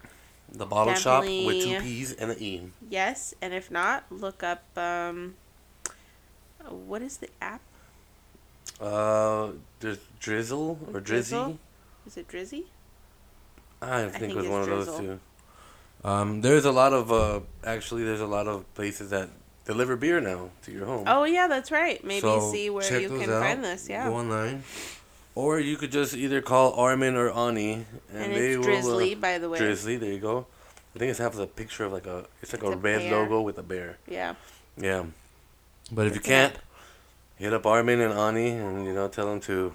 The 0.51 0.65
bottle 0.65 0.95
shop 0.95 1.23
with 1.23 1.63
two 1.63 1.79
P's 1.81 2.13
and 2.13 2.31
an 2.31 2.37
E. 2.39 2.61
yes. 2.89 3.33
And 3.41 3.53
if 3.53 3.71
not, 3.71 4.05
look 4.09 4.43
up 4.43 4.63
um, 4.77 5.35
what 6.69 7.01
is 7.01 7.17
the 7.17 7.29
app? 7.41 7.61
Uh, 8.79 9.49
there's 9.79 9.99
Drizzle 10.19 10.79
or 10.93 11.01
Drizzy. 11.01 11.57
Is 12.07 12.17
it 12.17 12.27
Drizzy? 12.27 12.65
I 13.81 14.03
think, 14.03 14.13
think 14.13 14.31
it 14.31 14.35
was 14.35 14.45
it's 14.45 14.51
one 14.51 14.61
of 14.61 14.67
those 14.67 14.85
Drizzle. 14.85 15.03
two. 15.05 15.19
Um, 16.03 16.41
there's 16.41 16.65
a 16.65 16.71
lot 16.71 16.93
of 16.93 17.11
uh, 17.11 17.41
actually, 17.63 18.03
there's 18.03 18.21
a 18.21 18.27
lot 18.27 18.47
of 18.47 18.71
places 18.73 19.09
that 19.11 19.29
deliver 19.65 19.95
beer 19.95 20.19
now 20.19 20.49
to 20.63 20.71
your 20.71 20.85
home. 20.85 21.03
Oh 21.07 21.23
yeah, 21.23 21.47
that's 21.47 21.71
right. 21.71 22.03
Maybe 22.03 22.21
So, 22.21 22.51
see 22.51 22.69
where 22.69 22.99
you 22.99 23.09
can 23.09 23.29
out. 23.29 23.41
find 23.41 23.63
this. 23.63 23.87
Yeah. 23.89 24.07
Go 24.07 24.15
online. 24.15 24.63
Or 25.33 25.59
you 25.59 25.77
could 25.77 25.91
just 25.91 26.13
either 26.15 26.41
call 26.41 26.73
Armin 26.73 27.15
or 27.15 27.31
Ani, 27.31 27.73
and, 27.73 27.85
and 28.13 28.33
they 28.33 28.49
it's 28.51 28.57
will. 28.57 28.63
Drizzly, 28.65 29.15
uh, 29.15 29.19
by 29.19 29.37
the 29.37 29.47
way. 29.49 29.59
Drizzly, 29.59 29.97
there 29.97 30.11
you 30.11 30.19
go. 30.19 30.45
I 30.95 30.99
think 30.99 31.11
it 31.11 31.17
has 31.17 31.39
a 31.39 31.47
picture 31.47 31.85
of 31.85 31.93
like 31.93 32.05
a, 32.05 32.25
it's 32.41 32.51
like 32.51 32.63
It's 32.63 32.69
a, 32.71 32.73
a 32.73 32.75
red 32.75 32.99
bear. 32.99 33.11
logo 33.21 33.41
with 33.41 33.57
a 33.57 33.63
bear. 33.63 33.97
Yeah. 34.07 34.33
Yeah. 34.75 35.05
But 35.91 36.07
if 36.07 36.15
you 36.15 36.19
can't, 36.21 36.53
hit 37.37 37.53
up 37.53 37.65
Armin 37.65 38.01
and 38.01 38.13
Ani, 38.13 38.49
and 38.49 38.85
you 38.85 38.93
know, 38.93 39.07
tell 39.07 39.27
them 39.27 39.39
to 39.41 39.73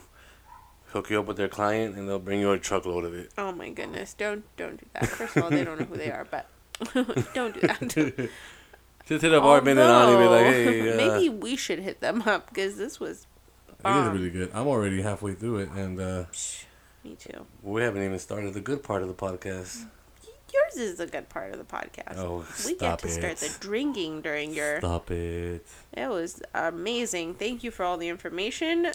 hook 0.96 1.10
you 1.10 1.20
up 1.20 1.26
with 1.26 1.36
their 1.36 1.48
client, 1.48 1.94
and 1.96 2.08
they'll 2.08 2.18
bring 2.18 2.40
you 2.40 2.50
a 2.52 2.58
truckload 2.58 3.04
of 3.04 3.14
it. 3.14 3.30
Oh 3.36 3.52
my 3.52 3.68
goodness! 3.70 4.14
Don't 4.14 4.44
don't 4.56 4.78
do 4.78 4.86
that. 4.94 5.06
First 5.06 5.36
of 5.36 5.44
all, 5.44 5.50
they 5.50 5.62
don't 5.64 5.78
know 5.78 5.86
who 5.86 5.96
they 5.96 6.10
are, 6.10 6.26
but 6.30 6.48
don't 7.34 7.54
do 7.54 7.60
that. 7.60 8.30
Just 9.06 9.22
hit 9.22 9.32
up 9.32 9.44
Armin 9.44 9.78
and 9.78 9.88
Ani, 9.88 10.16
be 10.16 10.28
like, 10.28 10.46
hey, 10.46 10.92
uh, 10.92 10.96
maybe 10.96 11.28
we 11.28 11.54
should 11.54 11.78
hit 11.78 12.00
them 12.00 12.22
up 12.22 12.48
because 12.48 12.76
this 12.76 12.98
was. 12.98 13.26
It 13.68 13.72
is 13.72 13.82
bomb. 13.82 14.12
really 14.12 14.30
good. 14.30 14.50
I'm 14.52 14.66
already 14.66 15.00
halfway 15.02 15.34
through 15.34 15.58
it, 15.58 15.70
and 15.70 16.00
uh, 16.00 16.24
Me 17.04 17.14
too. 17.14 17.46
we 17.62 17.82
haven't 17.82 18.02
even 18.02 18.18
started 18.18 18.52
the 18.54 18.60
good 18.60 18.82
part 18.82 19.02
of 19.02 19.08
the 19.08 19.14
podcast. 19.14 19.84
Yours 20.52 20.76
is 20.76 20.98
the 20.98 21.06
good 21.06 21.28
part 21.28 21.52
of 21.52 21.58
the 21.58 21.64
podcast. 21.64 22.16
Oh, 22.16 22.44
we 22.64 22.76
get 22.76 22.98
to 23.00 23.08
start 23.08 23.32
it. 23.32 23.38
the 23.38 23.56
drinking 23.60 24.22
during 24.22 24.54
your. 24.54 24.78
Stop 24.78 25.10
it. 25.10 25.64
It 25.92 26.08
was 26.08 26.42
amazing. 26.54 27.34
Thank 27.34 27.62
you 27.62 27.70
for 27.70 27.84
all 27.84 27.96
the 27.98 28.08
information. 28.08 28.92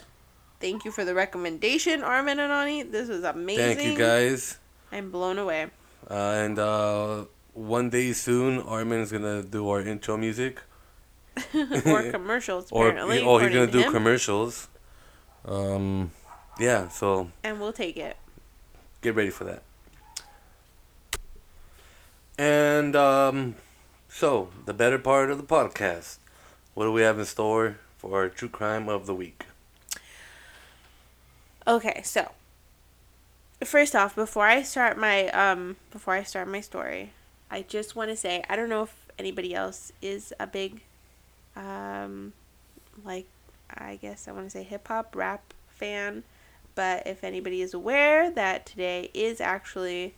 Thank 0.62 0.86
you 0.86 0.92
for 0.92 1.04
the 1.04 1.14
recommendation, 1.14 2.04
Armin 2.04 2.40
and 2.40 2.52
Ani. 2.52 2.84
This 2.84 3.10
was 3.10 3.24
amazing. 3.24 3.78
Thank 3.78 3.82
you, 3.84 3.98
guys. 3.98 4.58
I'm 4.92 5.10
blown 5.12 5.38
away. 5.40 5.68
Uh, 6.10 6.14
and 6.14 6.60
uh, 6.60 7.26
one 7.54 7.90
day 7.90 8.14
soon, 8.14 8.60
Armin 8.62 9.00
is 9.02 9.12
gonna 9.12 9.42
do 9.44 9.68
our 9.70 9.82
intro 9.82 10.18
music. 10.18 10.60
or 11.86 12.12
commercials, 12.12 12.70
Or 12.72 12.90
apparently. 12.90 13.22
oh, 13.22 13.38
he's 13.40 13.50
gonna 13.54 13.66
to 13.66 13.72
do 13.72 13.80
him. 13.84 13.92
commercials. 13.92 14.68
Um, 15.46 16.12
yeah. 16.60 16.90
So 16.90 17.32
and 17.44 17.60
we'll 17.60 17.74
take 17.74 17.98
it. 17.98 18.18
get 19.02 19.16
ready 19.16 19.30
for 19.32 19.46
that. 19.46 19.64
And 22.38 22.96
um, 22.96 23.56
so 24.10 24.50
the 24.66 24.74
better 24.74 24.98
part 25.00 25.32
of 25.32 25.38
the 25.38 25.44
podcast. 25.44 26.18
What 26.74 26.86
do 26.86 26.92
we 26.92 27.02
have 27.02 27.20
in 27.20 27.26
store 27.26 27.78
for 27.98 28.18
our 28.18 28.30
true 28.30 28.50
crime 28.50 28.88
of 28.90 29.06
the 29.06 29.14
week? 29.16 29.46
Okay, 31.68 32.02
so 32.04 32.32
first 33.64 33.96
off, 33.96 34.16
before 34.16 34.46
I 34.48 34.64
start 34.64 34.98
my 34.98 35.30
um 35.30 35.78
before 35.92 36.14
I 36.14 36.24
start 36.24 36.48
my 36.48 36.62
story, 36.62 37.12
I 37.50 37.62
just 37.64 37.96
want 37.96 38.10
to 38.10 38.16
say 38.16 38.44
I 38.50 38.56
don't 38.56 38.70
know 38.70 38.84
if 38.84 38.96
anybody 39.20 39.54
else 39.54 39.92
is 40.02 40.34
a 40.40 40.48
big 40.48 40.82
um 41.56 42.34
like 43.06 43.28
I 43.74 43.98
guess 44.02 44.28
I 44.28 44.32
want 44.32 44.46
to 44.46 44.50
say 44.50 44.64
hip 44.64 44.88
hop 44.88 45.16
rap 45.16 45.54
fan, 45.70 46.24
but 46.76 47.06
if 47.08 47.24
anybody 47.24 47.62
is 47.62 47.74
aware 47.74 48.32
that 48.32 48.66
today 48.66 49.10
is 49.14 49.40
actually 49.40 50.16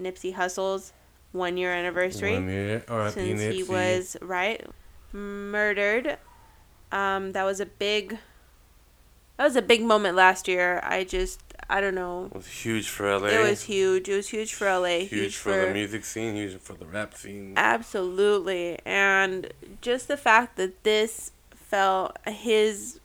Nipsey 0.00 0.34
Hussle's 0.34 0.92
one 1.32 1.56
year 1.56 1.72
anniversary 1.72 2.34
One 2.34 2.48
year, 2.48 2.84
since 3.10 3.40
he 3.40 3.62
was 3.62 4.16
right 4.20 4.64
murdered. 5.12 6.18
Um, 6.92 7.32
that 7.32 7.44
was 7.44 7.60
a 7.60 7.66
big. 7.66 8.18
That 9.36 9.44
was 9.44 9.56
a 9.56 9.62
big 9.62 9.82
moment 9.82 10.16
last 10.16 10.46
year. 10.46 10.80
I 10.84 11.04
just 11.04 11.40
I 11.68 11.80
don't 11.80 11.94
know. 11.94 12.26
It 12.26 12.36
was 12.36 12.46
huge 12.46 12.88
for 12.88 13.18
LA. 13.18 13.28
It 13.28 13.48
was 13.48 13.62
huge. 13.62 14.08
It 14.08 14.16
was 14.16 14.28
huge 14.28 14.54
for 14.54 14.66
LA. 14.66 15.00
huge, 15.00 15.36
for, 15.36 15.66
the 15.66 15.72
music 15.72 16.04
scene, 16.04 16.34
huge 16.34 16.58
for 16.58 16.74
the 16.74 16.84
rap 16.84 17.14
scene. 17.14 17.54
Absolutely, 17.56 18.78
and 18.84 19.52
just 19.80 20.08
the 20.08 20.16
fact 20.16 20.56
that 20.56 20.84
this 20.84 21.32
fell 21.54 22.12
his. 22.26 23.00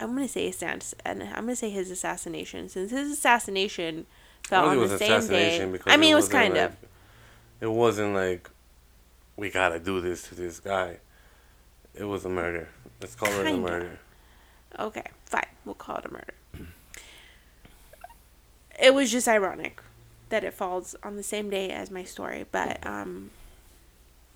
I'm 0.00 0.14
gonna 0.14 0.28
say 0.28 0.48
assassin, 0.48 0.98
and 1.04 1.22
I'm 1.24 1.44
gonna 1.44 1.56
say 1.56 1.70
his 1.70 1.90
assassination, 1.90 2.68
since 2.68 2.90
his 2.92 3.10
assassination 3.10 4.06
fell 4.44 4.66
on 4.66 4.76
it 4.76 4.80
was 4.80 4.92
the 4.92 4.98
same 4.98 5.26
day. 5.26 5.60
I 5.86 5.96
mean, 5.96 6.12
it 6.12 6.14
was 6.14 6.24
wasn't 6.26 6.32
kind 6.32 6.54
like- 6.54 6.62
of. 6.62 6.76
It 7.60 7.66
wasn't 7.66 8.14
like 8.14 8.48
we 9.36 9.50
gotta 9.50 9.80
do 9.80 10.00
this 10.00 10.28
to 10.28 10.36
this 10.36 10.60
guy. 10.60 10.98
It 11.94 12.04
was 12.04 12.24
a 12.24 12.28
murder. 12.28 12.68
Let's 13.00 13.16
call 13.16 13.28
it 13.28 13.46
a 13.46 13.56
murder. 13.56 13.98
Okay, 14.78 15.04
fine. 15.26 15.46
We'll 15.64 15.74
call 15.74 15.96
it 15.96 16.04
a 16.06 16.12
murder. 16.12 16.34
It 18.80 18.94
was 18.94 19.10
just 19.10 19.26
ironic 19.26 19.82
that 20.28 20.44
it 20.44 20.54
falls 20.54 20.94
on 21.02 21.16
the 21.16 21.24
same 21.24 21.50
day 21.50 21.70
as 21.70 21.90
my 21.90 22.04
story, 22.04 22.46
but 22.52 22.86
um 22.86 23.30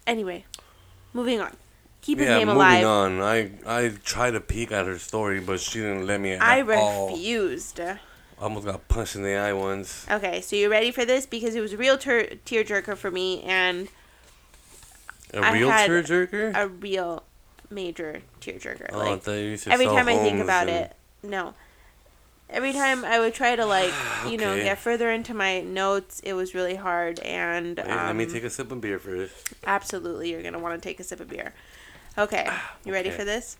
anyway, 0.04 0.44
moving 1.12 1.40
on. 1.40 1.56
Keep 2.00 2.18
his 2.18 2.28
yeah, 2.28 2.38
name 2.38 2.48
moving 2.48 2.84
on. 2.84 3.20
I 3.20 3.52
I 3.64 3.92
tried 4.02 4.32
to 4.32 4.40
peek 4.40 4.72
at 4.72 4.86
her 4.86 4.98
story, 4.98 5.38
but 5.38 5.60
she 5.60 5.78
didn't 5.78 6.06
let 6.06 6.20
me. 6.20 6.32
At 6.32 6.42
I 6.42 6.60
all. 6.76 7.10
refused. 7.10 7.80
Almost 8.40 8.66
got 8.66 8.88
punched 8.88 9.14
in 9.14 9.22
the 9.22 9.36
eye 9.36 9.52
once. 9.52 10.04
Okay, 10.10 10.40
so 10.40 10.56
you're 10.56 10.68
ready 10.68 10.90
for 10.90 11.04
this? 11.04 11.26
Because 11.26 11.54
it 11.54 11.60
was 11.60 11.72
a 11.72 11.76
real 11.76 11.96
ter- 11.96 12.26
tearjerker 12.44 12.96
for 12.96 13.12
me 13.12 13.40
and 13.42 13.86
a 15.32 15.52
real 15.52 15.70
tearjerker? 15.70 16.56
a 16.56 16.66
real 16.66 17.22
major 17.72 18.22
tearjerker. 18.40 18.90
Oh, 18.92 18.98
like 18.98 19.26
every 19.66 19.86
time 19.86 20.08
I 20.08 20.16
think 20.18 20.40
about 20.40 20.68
and- 20.68 20.86
it, 20.86 20.96
no. 21.22 21.54
Every 22.50 22.74
time 22.74 23.02
I 23.02 23.18
would 23.18 23.32
try 23.32 23.56
to 23.56 23.64
like, 23.64 23.94
you 24.28 24.36
know, 24.36 24.54
get 24.56 24.78
further 24.78 25.10
into 25.10 25.32
my 25.32 25.60
notes, 25.60 26.20
it 26.20 26.34
was 26.34 26.54
really 26.54 26.74
hard. 26.74 27.18
And 27.20 27.78
Wait, 27.78 27.86
let 27.86 28.14
me 28.14 28.24
um, 28.24 28.30
take 28.30 28.44
a 28.44 28.50
sip 28.50 28.70
of 28.70 28.80
beer 28.80 28.98
first. 28.98 29.54
absolutely, 29.64 30.30
you're 30.30 30.42
gonna 30.42 30.58
want 30.58 30.80
to 30.80 30.86
take 30.86 31.00
a 31.00 31.04
sip 31.04 31.20
of 31.20 31.28
beer. 31.28 31.54
Okay, 32.18 32.46
you 32.84 32.92
ready 32.92 33.08
okay. 33.08 33.16
for 33.18 33.24
this? 33.24 33.56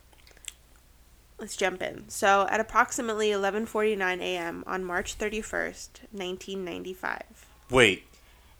Let's 1.39 1.57
jump 1.57 1.81
in. 1.81 2.07
So, 2.07 2.47
at 2.49 2.59
approximately 2.59 3.29
11:49 3.29 4.21
a.m. 4.21 4.63
on 4.67 4.83
March 4.83 5.17
31st, 5.17 6.01
1995, 6.11 7.21
Wait. 7.71 8.03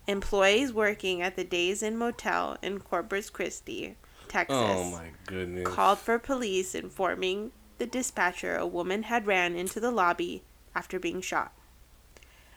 employees 0.08 0.74
working 0.74 1.22
at 1.22 1.36
the 1.36 1.44
Days 1.44 1.84
Inn 1.84 1.98
Motel 1.98 2.58
in 2.62 2.80
Corpus 2.80 3.30
Christi, 3.30 3.96
Texas, 4.34 4.58
Oh 4.58 4.86
my 4.86 5.12
goodness. 5.28 5.68
called 5.68 6.00
for 6.00 6.18
police 6.18 6.74
informing 6.74 7.52
the 7.78 7.86
dispatcher 7.86 8.56
a 8.56 8.66
woman 8.66 9.04
had 9.04 9.28
ran 9.28 9.56
into 9.56 9.80
the 9.80 9.92
lobby 9.92 10.42
after 10.74 11.00
being 11.00 11.22
shot. 11.22 11.54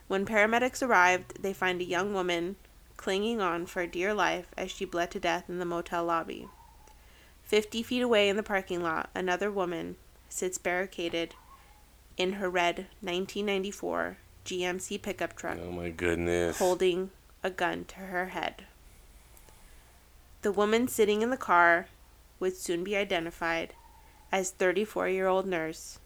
When 0.08 0.24
paramedics 0.24 0.82
arrived, 0.82 1.42
they 1.42 1.52
find 1.52 1.80
a 1.82 1.84
young 1.84 2.14
woman 2.14 2.56
clinging 2.96 3.42
on 3.42 3.66
for 3.66 3.86
dear 3.86 4.14
life 4.14 4.46
as 4.56 4.70
she 4.70 4.86
bled 4.86 5.10
to 5.10 5.20
death 5.20 5.50
in 5.50 5.58
the 5.58 5.66
motel 5.66 6.06
lobby. 6.06 6.48
Fifty 7.42 7.82
feet 7.82 8.00
away 8.02 8.30
in 8.30 8.36
the 8.36 8.42
parking 8.42 8.82
lot, 8.82 9.10
another 9.14 9.50
woman 9.50 9.96
sits 10.30 10.56
barricaded 10.56 11.34
in 12.16 12.34
her 12.34 12.48
red 12.48 12.86
1994 13.02 14.16
GMC 14.46 15.02
pickup 15.02 15.36
truck 15.36 15.58
Oh 15.62 15.70
my 15.70 15.90
goodness. 15.90 16.58
holding 16.58 17.10
a 17.42 17.50
gun 17.50 17.84
to 17.84 17.96
her 17.96 18.26
head. 18.28 18.64
The 20.42 20.52
woman 20.52 20.88
sitting 20.88 21.22
in 21.22 21.30
the 21.30 21.36
car 21.36 21.86
would 22.38 22.56
soon 22.56 22.84
be 22.84 22.96
identified 22.96 23.74
as 24.30 24.50
34 24.50 25.08
year 25.08 25.26
old 25.26 25.46
nurse 25.46 25.98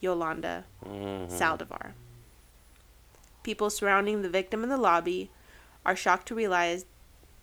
Yolanda 0.00 0.64
Mhm. 0.84 1.30
Saldivar. 1.30 1.92
People 3.42 3.70
surrounding 3.70 4.22
the 4.22 4.28
victim 4.28 4.62
in 4.62 4.68
the 4.68 4.76
lobby 4.76 5.30
are 5.84 5.96
shocked 5.96 6.28
to 6.28 6.34
realize 6.34 6.84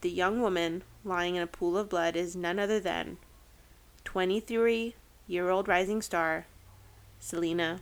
the 0.02 0.10
young 0.10 0.42
woman 0.42 0.84
lying 1.04 1.36
in 1.36 1.42
a 1.44 1.48
pool 1.48 1.78
of 1.78 1.90
blood 1.90 2.16
is 2.16 2.36
none 2.36 2.60
other 2.60 2.80
than 2.80 3.18
23 4.06 4.96
year 5.28 5.50
old 5.50 5.68
rising 5.68 6.02
star 6.02 6.46
Selena 7.20 7.82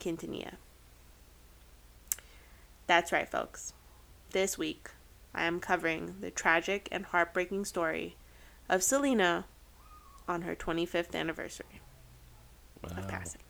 Quintanilla. 0.00 0.54
That's 2.86 3.12
right, 3.12 3.28
folks. 3.28 3.72
This 4.30 4.58
week, 4.58 4.90
I 5.34 5.44
am 5.44 5.60
covering 5.60 6.16
the 6.20 6.30
tragic 6.30 6.88
and 6.92 7.06
heartbreaking 7.06 7.64
story 7.64 8.16
of 8.68 8.82
Selena 8.82 9.46
on 10.28 10.42
her 10.42 10.54
25th 10.54 11.14
anniversary 11.14 11.80
of 12.82 13.08
passing. 13.08 13.40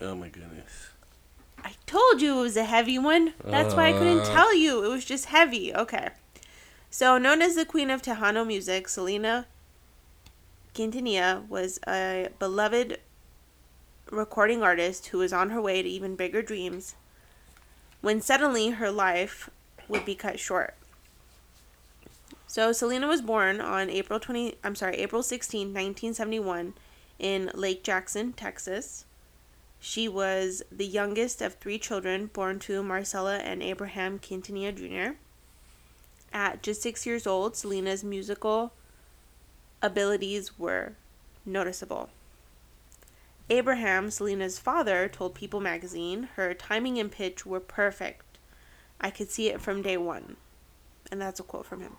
Oh 0.00 0.14
my 0.14 0.28
goodness. 0.28 0.88
I 1.62 1.72
told 1.86 2.20
you 2.20 2.38
it 2.38 2.42
was 2.42 2.56
a 2.56 2.64
heavy 2.64 2.98
one. 2.98 3.32
That's 3.42 3.74
why 3.74 3.88
I 3.88 3.92
couldn't 3.92 4.20
Uh. 4.20 4.34
tell 4.34 4.54
you. 4.54 4.84
It 4.84 4.88
was 4.88 5.04
just 5.04 5.26
heavy. 5.26 5.74
Okay. 5.74 6.10
So, 6.90 7.16
known 7.18 7.42
as 7.42 7.54
the 7.54 7.64
Queen 7.64 7.90
of 7.90 8.02
Tejano 8.02 8.46
music, 8.46 8.88
Selena 8.88 9.46
Quintanilla 10.74 11.48
was 11.48 11.78
a 11.86 12.28
beloved 12.38 13.00
recording 14.10 14.62
artist 14.62 15.06
who 15.06 15.18
was 15.18 15.32
on 15.32 15.50
her 15.50 15.60
way 15.60 15.82
to 15.82 15.88
even 15.88 16.14
bigger 16.16 16.42
dreams 16.42 16.94
when 18.04 18.20
suddenly 18.20 18.68
her 18.68 18.90
life 18.90 19.48
would 19.88 20.04
be 20.04 20.14
cut 20.14 20.38
short. 20.38 20.74
So 22.46 22.70
Selena 22.70 23.08
was 23.08 23.22
born 23.22 23.62
on 23.62 23.88
April 23.88 24.20
20 24.20 24.56
I'm 24.62 24.74
sorry, 24.74 24.96
April 24.96 25.22
16, 25.22 25.68
1971 25.68 26.74
in 27.18 27.50
Lake 27.54 27.82
Jackson, 27.82 28.34
Texas. 28.34 29.06
She 29.80 30.06
was 30.06 30.62
the 30.70 30.84
youngest 30.84 31.40
of 31.40 31.54
three 31.54 31.78
children 31.78 32.26
born 32.26 32.58
to 32.60 32.82
Marcella 32.82 33.38
and 33.38 33.62
Abraham 33.62 34.18
Quintanilla 34.18 34.74
Jr. 34.76 35.16
At 36.30 36.62
just 36.62 36.82
6 36.82 37.06
years 37.06 37.26
old, 37.26 37.56
Selena's 37.56 38.04
musical 38.04 38.74
abilities 39.80 40.58
were 40.58 40.92
noticeable. 41.46 42.10
Abraham, 43.50 44.10
Selena's 44.10 44.58
father, 44.58 45.08
told 45.08 45.34
People 45.34 45.60
magazine 45.60 46.28
her 46.36 46.54
timing 46.54 46.98
and 46.98 47.12
pitch 47.12 47.44
were 47.44 47.60
perfect. 47.60 48.38
I 49.00 49.10
could 49.10 49.30
see 49.30 49.48
it 49.48 49.60
from 49.60 49.82
day 49.82 49.96
one. 49.96 50.36
And 51.12 51.20
that's 51.20 51.40
a 51.40 51.42
quote 51.42 51.66
from 51.66 51.80
him. 51.80 51.96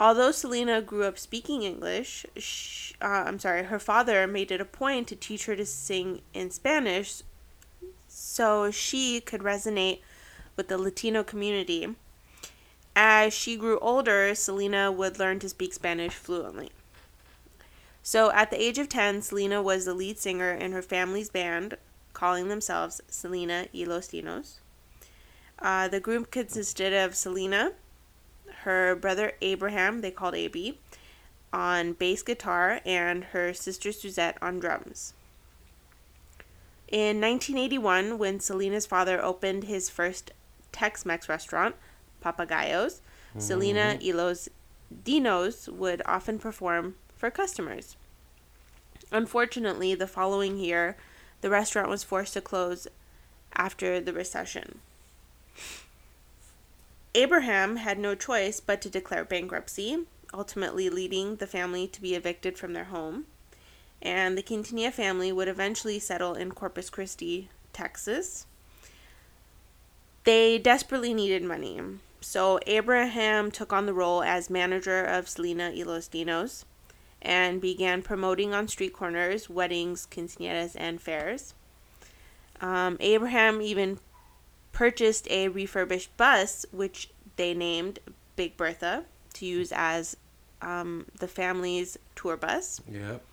Although 0.00 0.30
Selena 0.30 0.80
grew 0.80 1.04
up 1.04 1.18
speaking 1.18 1.62
English, 1.62 2.24
she, 2.34 2.94
uh, 3.02 3.24
I'm 3.26 3.38
sorry, 3.38 3.64
her 3.64 3.78
father 3.78 4.26
made 4.26 4.50
it 4.50 4.60
a 4.60 4.64
point 4.64 5.08
to 5.08 5.16
teach 5.16 5.44
her 5.44 5.54
to 5.54 5.66
sing 5.66 6.22
in 6.32 6.50
Spanish 6.50 7.22
so 8.08 8.70
she 8.70 9.20
could 9.20 9.42
resonate 9.42 10.00
with 10.56 10.68
the 10.68 10.78
Latino 10.78 11.22
community. 11.22 11.94
As 12.96 13.34
she 13.34 13.56
grew 13.56 13.78
older, 13.80 14.34
Selena 14.34 14.90
would 14.90 15.18
learn 15.18 15.38
to 15.40 15.50
speak 15.50 15.74
Spanish 15.74 16.14
fluently. 16.14 16.70
So 18.02 18.30
at 18.32 18.50
the 18.50 18.60
age 18.60 18.78
of 18.78 18.88
10, 18.88 19.22
Selena 19.22 19.62
was 19.62 19.84
the 19.84 19.94
lead 19.94 20.18
singer 20.18 20.52
in 20.52 20.72
her 20.72 20.82
family's 20.82 21.30
band, 21.30 21.76
calling 22.12 22.48
themselves 22.48 23.00
Selena 23.08 23.66
y 23.74 23.84
los 23.84 24.08
Dinos. 24.08 24.60
Uh, 25.58 25.88
the 25.88 26.00
group 26.00 26.30
consisted 26.30 26.92
of 26.92 27.14
Selena, 27.14 27.72
her 28.62 28.96
brother 28.96 29.32
Abraham, 29.42 30.00
they 30.00 30.10
called 30.10 30.34
AB, 30.34 30.78
on 31.52 31.92
bass 31.92 32.22
guitar, 32.22 32.80
and 32.86 33.24
her 33.24 33.52
sister 33.52 33.92
Suzette 33.92 34.38
on 34.40 34.58
drums. 34.58 35.12
In 36.88 37.20
1981, 37.20 38.18
when 38.18 38.40
Selena's 38.40 38.86
father 38.86 39.22
opened 39.22 39.64
his 39.64 39.88
first 39.88 40.32
Tex 40.72 41.04
Mex 41.04 41.28
restaurant, 41.28 41.76
Papagayos, 42.24 43.00
mm-hmm. 43.00 43.40
Selena 43.40 43.98
y 44.02 44.12
los 44.12 44.48
Dinos 45.04 45.68
would 45.68 46.02
often 46.04 46.38
perform 46.38 46.96
for 47.20 47.30
customers. 47.30 47.96
Unfortunately, 49.12 49.94
the 49.94 50.06
following 50.06 50.56
year, 50.56 50.96
the 51.42 51.50
restaurant 51.50 51.90
was 51.90 52.02
forced 52.02 52.32
to 52.32 52.40
close 52.40 52.88
after 53.54 54.00
the 54.00 54.14
recession. 54.14 54.78
Abraham 57.14 57.76
had 57.76 57.98
no 57.98 58.14
choice 58.14 58.58
but 58.60 58.80
to 58.80 58.88
declare 58.88 59.24
bankruptcy, 59.24 60.06
ultimately 60.32 60.88
leading 60.88 61.36
the 61.36 61.46
family 61.46 61.86
to 61.88 62.00
be 62.00 62.14
evicted 62.14 62.56
from 62.56 62.72
their 62.72 62.84
home. 62.84 63.26
And 64.00 64.38
the 64.38 64.42
Quintanilla 64.42 64.92
family 64.92 65.30
would 65.30 65.48
eventually 65.48 65.98
settle 65.98 66.32
in 66.32 66.52
Corpus 66.52 66.88
Christi, 66.88 67.50
Texas. 67.74 68.46
They 70.24 70.56
desperately 70.56 71.12
needed 71.12 71.42
money, 71.42 71.80
so 72.22 72.58
Abraham 72.66 73.50
took 73.50 73.74
on 73.74 73.84
the 73.84 73.92
role 73.92 74.22
as 74.22 74.48
manager 74.48 75.04
of 75.04 75.28
Selena 75.28 75.72
y 75.74 75.82
los 75.82 76.08
Dinos 76.08 76.64
and 77.22 77.60
began 77.60 78.02
promoting 78.02 78.54
on 78.54 78.68
street 78.68 78.92
corners, 78.92 79.50
weddings, 79.50 80.06
quinceañeras, 80.10 80.74
and 80.78 81.00
fairs. 81.00 81.54
Um, 82.60 82.96
Abraham 83.00 83.60
even 83.62 83.98
purchased 84.72 85.30
a 85.30 85.48
refurbished 85.48 86.16
bus, 86.16 86.64
which 86.72 87.10
they 87.36 87.54
named 87.54 87.98
Big 88.36 88.56
Bertha, 88.56 89.04
to 89.34 89.46
use 89.46 89.72
as 89.74 90.16
um, 90.62 91.06
the 91.18 91.28
family's 91.28 91.98
tour 92.14 92.36
bus. 92.36 92.80
Yep. 92.90 93.24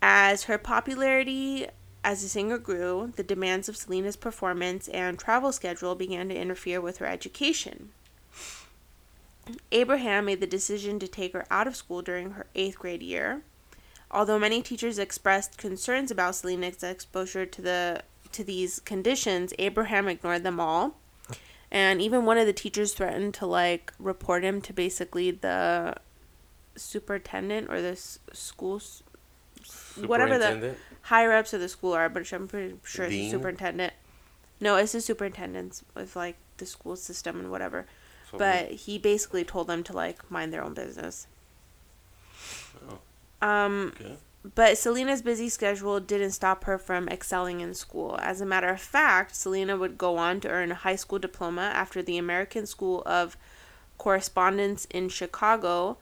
As 0.00 0.44
her 0.44 0.58
popularity 0.58 1.66
as 2.04 2.22
a 2.22 2.28
singer 2.28 2.58
grew, 2.58 3.12
the 3.16 3.22
demands 3.22 3.68
of 3.68 3.76
Selena's 3.76 4.16
performance 4.16 4.88
and 4.88 5.18
travel 5.18 5.52
schedule 5.52 5.94
began 5.94 6.28
to 6.28 6.34
interfere 6.34 6.80
with 6.80 6.98
her 6.98 7.06
education. 7.06 7.90
Abraham 9.72 10.26
made 10.26 10.40
the 10.40 10.46
decision 10.46 10.98
to 10.98 11.08
take 11.08 11.32
her 11.32 11.46
out 11.50 11.66
of 11.66 11.76
school 11.76 12.02
during 12.02 12.32
her 12.32 12.46
eighth 12.54 12.78
grade 12.78 13.02
year. 13.02 13.42
Although 14.10 14.38
many 14.38 14.62
teachers 14.62 14.98
expressed 14.98 15.58
concerns 15.58 16.10
about 16.10 16.34
Selena's 16.34 16.82
exposure 16.82 17.46
to 17.46 17.62
the 17.62 18.02
to 18.32 18.44
these 18.44 18.80
conditions, 18.80 19.52
Abraham 19.58 20.08
ignored 20.08 20.42
them 20.42 20.60
all. 20.60 20.96
And 21.70 22.00
even 22.00 22.24
one 22.24 22.38
of 22.38 22.46
the 22.46 22.52
teachers 22.52 22.94
threatened 22.94 23.34
to 23.34 23.46
like 23.46 23.92
report 23.98 24.44
him 24.44 24.60
to 24.62 24.72
basically 24.72 25.30
the 25.30 25.96
superintendent 26.76 27.70
or 27.70 27.82
the 27.82 27.96
school 27.96 28.80
whatever 30.06 30.38
the 30.38 30.76
higher 31.02 31.32
ups 31.32 31.52
of 31.52 31.60
the 31.60 31.68
school 31.68 31.92
are, 31.92 32.08
but 32.08 32.30
I'm 32.32 32.48
pretty 32.48 32.76
sure 32.84 33.06
it's 33.06 33.14
the 33.14 33.30
superintendent. 33.30 33.92
No, 34.60 34.76
it's 34.76 34.92
the 34.92 35.00
superintendents 35.00 35.84
with 35.94 36.16
like 36.16 36.36
the 36.56 36.66
school 36.66 36.96
system 36.96 37.38
and 37.38 37.50
whatever. 37.50 37.86
So 38.30 38.38
but 38.38 38.70
he 38.70 38.98
basically 38.98 39.44
told 39.44 39.66
them 39.66 39.82
to 39.84 39.92
like 39.92 40.30
mind 40.30 40.52
their 40.52 40.62
own 40.62 40.74
business. 40.74 41.26
Oh. 42.90 43.46
Um, 43.46 43.92
okay. 44.00 44.16
But 44.54 44.78
Selena's 44.78 45.22
busy 45.22 45.48
schedule 45.48 46.00
didn't 46.00 46.30
stop 46.30 46.64
her 46.64 46.78
from 46.78 47.08
excelling 47.08 47.60
in 47.60 47.74
school. 47.74 48.18
As 48.22 48.40
a 48.40 48.46
matter 48.46 48.68
of 48.68 48.80
fact, 48.80 49.34
Selena 49.34 49.76
would 49.76 49.98
go 49.98 50.16
on 50.16 50.40
to 50.40 50.48
earn 50.48 50.70
a 50.70 50.76
high 50.76 50.96
school 50.96 51.18
diploma 51.18 51.70
after 51.74 52.02
the 52.02 52.18
American 52.18 52.66
School 52.66 53.02
of 53.04 53.36
Correspondence 53.98 54.86
in 54.86 55.08
Chicago 55.08 55.98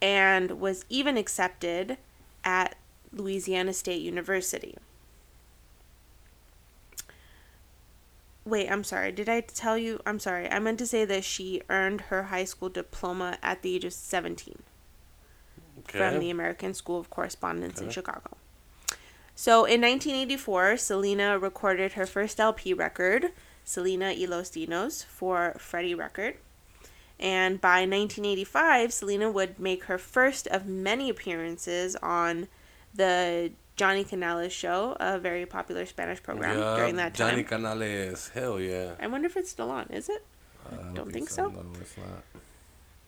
and 0.00 0.60
was 0.60 0.84
even 0.88 1.16
accepted 1.16 1.96
at 2.44 2.76
Louisiana 3.12 3.72
State 3.72 4.02
University. 4.02 4.76
Wait, 8.44 8.68
I'm 8.68 8.82
sorry. 8.82 9.12
Did 9.12 9.28
I 9.28 9.40
tell 9.40 9.78
you? 9.78 10.00
I'm 10.04 10.18
sorry. 10.18 10.50
I 10.50 10.58
meant 10.58 10.78
to 10.80 10.86
say 10.86 11.04
that 11.04 11.24
she 11.24 11.62
earned 11.68 12.02
her 12.02 12.24
high 12.24 12.44
school 12.44 12.68
diploma 12.68 13.38
at 13.42 13.62
the 13.62 13.76
age 13.76 13.84
of 13.84 13.92
17 13.92 14.62
okay. 15.80 15.98
from 15.98 16.18
the 16.18 16.30
American 16.30 16.74
School 16.74 16.98
of 16.98 17.08
Correspondence 17.08 17.78
okay. 17.78 17.86
in 17.86 17.92
Chicago. 17.92 18.36
So 19.34 19.64
in 19.64 19.80
1984, 19.80 20.76
Selena 20.76 21.38
recorded 21.38 21.92
her 21.92 22.06
first 22.06 22.38
LP 22.38 22.74
record, 22.74 23.32
Selena 23.64 24.06
y 24.06 24.26
los 24.28 24.50
Dinos, 24.50 25.04
for 25.04 25.54
Freddie 25.58 25.94
Record. 25.94 26.36
And 27.18 27.60
by 27.60 27.80
1985, 27.86 28.92
Selena 28.92 29.30
would 29.30 29.58
make 29.58 29.84
her 29.84 29.98
first 29.98 30.48
of 30.48 30.66
many 30.66 31.08
appearances 31.08 31.96
on 31.96 32.48
the 32.94 33.52
Johnny 33.82 34.04
Canales 34.04 34.52
show, 34.52 34.96
a 35.00 35.18
very 35.18 35.44
popular 35.44 35.86
Spanish 35.86 36.22
program 36.22 36.56
yeah, 36.56 36.76
during 36.76 36.94
that 37.02 37.14
time. 37.14 37.30
Johnny 37.30 37.42
Canales, 37.42 38.30
hell 38.32 38.60
yeah. 38.60 38.92
I 39.00 39.08
wonder 39.08 39.26
if 39.26 39.36
it's 39.36 39.50
still 39.50 39.72
on. 39.72 39.86
Is 39.90 40.08
it? 40.08 40.24
I 40.70 40.76
don't, 40.94 41.12
think, 41.12 41.28
so. 41.28 41.48
No, 41.48 41.64
it's 41.80 41.96
not. 41.96 42.22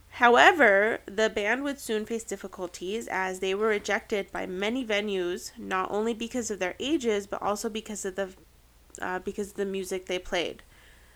However, 0.08 0.98
the 1.06 1.30
band 1.30 1.62
would 1.62 1.78
soon 1.78 2.04
face 2.04 2.24
difficulties 2.24 3.06
as 3.06 3.38
they 3.38 3.54
were 3.54 3.68
rejected 3.68 4.32
by 4.32 4.46
many 4.46 4.84
venues, 4.84 5.52
not 5.56 5.92
only 5.92 6.12
because 6.12 6.50
of 6.50 6.58
their 6.58 6.74
ages, 6.80 7.28
but 7.28 7.40
also 7.40 7.68
because 7.68 8.04
of 8.04 8.16
the 8.16 8.30
uh, 9.00 9.20
because 9.20 9.50
of 9.50 9.54
the 9.54 9.66
music 9.66 10.06
they 10.06 10.18
played. 10.18 10.64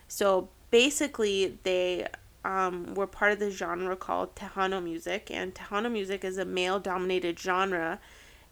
So 0.07 0.51
basically, 0.71 1.59
they 1.65 2.07
um, 2.45 2.95
were 2.95 3.09
part 3.09 3.33
of 3.33 3.41
the 3.41 3.51
genre 3.51 3.97
called 3.97 4.37
Tejano 4.37 4.81
music, 4.81 5.33
and 5.33 5.53
Tejano 5.53 5.91
music 5.91 6.25
is 6.25 6.39
a 6.39 6.45
male-dominated 6.45 7.41
genre, 7.41 7.99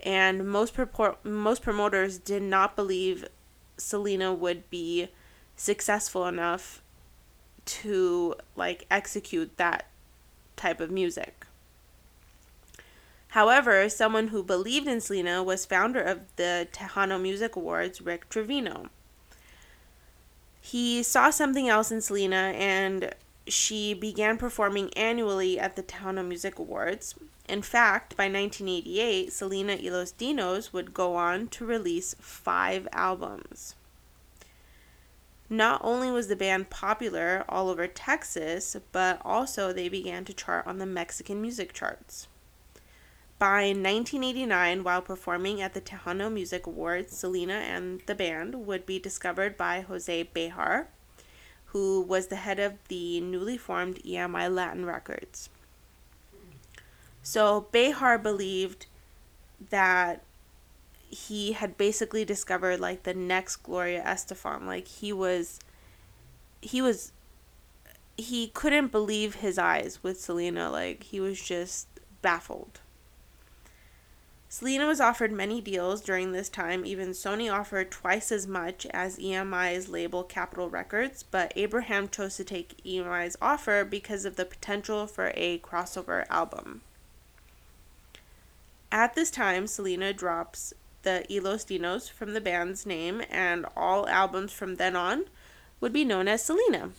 and 0.01 0.49
most 0.49 0.75
purport- 0.75 1.25
most 1.25 1.63
promoters 1.63 2.19
did 2.19 2.43
not 2.43 2.77
believe 2.77 3.27
Selena 3.77 4.33
would 4.33 4.69
be 4.71 5.09
successful 5.57 6.27
enough 6.27 6.83
to 7.65 8.35
like 8.55 8.87
execute 8.91 9.57
that 9.57 9.87
type 10.57 10.81
of 10.81 10.91
music. 10.91 11.47
However, 13.29 13.89
someone 13.89 14.29
who 14.29 14.43
believed 14.43 14.87
in 14.87 15.01
Selena 15.01 15.43
was 15.43 15.67
founder 15.67 16.01
of 16.01 16.21
the 16.37 16.69
Tejano 16.73 17.21
Music 17.21 17.57
Awards, 17.57 18.01
Rick 18.01 18.31
Trevino. 18.31 18.87
He 20.61 21.03
saw 21.03 21.31
something 21.31 21.69
else 21.69 21.91
in 21.91 22.01
Selena 22.01 22.55
and 22.57 23.15
she 23.47 23.95
began 23.95 24.39
performing 24.39 24.93
annually 24.95 25.59
at 25.59 25.77
the 25.77 25.83
Tejano 25.83 26.27
Music 26.27 26.59
Awards. 26.59 27.15
In 27.49 27.63
fact, 27.63 28.17
by 28.17 28.25
1988, 28.25 29.33
Selena 29.33 29.77
y 29.81 29.89
los 29.89 30.13
Dinos 30.13 30.73
would 30.73 30.93
go 30.93 31.15
on 31.15 31.47
to 31.49 31.65
release 31.65 32.17
five 32.19 32.89
albums. 32.93 33.77
Not 35.49 35.81
only 35.85 36.11
was 36.11 36.27
the 36.27 36.35
band 36.35 36.71
popular 36.71 37.45
all 37.49 37.69
over 37.69 37.87
Texas, 37.87 38.77
but 38.91 39.21
also 39.25 39.73
they 39.73 39.89
began 39.89 40.25
to 40.25 40.35
chart 40.35 40.67
on 40.67 40.79
the 40.79 40.87
Mexican 40.87 41.41
music 41.41 41.73
charts. 41.73 42.27
By 43.39 43.67
1989, 43.67 44.83
while 44.83 45.03
performing 45.03 45.61
at 45.61 45.73
the 45.73 45.81
Tejano 45.81 46.33
Music 46.33 46.67
Awards, 46.67 47.17
Selena 47.17 47.55
and 47.55 48.01
the 48.07 48.15
band 48.15 48.67
would 48.67 48.87
be 48.87 48.99
discovered 48.99 49.57
by 49.57 49.83
Jose 49.83 50.23
Behar, 50.25 50.89
who 51.67 52.01
was 52.01 52.27
the 52.27 52.37
head 52.37 52.59
of 52.59 52.75
the 52.89 53.21
newly 53.21 53.57
formed 53.57 54.03
EMI 54.03 54.53
Latin 54.53 54.85
Records. 54.85 55.51
So 57.27 57.67
Behar 57.73 58.19
believed 58.19 58.87
that 59.71 60.23
he 61.09 61.55
had 61.55 61.77
basically 61.77 62.25
discovered 62.25 62.79
like 62.79 63.03
the 63.03 63.15
next 63.15 63.65
Gloria 63.65 64.01
Estefan. 64.05 64.65
Like 64.65 64.87
he 64.87 65.13
was 65.13 65.59
he 66.63 66.81
was 66.81 67.11
he 68.17 68.47
couldn't 68.47 68.93
believe 68.93 69.35
his 69.35 69.59
eyes 69.59 70.05
with 70.05 70.21
Selena. 70.21 70.71
Like 70.71 71.03
he 71.03 71.19
was 71.19 71.43
just 71.43 71.89
baffled. 72.23 72.79
Selena 74.49 74.87
was 74.87 75.01
offered 75.01 75.33
many 75.33 75.61
deals 75.61 76.03
during 76.03 76.31
this 76.31 76.49
time. 76.49 76.87
Even 76.87 77.09
Sony 77.09 77.53
offered 77.53 77.91
twice 77.91 78.31
as 78.31 78.47
much 78.47 78.87
as 78.93 79.19
EMI's 79.19 79.89
label 79.89 80.23
Capitol 80.23 80.71
Records, 80.71 81.25
but 81.25 81.53
Abraham 81.57 82.09
chose 82.09 82.37
to 82.37 82.45
take 82.45 82.81
EMI's 82.85 83.37
offer 83.43 83.85
because 83.85 84.25
of 84.25 84.37
the 84.37 84.45
potential 84.45 85.09
for 85.09 85.33
a 85.35 85.59
crossover 85.59 86.25
album. 86.31 86.83
At 88.93 89.15
this 89.15 89.31
time, 89.31 89.67
Selena 89.67 90.13
drops 90.13 90.73
the 91.03 91.25
Y 91.31 91.39
Los 91.39 91.65
Dinos 91.65 92.11
from 92.11 92.35
the 92.35 92.41
band's 92.41 92.87
name, 92.87 93.23
and 93.31 93.67
all 93.77 94.09
albums 94.09 94.53
from 94.53 94.77
then 94.77 94.97
on 94.97 95.27
would 95.81 95.93
be 95.93 96.05
known 96.05 96.29
as 96.29 96.43
Selena. 96.43 96.91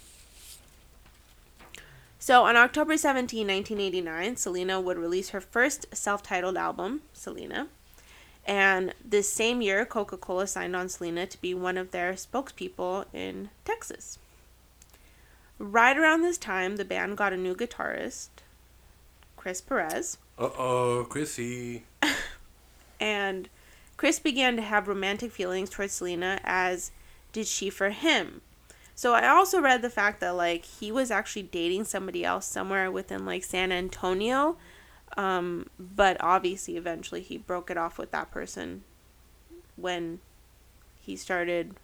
So 2.20 2.44
on 2.44 2.58
October 2.58 2.98
17, 2.98 3.48
1989, 3.48 4.36
Selena 4.36 4.82
would 4.82 4.98
release 4.98 5.30
her 5.30 5.42
first 5.42 5.86
self 5.96 6.24
titled 6.24 6.58
album, 6.58 7.02
Selena. 7.14 7.68
And 8.46 8.94
this 9.04 9.30
same 9.32 9.62
year, 9.62 9.86
Coca 9.86 10.18
Cola 10.18 10.48
signed 10.48 10.76
on 10.76 10.90
Selena 10.90 11.26
to 11.28 11.42
be 11.42 11.54
one 11.54 11.78
of 11.78 11.92
their 11.92 12.14
spokespeople 12.14 13.06
in 13.14 13.50
Texas. 13.66 14.20
Right 15.60 15.98
around 15.98 16.22
this 16.22 16.38
time, 16.38 16.78
the 16.78 16.86
band 16.86 17.18
got 17.18 17.34
a 17.34 17.38
new 17.38 17.56
guitarist, 17.56 18.30
Chris 19.36 19.60
Perez. 19.60 20.18
Uh 20.40 20.50
oh, 20.58 21.08
Chrissy. 21.10 21.84
and 23.00 23.50
Chris 23.98 24.20
began 24.20 24.56
to 24.56 24.62
have 24.62 24.88
romantic 24.88 25.32
feelings 25.32 25.70
towards 25.70 25.94
Selena, 25.94 26.40
as 26.44 26.92
did 27.34 27.48
she 27.48 27.70
for 27.70 27.90
him. 27.90 28.42
So 28.94 29.14
I 29.14 29.28
also 29.28 29.62
read 29.62 29.82
the 29.82 29.90
fact 29.90 30.20
that 30.22 30.32
like 30.32 30.66
he 30.66 30.92
was 30.92 31.12
actually 31.12 31.44
dating 31.44 31.86
somebody 31.86 32.24
else 32.26 32.46
somewhere 32.46 32.92
within 32.92 33.26
like 33.26 33.44
San 33.44 33.72
Antonio. 33.72 34.58
Um, 35.16 35.68
but 35.80 36.18
obviously 36.20 36.78
eventually 36.78 37.22
he 37.22 37.38
broke 37.38 37.72
it 37.72 37.78
off 37.78 37.98
with 37.98 38.12
that 38.12 38.30
person 38.32 38.84
when 39.76 40.20
he 41.00 41.16
started 41.16 41.76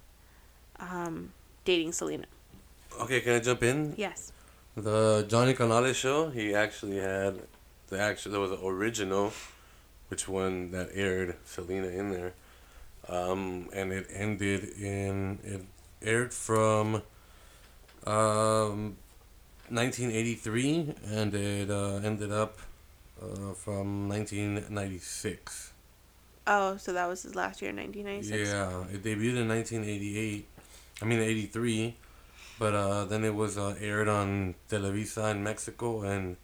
um, 0.79 1.33
dating 1.65 1.93
Selena. 1.93 2.25
Okay, 2.99 3.21
can 3.21 3.33
I 3.33 3.39
jump 3.39 3.63
in? 3.63 3.93
Yes. 3.97 4.31
The 4.75 5.25
Johnny 5.27 5.53
Canales 5.53 5.95
show, 5.95 6.29
he 6.29 6.53
actually 6.53 6.97
had 6.97 7.41
the 7.93 7.99
actual 7.99 8.31
there 8.31 8.41
was 8.41 8.51
an 8.51 8.59
original, 8.63 9.31
which 10.09 10.27
one 10.27 10.71
that 10.71 10.89
aired 10.93 11.35
Selena 11.45 11.87
in 11.87 12.11
there, 12.11 12.33
um, 13.07 13.69
and 13.73 13.93
it 13.93 14.07
ended 14.13 14.63
in 14.79 15.39
it 15.43 15.61
aired 16.01 16.33
from 16.33 16.95
um, 18.05 18.97
1983 19.69 20.93
and 21.07 21.33
it 21.33 21.69
uh, 21.69 21.95
ended 22.03 22.31
up 22.31 22.59
uh, 23.21 23.53
from 23.53 24.09
1996. 24.09 25.71
Oh, 26.45 26.75
so 26.75 26.91
that 26.91 27.07
was 27.07 27.23
his 27.23 27.35
last 27.35 27.61
year, 27.61 27.71
1996. 27.71 28.49
Yeah, 28.51 28.83
it 28.93 29.01
debuted 29.03 29.37
in 29.37 29.47
1988. 29.47 30.47
I 31.01 31.05
mean 31.05 31.19
83, 31.19 31.95
but 32.59 32.73
uh, 32.73 33.05
then 33.05 33.23
it 33.23 33.33
was 33.33 33.57
uh, 33.57 33.75
aired 33.79 34.09
on 34.09 34.55
Televisa 34.69 35.31
in 35.31 35.43
Mexico 35.43 36.01
and 36.01 36.35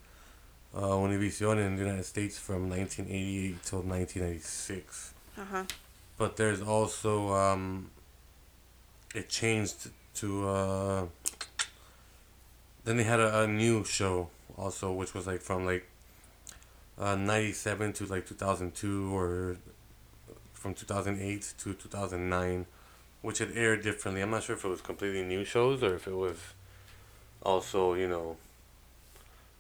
uh, 0.76 0.82
Univision 0.82 1.66
in 1.66 1.76
the 1.76 1.84
United 1.84 2.06
States 2.06 2.38
from 2.38 2.70
1988 2.70 3.64
till 3.64 3.80
1996. 3.80 5.14
Uh 5.38 5.42
huh. 5.52 5.64
But 6.18 6.38
there's 6.38 6.62
also 6.62 7.34
um, 7.34 7.92
it 9.16 9.30
changed 9.30 9.90
to 10.16 10.48
uh, 10.48 11.06
then 12.84 12.98
they 12.98 13.04
had 13.04 13.20
a, 13.20 13.42
a 13.44 13.48
new 13.48 13.84
show 13.84 14.30
also 14.58 14.92
which 14.92 15.14
was 15.14 15.26
like 15.28 15.42
from 15.42 15.66
like 15.66 15.88
uh, 16.98 17.16
97 17.16 17.94
to 17.94 18.06
like 18.06 18.28
2002 18.28 19.16
or 19.16 19.58
from 20.54 20.74
2008 20.74 21.54
to 21.58 21.74
2009 21.74 22.66
which 23.22 23.40
had 23.40 23.52
aired 23.56 23.82
differently 23.82 24.22
i'm 24.22 24.32
not 24.32 24.44
sure 24.44 24.56
if 24.56 24.66
it 24.66 24.68
was 24.68 24.82
completely 24.82 25.24
new 25.24 25.46
shows 25.46 25.82
or 25.82 25.96
if 25.96 26.08
it 26.08 26.16
was 26.16 26.38
also 27.42 27.94
you 27.94 28.08
know 28.08 28.36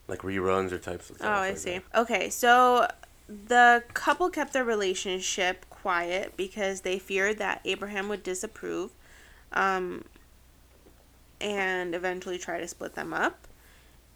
like 0.09 0.19
reruns 0.19 0.71
or 0.71 0.77
types 0.79 1.09
of 1.09 1.17
stuff. 1.17 1.27
oh 1.27 1.41
i 1.41 1.49
like 1.49 1.57
see 1.57 1.73
that. 1.73 2.01
okay 2.01 2.29
so 2.29 2.87
the 3.27 3.83
couple 3.93 4.29
kept 4.29 4.53
their 4.53 4.65
relationship 4.65 5.65
quiet 5.69 6.33
because 6.35 6.81
they 6.81 6.97
feared 6.97 7.37
that 7.37 7.61
abraham 7.63 8.09
would 8.09 8.23
disapprove 8.23 8.91
um, 9.53 10.03
and 11.41 11.95
eventually 11.95 12.37
try 12.37 12.59
to 12.59 12.67
split 12.67 12.95
them 12.95 13.13
up. 13.13 13.47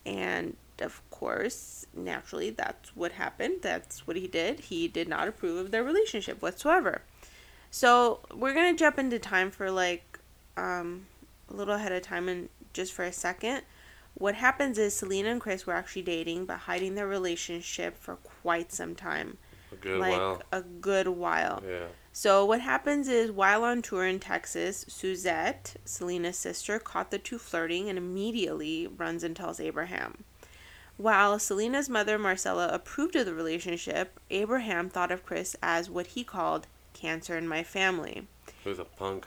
And 0.05 0.55
of 0.79 1.01
course, 1.09 1.85
naturally, 1.95 2.49
that's 2.49 2.95
what 2.95 3.13
happened. 3.13 3.59
That's 3.61 4.05
what 4.05 4.17
he 4.17 4.27
did. 4.27 4.61
He 4.61 4.87
did 4.87 5.07
not 5.07 5.27
approve 5.27 5.57
of 5.57 5.71
their 5.71 5.83
relationship 5.83 6.41
whatsoever. 6.41 7.01
So 7.71 8.19
we're 8.33 8.53
gonna 8.53 8.75
jump 8.75 8.99
into 8.99 9.19
time 9.19 9.49
for 9.49 9.71
like 9.71 10.19
um, 10.57 11.05
a 11.49 11.53
little 11.53 11.75
ahead 11.75 11.91
of 11.91 12.01
time 12.01 12.27
and 12.27 12.49
just 12.73 12.93
for 12.93 13.03
a 13.03 13.13
second. 13.13 13.61
What 14.15 14.35
happens 14.35 14.77
is 14.77 14.95
Selena 14.95 15.29
and 15.29 15.41
Chris 15.41 15.65
were 15.65 15.73
actually 15.73 16.03
dating, 16.03 16.45
but 16.45 16.59
hiding 16.59 16.95
their 16.95 17.07
relationship 17.07 17.97
for 17.97 18.17
quite 18.17 18.71
some 18.71 18.95
time. 18.95 19.37
A 19.71 19.75
good 19.75 19.99
like 19.99 20.11
while. 20.13 20.41
a 20.51 20.61
good 20.61 21.07
while. 21.07 21.63
Yeah. 21.67 21.87
So 22.11 22.45
what 22.45 22.61
happens 22.61 23.07
is 23.07 23.31
while 23.31 23.63
on 23.63 23.81
tour 23.81 24.05
in 24.05 24.19
Texas, 24.19 24.85
Suzette, 24.87 25.75
Selena's 25.83 26.37
sister, 26.37 26.77
caught 26.77 27.09
the 27.09 27.17
two 27.17 27.39
flirting 27.39 27.89
and 27.89 27.97
immediately 27.97 28.87
runs 28.87 29.23
and 29.23 29.35
tells 29.35 29.59
Abraham. 29.59 30.23
While 30.97 31.39
Selena's 31.39 31.89
mother 31.89 32.19
Marcella 32.19 32.69
approved 32.71 33.15
of 33.15 33.25
the 33.25 33.33
relationship, 33.33 34.19
Abraham 34.29 34.89
thought 34.89 35.11
of 35.11 35.25
Chris 35.25 35.55
as 35.63 35.89
what 35.89 36.07
he 36.07 36.23
called 36.23 36.67
cancer 36.93 37.35
in 37.35 37.47
my 37.47 37.63
family. 37.63 38.27
He 38.63 38.69
was 38.69 38.77
a 38.77 38.85
punk. 38.85 39.25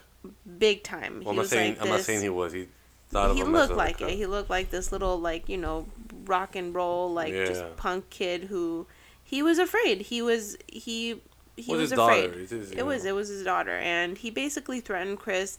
Big 0.58 0.84
time. 0.84 1.20
Well, 1.20 1.30
I'm, 1.30 1.36
not 1.36 1.46
saying, 1.46 1.74
like 1.74 1.82
I'm 1.82 1.88
not 1.88 2.00
saying 2.02 2.22
he 2.22 2.28
was. 2.28 2.52
He 2.52 2.68
thought 3.10 3.36
he 3.36 3.42
looked 3.42 3.74
like 3.74 4.00
it. 4.00 4.10
He 4.10 4.26
looked 4.26 4.50
like 4.50 4.70
this 4.70 4.92
little 4.92 5.18
like 5.18 5.48
you 5.48 5.56
know 5.56 5.86
rock 6.24 6.56
and 6.56 6.74
roll 6.74 7.12
like 7.12 7.32
yeah. 7.32 7.46
just 7.46 7.76
punk 7.76 8.10
kid 8.10 8.44
who 8.44 8.86
he 9.22 9.42
was 9.42 9.58
afraid. 9.58 10.02
He 10.02 10.22
was 10.22 10.56
he 10.66 11.20
he 11.56 11.72
was, 11.72 11.90
was 11.90 11.92
afraid. 11.92 12.34
His, 12.34 12.72
it 12.72 12.84
was 12.84 13.04
it 13.04 13.14
was 13.14 13.28
his 13.28 13.44
daughter, 13.44 13.76
and 13.76 14.18
he 14.18 14.30
basically 14.30 14.80
threatened 14.80 15.18
Chris. 15.18 15.58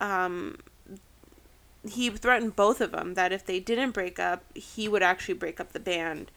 Um, 0.00 0.58
he 1.88 2.10
threatened 2.10 2.56
both 2.56 2.80
of 2.80 2.92
them 2.92 3.14
that 3.14 3.32
if 3.32 3.44
they 3.44 3.60
didn't 3.60 3.92
break 3.92 4.18
up, 4.18 4.44
he 4.54 4.88
would 4.88 5.02
actually 5.02 5.34
break 5.34 5.60
up 5.60 5.72
the 5.72 5.80
band. 5.80 6.30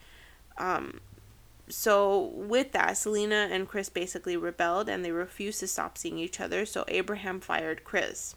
Um, 0.57 1.01
so 1.69 2.31
with 2.35 2.71
that, 2.71 2.97
Selena 2.97 3.47
and 3.51 3.67
Chris 3.67 3.89
basically 3.89 4.35
rebelled 4.35 4.89
and 4.89 5.03
they 5.03 5.11
refused 5.11 5.59
to 5.61 5.67
stop 5.67 5.97
seeing 5.97 6.17
each 6.17 6.39
other. 6.39 6.65
So 6.65 6.83
Abraham 6.87 7.39
fired 7.39 7.83
Chris. 7.83 8.35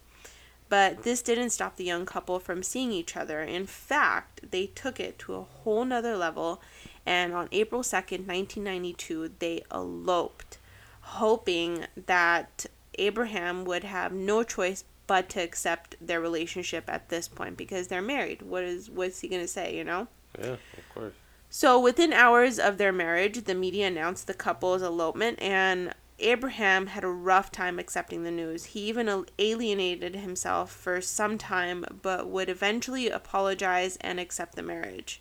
But 0.72 1.02
this 1.02 1.20
didn't 1.20 1.50
stop 1.50 1.76
the 1.76 1.85
young 1.85 2.06
couple 2.06 2.38
from 2.38 2.62
seeing 2.62 2.92
each 2.92 3.14
other. 3.14 3.42
In 3.42 3.66
fact, 3.66 4.50
they 4.52 4.68
took 4.68 4.98
it 4.98 5.18
to 5.18 5.35
a 5.35 5.42
whole 5.42 5.85
nother 5.85 6.16
level 6.16 6.62
and 7.04 7.35
on 7.35 7.50
April 7.52 7.83
2nd, 7.83 8.27
1992, 8.27 9.33
they 9.38 9.64
eloped, 9.70 10.56
hoping 11.02 11.85
that 12.06 12.64
Abraham 12.94 13.66
would 13.66 13.85
have 13.85 14.14
no 14.14 14.42
choice 14.42 14.85
but 15.06 15.29
to 15.29 15.42
accept 15.42 15.96
their 16.00 16.23
relationship 16.23 16.85
at 16.88 17.10
this 17.10 17.29
point 17.29 17.58
because 17.58 17.88
they're 17.88 18.00
married. 18.00 18.40
What 18.40 18.64
is 18.64 18.88
what's 18.88 19.20
he 19.20 19.29
gonna 19.29 19.48
say, 19.48 19.77
you 19.77 19.85
know? 19.85 20.08
Yeah, 20.38 20.52
of 20.52 20.94
course. 20.94 21.14
So 21.50 21.79
within 21.79 22.14
hours 22.14 22.58
of 22.58 22.79
their 22.79 22.92
marriage, 22.92 23.44
the 23.44 23.54
media 23.54 23.88
announced 23.88 24.27
the 24.27 24.33
couple's 24.33 24.81
elopement 24.81 25.38
and 25.42 25.92
Abraham 26.23 26.88
had 26.88 27.04
a 27.04 27.08
rough 27.08 27.50
time 27.50 27.79
accepting 27.79 28.25
the 28.25 28.31
news. 28.31 28.66
He 28.66 28.81
even 28.88 29.27
alienated 29.38 30.16
himself 30.16 30.73
for 30.73 31.00
some 31.00 31.38
time, 31.38 31.85
but 32.02 32.29
would 32.29 32.48
eventually 32.48 33.08
apologize 33.08 33.96
and 34.00 34.18
accept 34.18 34.54
the 34.54 34.62
marriage. 34.62 35.20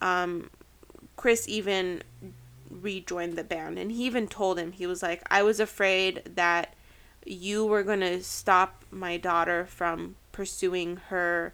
Um, 0.00 0.50
Chris 1.16 1.48
even 1.48 2.02
rejoined 2.70 3.36
the 3.36 3.44
band 3.44 3.78
and 3.78 3.90
he 3.90 4.04
even 4.04 4.28
told 4.28 4.58
him 4.58 4.72
he 4.72 4.86
was 4.86 5.02
like 5.02 5.22
I 5.28 5.42
was 5.42 5.58
afraid 5.58 6.22
that 6.36 6.74
you 7.24 7.66
were 7.66 7.82
going 7.82 8.00
to 8.00 8.22
stop 8.22 8.84
my 8.90 9.16
daughter 9.16 9.66
from 9.66 10.16
pursuing 10.32 10.96
her 11.08 11.52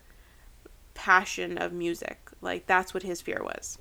passion 0.94 1.58
of 1.58 1.72
music. 1.72 2.30
Like 2.40 2.66
that's 2.66 2.94
what 2.94 3.02
his 3.02 3.20
fear 3.20 3.42
was. 3.42 3.78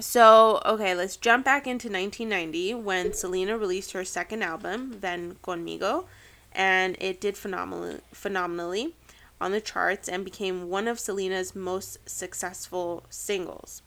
So, 0.00 0.60
okay, 0.64 0.94
let's 0.94 1.16
jump 1.16 1.44
back 1.44 1.66
into 1.66 1.88
1990 1.88 2.74
when 2.74 3.12
Selena 3.12 3.58
released 3.58 3.92
her 3.92 4.04
second 4.04 4.42
album, 4.42 4.92
Ven 4.92 5.36
Conmigo, 5.42 6.06
and 6.52 6.96
it 7.00 7.20
did 7.20 7.36
phenomenally 7.36 7.98
phenomenally. 8.12 8.94
on 9.42 9.52
the 9.52 9.60
charts 9.60 10.06
and 10.06 10.22
became 10.22 10.68
one 10.68 10.86
of 10.86 10.98
Selena's 11.00 11.54
most 11.56 11.96
successful 12.06 13.04
singles. 13.08 13.80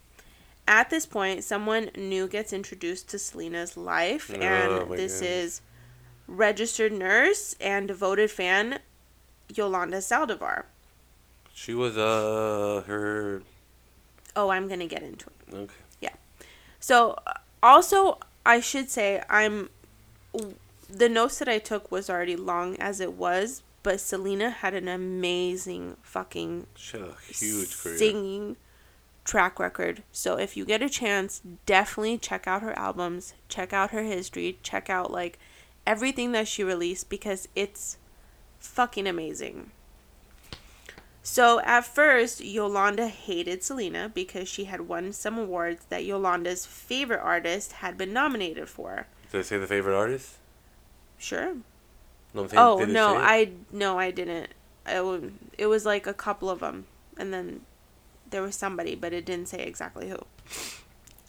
At 0.67 0.89
this 0.89 1.05
point, 1.05 1.43
someone 1.43 1.91
new 1.95 2.27
gets 2.27 2.51
introduced 2.53 3.07
to 3.09 3.19
Selena's 3.19 3.77
life, 3.77 4.31
Oh, 4.33 4.39
and 4.41 4.91
this 4.97 5.19
goodness. 5.19 5.21
is 5.21 5.61
registered 6.27 6.91
nurse 6.91 7.55
and 7.61 7.87
devoted 7.87 8.31
fan 8.31 8.79
Yolanda 9.53 9.97
Saldivar. 9.97 10.63
She 11.53 11.73
was 11.75 11.97
uh 11.97 12.83
her 12.87 13.43
Oh, 14.35 14.49
I'm 14.49 14.67
gonna 14.67 14.87
get 14.87 15.03
into 15.03 15.27
it. 15.29 15.53
okay. 15.55 15.73
So, 16.83 17.17
uh, 17.25 17.35
also, 17.63 18.19
I 18.45 18.59
should 18.59 18.89
say 18.89 19.23
I'm. 19.29 19.69
The 20.89 21.07
notes 21.07 21.39
that 21.39 21.47
I 21.47 21.57
took 21.57 21.89
was 21.89 22.09
already 22.09 22.35
long 22.35 22.75
as 22.75 22.99
it 22.99 23.13
was, 23.13 23.63
but 23.83 24.01
Selena 24.01 24.49
had 24.49 24.73
an 24.73 24.89
amazing 24.89 25.95
fucking 26.01 26.67
She 26.75 26.97
had 26.97 27.07
a 27.07 27.15
huge 27.33 27.81
career. 27.81 27.97
singing 27.97 28.57
track 29.23 29.59
record. 29.59 30.03
So 30.11 30.37
if 30.37 30.57
you 30.57 30.65
get 30.65 30.81
a 30.81 30.89
chance, 30.89 31.41
definitely 31.65 32.17
check 32.17 32.47
out 32.47 32.61
her 32.61 32.77
albums, 32.77 33.33
check 33.47 33.71
out 33.71 33.91
her 33.91 34.03
history, 34.03 34.57
check 34.61 34.89
out 34.89 35.09
like 35.09 35.39
everything 35.87 36.33
that 36.33 36.49
she 36.49 36.65
released 36.65 37.09
because 37.09 37.47
it's 37.55 37.97
fucking 38.59 39.07
amazing. 39.07 39.71
So 41.25 41.61
at 41.61 41.85
first, 41.85 42.41
Yolanda 42.43 43.07
hated 43.07 43.63
Selena 43.63 44.11
because 44.13 44.49
she 44.49 44.65
had 44.65 44.81
won 44.81 45.13
some 45.13 45.37
awards 45.37 45.85
that 45.87 46.03
Yolanda's 46.03 46.65
favorite 46.65 47.21
artist 47.21 47.71
had 47.73 47.97
been 47.97 48.11
nominated 48.11 48.67
for. 48.67 49.07
Did 49.31 49.39
I 49.39 49.41
say 49.43 49.57
the 49.57 49.65
favorite 49.65 49.97
artist? 49.97 50.35
Sure. 51.17 51.55
No, 52.33 52.47
saying, 52.47 52.59
Oh 52.59 52.83
no? 52.83 53.15
I 53.15 53.51
no, 53.71 53.97
I 53.97 54.11
didn't. 54.11 54.49
It, 54.85 55.31
it 55.57 55.67
was 55.67 55.85
like 55.85 56.05
a 56.05 56.13
couple 56.13 56.49
of 56.49 56.59
them, 56.59 56.87
and 57.17 57.33
then 57.33 57.61
there 58.29 58.41
was 58.41 58.57
somebody, 58.57 58.93
but 58.93 59.13
it 59.13 59.25
didn't 59.25 59.47
say 59.47 59.63
exactly 59.63 60.09
who. 60.09 60.17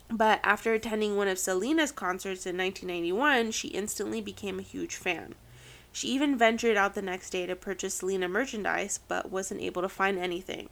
But 0.09 0.41
after 0.43 0.73
attending 0.73 1.15
one 1.15 1.29
of 1.29 1.39
Selena's 1.39 1.93
concerts 1.93 2.45
in 2.45 2.57
1991, 2.57 3.51
she 3.51 3.69
instantly 3.69 4.19
became 4.19 4.59
a 4.59 4.63
huge 4.63 4.97
fan. 4.97 5.35
She 5.95 6.09
even 6.09 6.37
ventured 6.37 6.75
out 6.75 6.93
the 6.93 7.01
next 7.01 7.29
day 7.29 7.45
to 7.45 7.55
purchase 7.55 7.93
Selena 7.93 8.27
merchandise, 8.27 8.99
but 9.07 9.31
wasn't 9.31 9.61
able 9.61 9.81
to 9.81 9.87
find 9.87 10.19
anything. 10.19 10.67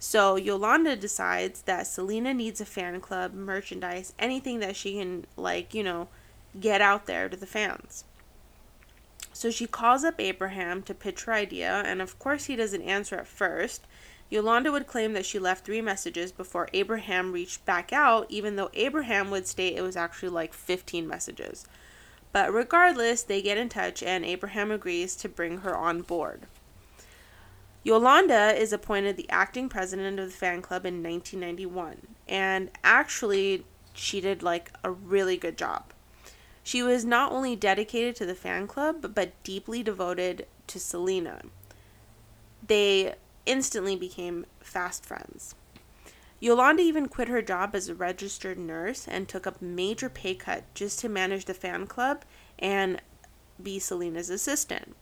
So 0.00 0.34
Yolanda 0.34 0.96
decides 0.96 1.62
that 1.62 1.86
Selena 1.86 2.34
needs 2.34 2.60
a 2.60 2.64
fan 2.64 3.00
club, 3.00 3.32
merchandise, 3.32 4.12
anything 4.18 4.58
that 4.58 4.74
she 4.74 4.98
can, 4.98 5.24
like, 5.36 5.72
you 5.72 5.84
know, 5.84 6.08
get 6.58 6.80
out 6.80 7.06
there 7.06 7.28
to 7.28 7.36
the 7.36 7.46
fans. 7.46 8.02
So 9.32 9.52
she 9.52 9.68
calls 9.68 10.02
up 10.02 10.16
Abraham 10.18 10.82
to 10.82 10.94
pitch 10.94 11.22
her 11.26 11.32
idea, 11.32 11.84
and 11.86 12.02
of 12.02 12.18
course 12.18 12.46
he 12.46 12.56
doesn't 12.56 12.82
answer 12.82 13.14
at 13.14 13.28
first. 13.28 13.86
Yolanda 14.30 14.72
would 14.72 14.88
claim 14.88 15.12
that 15.12 15.26
she 15.26 15.38
left 15.38 15.64
three 15.64 15.80
messages 15.80 16.32
before 16.32 16.68
Abraham 16.72 17.30
reached 17.30 17.64
back 17.64 17.92
out, 17.92 18.26
even 18.30 18.56
though 18.56 18.70
Abraham 18.74 19.30
would 19.30 19.46
state 19.46 19.76
it 19.76 19.82
was 19.82 19.94
actually 19.94 20.30
like 20.30 20.52
15 20.52 21.06
messages. 21.06 21.68
But 22.36 22.52
regardless, 22.52 23.22
they 23.22 23.40
get 23.40 23.56
in 23.56 23.70
touch, 23.70 24.02
and 24.02 24.22
Abraham 24.22 24.70
agrees 24.70 25.16
to 25.16 25.26
bring 25.26 25.60
her 25.60 25.74
on 25.74 26.02
board. 26.02 26.42
Yolanda 27.82 28.54
is 28.54 28.74
appointed 28.74 29.16
the 29.16 29.30
acting 29.30 29.70
president 29.70 30.20
of 30.20 30.26
the 30.26 30.36
fan 30.36 30.60
club 30.60 30.84
in 30.84 31.02
1991, 31.02 32.08
and 32.28 32.70
actually, 32.84 33.64
she 33.94 34.20
did 34.20 34.42
like 34.42 34.70
a 34.84 34.90
really 34.90 35.38
good 35.38 35.56
job. 35.56 35.94
She 36.62 36.82
was 36.82 37.06
not 37.06 37.32
only 37.32 37.56
dedicated 37.56 38.14
to 38.16 38.26
the 38.26 38.34
fan 38.34 38.66
club, 38.66 39.14
but 39.14 39.42
deeply 39.42 39.82
devoted 39.82 40.46
to 40.66 40.78
Selena. 40.78 41.40
They 42.66 43.14
instantly 43.46 43.96
became 43.96 44.44
fast 44.60 45.06
friends. 45.06 45.54
Yolanda 46.46 46.80
even 46.80 47.08
quit 47.08 47.26
her 47.26 47.42
job 47.42 47.74
as 47.74 47.88
a 47.88 47.94
registered 47.94 48.56
nurse 48.56 49.08
and 49.08 49.28
took 49.28 49.46
a 49.46 49.54
major 49.60 50.08
pay 50.08 50.32
cut 50.32 50.62
just 50.74 51.00
to 51.00 51.08
manage 51.08 51.46
the 51.46 51.54
fan 51.54 51.88
club 51.88 52.24
and 52.56 53.02
be 53.60 53.80
Selena's 53.80 54.30
assistant. 54.30 54.94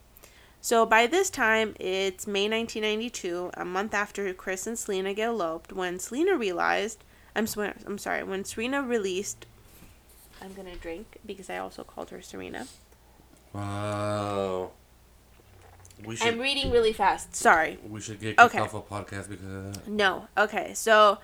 So 0.63 0.87
by 0.87 1.07
this 1.07 1.29
time, 1.29 1.75
it's 1.79 2.27
May 2.27 2.49
1992, 2.49 3.51
a 3.53 3.65
month 3.67 3.93
after 3.93 4.33
Chris 4.33 4.67
and 4.67 4.79
Selena 4.79 5.13
get 5.13 5.29
eloped, 5.29 5.75
when 5.75 5.99
Selena 5.99 6.35
realized, 6.35 7.05
I'm, 7.37 7.47
swear, 7.47 7.75
I'm 7.85 7.99
sorry, 7.99 8.25
when 8.25 8.47
Serena 8.47 8.83
released 8.83 9.45
I'm 10.41 10.55
gonna 10.55 10.77
drink 10.77 11.19
because 11.27 11.51
I 11.51 11.59
also 11.59 11.85
called 11.85 12.09
her 12.09 12.23
Serena. 12.23 12.67
Wow. 13.53 14.73
We 16.07 16.17
should 16.17 16.29
I'm 16.29 16.39
reading 16.39 16.71
really 16.71 16.93
fast. 16.93 17.35
Sorry. 17.35 17.79
we 17.89 18.01
should 18.01 18.21
get 18.21 18.37
kicked 18.37 18.41
Okay. 18.41 18.59
off 18.59 18.75
a 18.75 18.81
podcast 18.83 19.29
because 19.29 19.45
of 19.45 19.75
that. 19.75 19.89
No. 19.89 20.29
Okay. 20.37 20.73
So, 20.75 21.19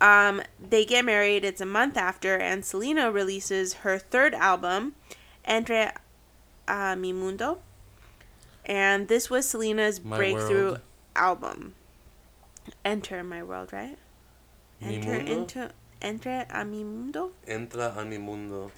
um, 0.00 0.42
they 0.60 0.84
get 0.84 1.04
married. 1.04 1.44
It's 1.44 1.60
a 1.60 1.66
month 1.66 1.96
after, 1.96 2.36
and 2.36 2.64
Selena 2.64 3.10
releases 3.10 3.74
her 3.84 3.98
third 3.98 4.34
album, 4.34 4.94
Entre 5.44 5.92
a 6.68 6.96
Mi 6.96 7.12
Mundo, 7.12 7.58
and 8.66 9.08
this 9.08 9.28
was 9.30 9.48
Selena's 9.48 10.02
My 10.04 10.16
breakthrough 10.16 10.64
World. 10.72 10.80
album. 11.16 11.74
Enter 12.84 13.22
my 13.22 13.42
world, 13.42 13.72
right? 13.72 13.98
Enter 14.80 15.14
into 15.14 15.70
Entre 16.02 16.46
a 16.50 16.64
mi 16.64 16.82
mundo. 16.84 17.30
Entra 17.46 17.96
a 17.96 18.04
mi 18.04 18.18
mundo. 18.18 18.70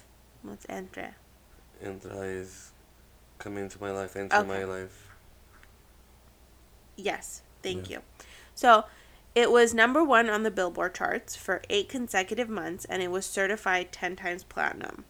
What's 0.42 0.66
entre? 0.68 1.14
Entra 1.84 2.22
is 2.40 2.70
come 3.38 3.56
into 3.58 3.80
my 3.80 3.90
life. 3.90 4.16
Enter 4.16 4.36
Okay. 4.38 4.48
my 4.48 4.64
life. 4.64 5.05
Yes, 6.96 7.42
thank 7.62 7.88
Yeah. 7.90 7.98
you. 7.98 8.02
So 8.54 8.84
it 9.34 9.50
was 9.50 9.74
number 9.74 10.02
one 10.02 10.30
on 10.30 10.42
the 10.42 10.50
Billboard 10.50 10.94
charts 10.94 11.36
for 11.36 11.62
eight 11.68 11.88
consecutive 11.88 12.48
months 12.48 12.84
and 12.86 13.02
it 13.02 13.10
was 13.10 13.26
certified 13.26 13.92
10 13.92 14.16
times 14.16 14.44
platinum. 14.44 15.04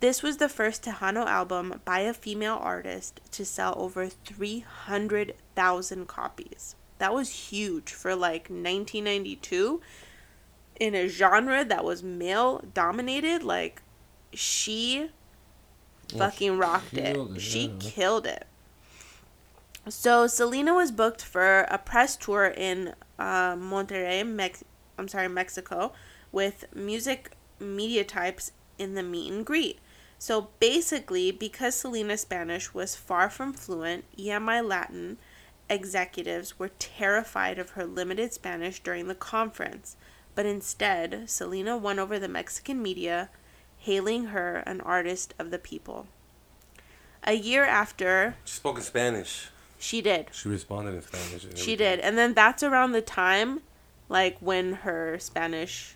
This 0.00 0.22
was 0.22 0.36
the 0.36 0.48
first 0.50 0.82
Tejano 0.84 1.24
album 1.26 1.80
by 1.86 2.00
a 2.00 2.12
female 2.12 2.58
artist 2.60 3.20
to 3.32 3.46
sell 3.46 3.74
over 3.78 4.08
300,000 4.08 6.06
copies. 6.06 6.76
That 6.98 7.14
was 7.14 7.50
huge 7.50 7.92
for 7.92 8.14
like 8.14 8.48
1992 8.50 9.80
in 10.78 10.94
a 10.94 11.08
genre 11.08 11.64
that 11.64 11.82
was 11.84 12.02
male 12.02 12.62
dominated. 12.74 13.42
Like, 13.42 13.80
she 14.34 15.10
Well, 16.12 16.30
fucking 16.30 16.58
rocked 16.58 16.92
it. 16.94 17.16
it, 17.16 17.40
She 17.40 17.66
yeah. 17.68 17.72
killed 17.80 18.26
it. 18.26 18.46
So 19.88 20.26
Selena 20.26 20.74
was 20.74 20.90
booked 20.90 21.22
for 21.22 21.60
a 21.70 21.78
press 21.78 22.16
tour 22.16 22.46
in 22.46 22.94
uh, 23.18 23.54
Monterrey, 23.54 24.26
Mex- 24.26 24.64
I'm 24.98 25.06
sorry, 25.06 25.28
Mexico, 25.28 25.92
with 26.32 26.64
music 26.74 27.32
media 27.60 28.02
types 28.02 28.50
in 28.78 28.94
the 28.94 29.02
meet 29.02 29.32
and 29.32 29.46
greet. 29.46 29.78
So 30.18 30.48
basically, 30.60 31.30
because 31.30 31.74
Selena's 31.76 32.22
Spanish 32.22 32.74
was 32.74 32.96
far 32.96 33.30
from 33.30 33.52
fluent, 33.52 34.04
EMI 34.18 34.66
Latin 34.66 35.18
executives 35.68 36.58
were 36.58 36.70
terrified 36.78 37.58
of 37.58 37.70
her 37.70 37.84
limited 37.84 38.32
Spanish 38.32 38.80
during 38.80 39.08
the 39.08 39.14
conference. 39.14 39.96
But 40.34 40.46
instead, 40.46 41.28
Selena 41.30 41.76
won 41.76 41.98
over 41.98 42.18
the 42.18 42.28
Mexican 42.28 42.82
media, 42.82 43.30
hailing 43.78 44.26
her 44.26 44.56
an 44.66 44.80
artist 44.80 45.32
of 45.38 45.50
the 45.50 45.58
people. 45.58 46.06
A 47.24 47.34
year 47.34 47.64
after, 47.64 48.36
She 48.44 48.56
spoke 48.56 48.76
in 48.76 48.82
Spanish. 48.82 49.48
She 49.78 50.00
did. 50.00 50.28
She 50.32 50.48
responded 50.48 50.94
in 50.94 51.02
Spanish. 51.02 51.44
and 51.44 51.56
She 51.58 51.76
did. 51.76 52.00
And 52.00 52.16
then 52.16 52.34
that's 52.34 52.62
around 52.62 52.92
the 52.92 53.02
time, 53.02 53.60
like, 54.08 54.36
when 54.40 54.72
her 54.74 55.18
Spanish 55.18 55.94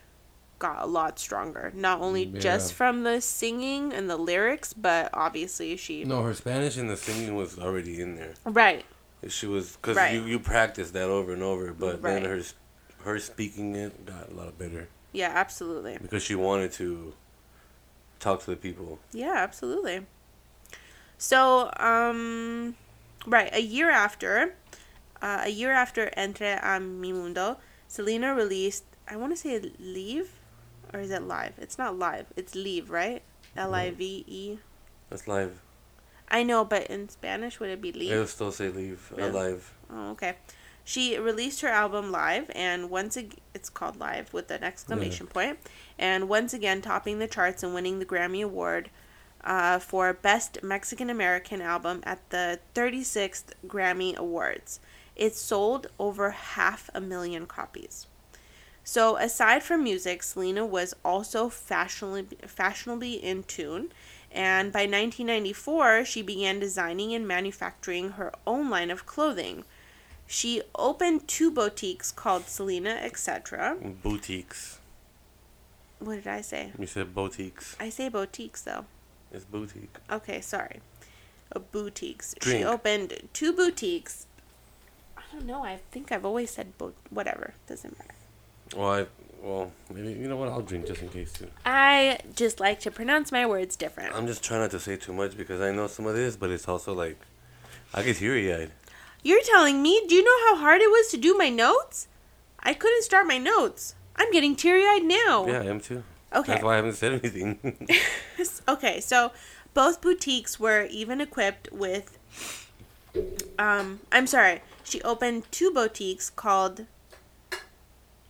got 0.59 0.83
a 0.83 0.87
lot 0.87 1.19
stronger. 1.19 1.73
Not 1.75 2.01
only 2.03 2.27
just 2.27 2.75
from 2.75 3.03
the 3.03 3.21
singing 3.21 3.93
and 3.95 4.11
the 4.11 4.17
lyrics, 4.19 4.73
but 4.75 5.09
obviously 5.15 5.77
she. 5.77 6.05
No, 6.05 6.23
her 6.23 6.35
Spanish 6.35 6.77
and 6.77 6.91
the 6.91 6.97
singing 6.99 7.35
was 7.35 7.59
already 7.59 8.01
in 8.01 8.17
there. 8.17 8.35
Right. 8.45 8.85
She 9.29 9.47
was 9.47 9.77
because 9.77 9.97
Right. 9.97 10.15
you 10.15 10.25
you 10.25 10.39
practiced 10.39 10.93
that 10.95 11.09
over 11.09 11.33
and 11.33 11.43
over, 11.43 11.73
but 11.73 12.03
then 12.03 12.25
her 12.25 12.43
her 13.05 13.19
speaking 13.19 13.75
it 13.75 14.05
got 14.05 14.29
a 14.31 14.35
lot 14.35 14.59
better 14.59 14.89
Yeah, 15.13 15.31
absolutely. 15.35 15.97
because 16.01 16.23
she 16.23 16.35
wanted 16.35 16.73
to 16.73 17.15
talk 18.19 18.41
to 18.45 18.51
the 18.51 18.57
people. 18.57 18.99
Yeah, 19.13 19.33
absolutely. 19.37 20.07
So, 21.19 21.71
um, 21.79 22.77
right, 23.27 23.51
a 23.55 23.61
year 23.61 23.91
after, 23.91 24.55
uh, 25.23 25.43
a 25.45 25.51
year 25.51 25.73
after 25.73 26.11
Entre 26.17 26.59
a 26.63 26.81
Mi 26.81 27.13
Mundo, 27.13 27.59
Selena 27.89 28.35
released, 28.35 28.85
I 29.09 29.17
want 29.17 29.33
to 29.33 29.37
say 29.37 29.61
Leave, 29.79 30.33
or 30.93 31.01
is 31.01 31.11
it 31.11 31.23
Live? 31.23 31.55
It's 31.59 31.79
not 31.79 31.99
Live, 31.99 32.27
it's 32.37 32.55
Leave, 32.55 32.91
right? 32.91 33.23
L 33.57 33.75
I 33.75 33.91
V 33.91 34.25
E. 34.29 34.59
That's 35.09 35.27
live. 35.27 35.61
I 36.29 36.45
know, 36.45 36.65
but 36.65 36.87
in 36.87 37.09
Spanish, 37.09 37.59
would 37.59 37.71
it 37.71 37.83
be 37.83 37.91
Leave? 37.91 38.13
It'll 38.13 38.27
still 38.27 38.53
say 38.53 38.69
leave 38.69 39.13
Really? 39.17 39.31
alive. 39.31 39.75
Oh, 39.93 40.11
okay. 40.13 40.37
She 40.85 41.19
released 41.19 41.61
her 41.61 41.69
album 41.69 42.11
live, 42.13 42.51
and 42.55 42.91
once 42.91 43.17
again, 43.17 43.39
it's 43.55 43.69
called 43.69 43.99
Live 43.99 44.33
with 44.33 44.51
an 44.51 44.63
exclamation 44.65 45.27
point, 45.27 45.59
and 45.99 46.29
once 46.29 46.55
again 46.55 46.81
topping 46.81 47.19
the 47.19 47.27
charts 47.29 47.63
and 47.63 47.75
winning 47.75 47.99
the 47.99 48.07
Grammy 48.07 48.43
Award 48.43 48.91
uh, 49.45 49.79
for 49.79 50.13
Best 50.13 50.63
Mexican 50.63 51.11
American 51.11 51.61
Album 51.61 52.01
at 52.05 52.29
the 52.31 52.59
36th 52.75 53.53
Grammy 53.67 54.15
Awards. 54.17 54.81
it 55.17 55.35
sold 55.35 55.87
over 55.99 56.31
half 56.31 56.89
a 56.95 57.01
million 57.01 57.47
copies. 57.47 58.07
So, 58.83 59.17
aside 59.17 59.63
from 59.63 59.85
music, 59.85 60.23
Selena 60.23 60.65
was 60.65 60.95
also 61.05 61.49
fashionably, 61.51 62.39
fashionably 62.47 63.15
in 63.15 63.43
tune, 63.43 63.93
and 64.33 64.73
by 64.73 64.81
1994, 64.81 66.05
she 66.05 66.23
began 66.23 66.61
designing 66.61 67.13
and 67.13 67.27
manufacturing 67.27 68.11
her 68.11 68.33
own 68.47 68.71
line 68.71 68.91
of 68.91 69.05
clothing. 69.05 69.65
She 70.27 70.63
opened 70.77 71.27
two 71.27 71.51
boutiques 71.51 72.13
called 72.13 72.47
Selena 72.47 72.91
Etc. 72.91 73.77
Boutiques. 74.03 74.79
What 75.99 76.15
did 76.17 76.29
I 76.29 76.41
say? 76.41 76.73
You 76.79 76.87
said 76.87 77.15
boutiques. 77.15 77.77
I 77.81 77.91
say 77.91 78.09
boutiques 78.09 78.63
though. 78.63 78.87
It's 79.33 79.45
boutique. 79.45 79.97
Okay, 80.11 80.41
sorry. 80.41 80.81
Uh, 81.55 81.61
boutiques. 81.61 82.35
She 82.43 82.65
opened 82.65 83.29
two 83.33 83.53
boutiques. 83.53 84.27
I 85.17 85.23
don't 85.33 85.47
know. 85.47 85.65
I 85.65 85.81
think 85.91 86.11
I've 86.13 86.25
always 86.25 86.51
said 86.51 86.77
bo- 86.79 86.95
whatever. 87.11 87.55
Doesn't 87.67 87.97
matter. 87.99 88.15
Well, 88.77 88.93
I 88.93 89.07
well 89.43 89.73
maybe 89.93 90.09
you 90.21 90.29
know 90.29 90.37
what 90.37 90.49
I'll 90.49 90.63
drink 90.63 90.87
just 90.87 91.03
in 91.03 91.09
case 91.09 91.33
too. 91.33 91.49
I 91.65 92.19
just 92.35 92.61
like 92.61 92.81
to 92.81 92.91
pronounce 92.91 93.33
my 93.33 93.47
words 93.47 93.77
different. 93.77 94.15
I'm 94.15 94.27
just 94.27 94.45
trying 94.45 94.61
not 94.61 94.71
to 94.73 94.81
say 94.81 94.97
too 94.97 95.13
much 95.13 95.37
because 95.37 95.61
I 95.61 95.73
know 95.73 95.87
some 95.87 96.07
of 96.07 96.15
this, 96.15 96.37
but 96.37 96.51
it's 96.51 96.69
also 96.69 96.93
like 96.93 97.19
I 97.95 98.03
get 98.03 98.17
teary 98.17 98.53
eyed. 98.53 98.71
You're 99.23 99.43
telling 99.43 99.83
me? 99.83 100.03
Do 100.09 100.15
you 100.15 100.25
know 100.25 100.49
how 100.49 100.61
hard 100.61 100.81
it 100.81 100.89
was 100.91 101.09
to 101.09 101.17
do 101.17 101.37
my 101.37 101.49
notes? 101.51 102.09
I 102.61 102.75
couldn't 102.75 103.03
start 103.03 103.27
my 103.27 103.39
notes. 103.39 103.95
I'm 104.17 104.31
getting 104.33 104.55
teary 104.57 104.85
eyed 104.87 105.05
now. 105.05 105.47
Yeah, 105.47 105.61
I 105.61 105.67
am 105.67 105.81
too. 105.81 106.03
Okay. 106.33 106.53
That's 106.53 106.65
why 106.65 106.75
I 106.75 106.77
haven't 106.77 106.95
said 106.95 107.13
anything. 107.13 107.89
okay, 108.69 109.01
so 109.01 109.33
both 109.75 110.01
boutiques 110.01 110.61
were 110.61 110.85
even 110.85 111.21
equipped 111.21 111.71
with 111.73 112.19
um 113.59 114.01
I'm 114.13 114.27
sorry. 114.27 114.63
She 114.85 115.03
opened 115.03 115.51
two 115.51 115.71
boutiques 115.71 116.31
called 116.31 116.87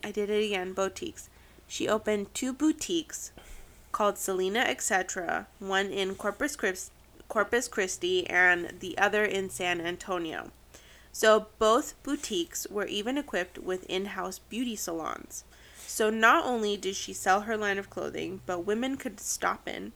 I 0.02 0.10
did 0.10 0.30
it 0.30 0.44
again, 0.44 0.72
boutiques. 0.72 1.28
She 1.68 1.88
opened 1.88 2.34
two 2.34 2.52
boutiques 2.52 3.32
called 3.92 4.18
Selena 4.18 4.60
Etc., 4.60 5.46
one 5.58 5.86
in 5.86 6.14
Corpus 6.14 6.56
Christi, 6.56 6.92
Corpus 7.28 7.68
Christi 7.68 8.26
and 8.28 8.74
the 8.80 8.96
other 8.98 9.24
in 9.24 9.50
San 9.50 9.80
Antonio. 9.80 10.50
So 11.12 11.46
both 11.58 12.00
boutiques 12.02 12.66
were 12.68 12.86
even 12.86 13.18
equipped 13.18 13.58
with 13.58 13.84
in-house 13.88 14.38
beauty 14.38 14.76
salons. 14.76 15.44
So 15.90 16.08
not 16.08 16.44
only 16.44 16.76
did 16.76 16.94
she 16.94 17.12
sell 17.12 17.40
her 17.42 17.56
line 17.56 17.76
of 17.76 17.90
clothing, 17.90 18.42
but 18.46 18.60
women 18.60 18.96
could 18.96 19.18
stop 19.18 19.68
in 19.68 19.92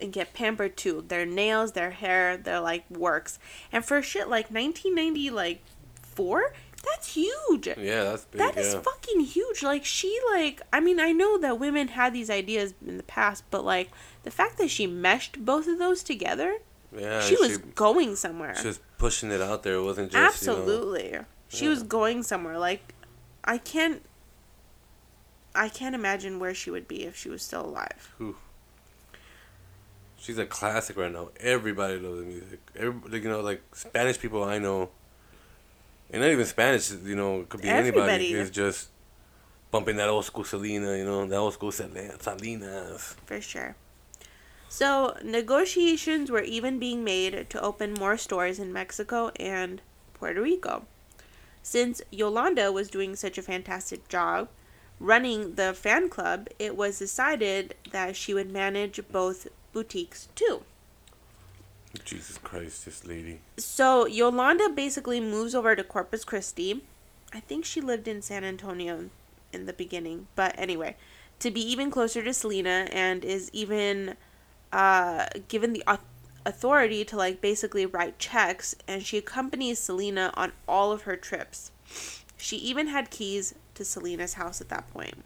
and 0.00 0.12
get 0.12 0.34
pampered 0.34 0.76
too. 0.76 1.04
Their 1.06 1.24
nails, 1.24 1.72
their 1.72 1.92
hair, 1.92 2.36
their 2.36 2.58
like 2.58 2.90
works. 2.90 3.38
And 3.70 3.84
for 3.84 4.02
shit 4.02 4.28
like 4.28 4.50
1990 4.50 5.30
like 5.30 5.62
4, 6.02 6.52
that's 6.84 7.14
huge. 7.14 7.68
yeah, 7.68 8.02
that's 8.04 8.24
big. 8.24 8.40
That 8.40 8.56
is 8.56 8.74
yeah. 8.74 8.80
fucking 8.80 9.20
huge. 9.20 9.62
Like 9.62 9.84
she 9.84 10.18
like 10.32 10.60
I 10.72 10.80
mean 10.80 10.98
I 10.98 11.12
know 11.12 11.38
that 11.38 11.60
women 11.60 11.88
had 11.88 12.12
these 12.12 12.30
ideas 12.30 12.74
in 12.84 12.96
the 12.96 13.04
past, 13.04 13.44
but 13.50 13.64
like 13.64 13.90
the 14.24 14.32
fact 14.32 14.58
that 14.58 14.70
she 14.70 14.88
meshed 14.88 15.44
both 15.44 15.68
of 15.68 15.78
those 15.78 16.02
together, 16.02 16.58
yeah, 16.92 17.20
she 17.20 17.36
was 17.36 17.58
going 17.58 18.16
somewhere. 18.16 18.56
she 18.56 18.66
was 18.66 18.80
pushing 18.98 19.30
it 19.30 19.40
out 19.40 19.62
there. 19.62 19.74
It 19.74 19.84
wasn't 19.84 20.10
just 20.10 20.42
You 20.42 20.48
know, 20.48 20.58
Absolutely. 20.58 21.18
she 21.46 21.64
Yeah. 21.64 21.70
was 21.70 21.84
going 21.84 22.24
somewhere. 22.24 22.58
Like 22.58 22.94
I 23.44 23.58
can't 23.58 24.02
I 25.58 25.68
can't 25.68 25.96
imagine 25.96 26.38
where 26.38 26.54
she 26.54 26.70
would 26.70 26.86
be 26.86 27.02
if 27.02 27.16
she 27.16 27.28
was 27.28 27.42
still 27.42 27.66
alive. 27.66 28.14
she's 30.16 30.38
a 30.38 30.46
classic 30.46 30.96
right 30.96 31.12
now. 31.12 31.30
Everybody 31.40 31.98
loves 31.98 32.20
the 32.20 32.26
music. 32.26 32.60
Every, 32.76 33.20
you 33.20 33.28
know, 33.28 33.40
like 33.40 33.60
Spanish 33.74 34.20
people 34.20 34.44
I 34.44 34.58
know, 34.58 34.90
and 36.12 36.22
not 36.22 36.30
even 36.30 36.46
Spanish. 36.46 36.92
You 36.92 37.16
know, 37.16 37.40
it 37.40 37.48
could 37.48 37.60
be 37.60 37.68
anybody. 37.68 37.98
Everybody. 37.98 38.32
Is 38.34 38.50
just 38.50 38.90
bumping 39.72 39.96
that 39.96 40.08
old 40.08 40.26
school 40.26 40.44
Selena. 40.44 40.96
You 40.96 41.04
know, 41.04 41.26
that 41.26 41.36
old 41.36 41.54
school 41.54 41.72
Sel- 41.72 41.90
Salinas. 42.20 43.16
For 43.26 43.40
sure. 43.40 43.74
So, 44.68 45.16
negotiations 45.24 46.30
were 46.30 46.42
even 46.42 46.78
being 46.78 47.02
made 47.02 47.50
to 47.50 47.60
open 47.60 47.94
more 47.94 48.16
stores 48.16 48.60
in 48.60 48.72
Mexico 48.72 49.32
and 49.40 49.80
Puerto 50.14 50.40
Rico. 50.40 50.86
Since 51.64 52.00
Yolanda 52.12 52.70
was 52.70 52.88
doing 52.88 53.16
such 53.16 53.38
a 53.38 53.42
fantastic 53.42 54.06
job 54.08 54.48
running 55.00 55.54
the 55.54 55.74
fan 55.74 56.08
club, 56.08 56.48
it 56.58 56.76
was 56.76 56.98
decided 56.98 57.74
that 57.90 58.16
she 58.16 58.34
would 58.34 58.50
manage 58.50 59.00
both 59.10 59.48
boutiques 59.72 60.28
too. 60.34 60.62
Jesus 62.04 62.38
Christ, 62.38 62.84
this 62.84 63.06
lady. 63.06 63.40
So, 63.56 64.06
Yolanda 64.06 64.68
basically 64.68 65.20
moves 65.20 65.54
over 65.54 65.74
to 65.74 65.82
Corpus 65.82 66.24
Christi. 66.24 66.84
I 67.32 67.40
think 67.40 67.64
she 67.64 67.80
lived 67.80 68.08
in 68.08 68.22
San 68.22 68.44
Antonio 68.44 69.10
in 69.52 69.66
the 69.66 69.72
beginning, 69.72 70.26
but 70.34 70.54
anyway, 70.58 70.96
to 71.40 71.50
be 71.50 71.60
even 71.60 71.90
closer 71.90 72.22
to 72.22 72.34
Selena 72.34 72.88
and 72.92 73.24
is 73.24 73.50
even 73.52 74.16
uh, 74.72 75.26
given 75.48 75.72
the 75.72 75.84
authority 76.44 77.04
to 77.04 77.16
like 77.16 77.40
basically 77.40 77.86
write 77.86 78.18
checks 78.18 78.74
and 78.86 79.04
she 79.04 79.18
accompanies 79.18 79.78
Selena 79.78 80.32
on 80.34 80.52
all 80.66 80.92
of 80.92 81.02
her 81.02 81.16
trips. 81.16 81.70
She 82.38 82.56
even 82.56 82.86
had 82.86 83.10
keys 83.10 83.54
to 83.74 83.84
Selena's 83.84 84.34
house 84.34 84.60
at 84.60 84.68
that 84.70 84.90
point. 84.90 85.24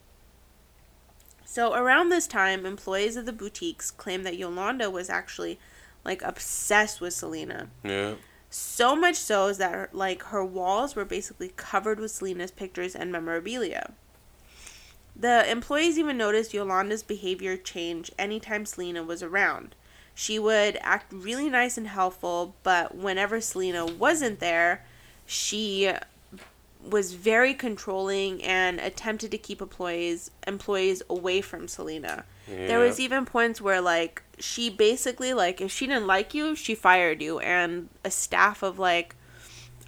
So 1.45 1.75
around 1.75 2.09
this 2.09 2.27
time, 2.27 2.65
employees 2.65 3.15
of 3.15 3.27
the 3.27 3.33
boutiques 3.33 3.91
claimed 3.91 4.25
that 4.25 4.39
Yolanda 4.39 4.91
was 4.91 5.11
actually 5.11 5.59
like 6.05 6.23
obsessed 6.23 7.01
with 7.01 7.13
Selena. 7.13 7.69
Yeah. 7.85 8.15
So 8.49 8.97
much 8.97 9.17
so 9.17 9.49
is 9.49 9.59
that 9.59 9.73
her, 9.73 9.91
like 9.93 10.23
her 10.25 10.45
walls 10.45 10.97
were 10.97 11.05
basically 11.05 11.53
covered 11.57 12.01
with 12.01 12.11
Selena's 12.11 12.51
pictures 12.51 12.95
and 12.95 13.13
memorabilia. 13.13 13.93
The 15.15 15.49
employees 15.51 15.99
even 15.99 16.17
noticed 16.17 16.55
Yolanda's 16.55 17.03
behavior 17.03 17.57
change 17.57 18.11
anytime 18.19 18.65
Selena 18.65 19.03
was 19.03 19.23
around. 19.23 19.75
She 20.15 20.39
would 20.39 20.79
act 20.81 21.13
really 21.13 21.49
nice 21.49 21.77
and 21.79 21.89
helpful, 21.89 22.55
but 22.63 22.95
whenever 22.95 23.41
Selena 23.41 23.87
wasn't 23.87 24.41
there, 24.41 24.85
she 25.27 25.93
was 26.89 27.15
very 27.15 27.55
controlling 27.55 28.43
and 28.43 28.81
attempted 28.81 29.31
to 29.31 29.39
keep 29.39 29.61
employees 29.61 30.31
employees 30.47 31.03
away 31.09 31.41
from 31.41 31.69
Selena. 31.69 32.25
There 32.47 32.81
was 32.81 32.99
even 32.99 33.25
points 33.25 33.61
where 33.61 33.81
like 33.81 34.23
she 34.39 34.69
basically 34.69 35.33
like 35.33 35.61
if 35.61 35.71
she 35.71 35.87
didn't 35.87 36.07
like 36.07 36.35
you, 36.35 36.57
she 36.57 36.75
fired 36.75 37.23
you 37.23 37.39
and 37.39 37.89
a 38.05 38.11
staff 38.11 38.63
of 38.63 38.79
like 38.79 39.15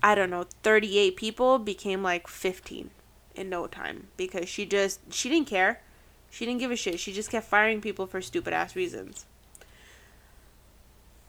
I 0.02 0.14
don't 0.14 0.30
know, 0.30 0.46
38 0.62 1.16
people 1.16 1.58
became 1.58 2.02
like 2.02 2.28
15 2.28 2.90
in 3.34 3.48
no 3.48 3.66
time 3.66 4.08
because 4.16 4.48
she 4.48 4.66
just 4.66 5.00
she 5.12 5.28
didn't 5.28 5.48
care. 5.48 5.80
She 6.30 6.46
didn't 6.46 6.60
give 6.60 6.70
a 6.70 6.76
shit. 6.76 7.00
She 7.00 7.12
just 7.12 7.30
kept 7.30 7.46
firing 7.46 7.80
people 7.80 8.06
for 8.06 8.20
stupid 8.20 8.52
ass 8.52 8.74
reasons. 8.76 9.26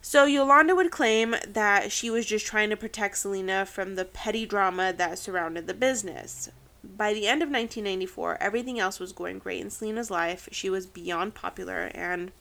So 0.07 0.25
Yolanda 0.25 0.75
would 0.75 0.91
claim 0.91 1.35
that 1.47 1.91
she 1.91 2.11
was 2.11 2.27
just 2.27 2.45
trying 2.45 2.69
to 2.69 2.77
protect 2.77 3.17
Selena 3.17 3.65
from 3.65 3.95
the 3.95 4.05
petty 4.05 4.45
drama 4.45 4.93
that 4.93 5.17
surrounded 5.17 5.65
the 5.65 5.73
business. 5.73 6.51
By 6.83 7.11
the 7.11 7.25
end 7.25 7.41
of 7.41 7.49
1994, 7.49 8.37
everything 8.39 8.79
else 8.79 8.99
was 8.99 9.11
going 9.11 9.39
great 9.39 9.61
in 9.61 9.71
Selena's 9.71 10.11
life. 10.11 10.47
She 10.51 10.69
was 10.69 10.85
beyond 10.85 11.33
popular 11.33 11.89
and 11.95 12.31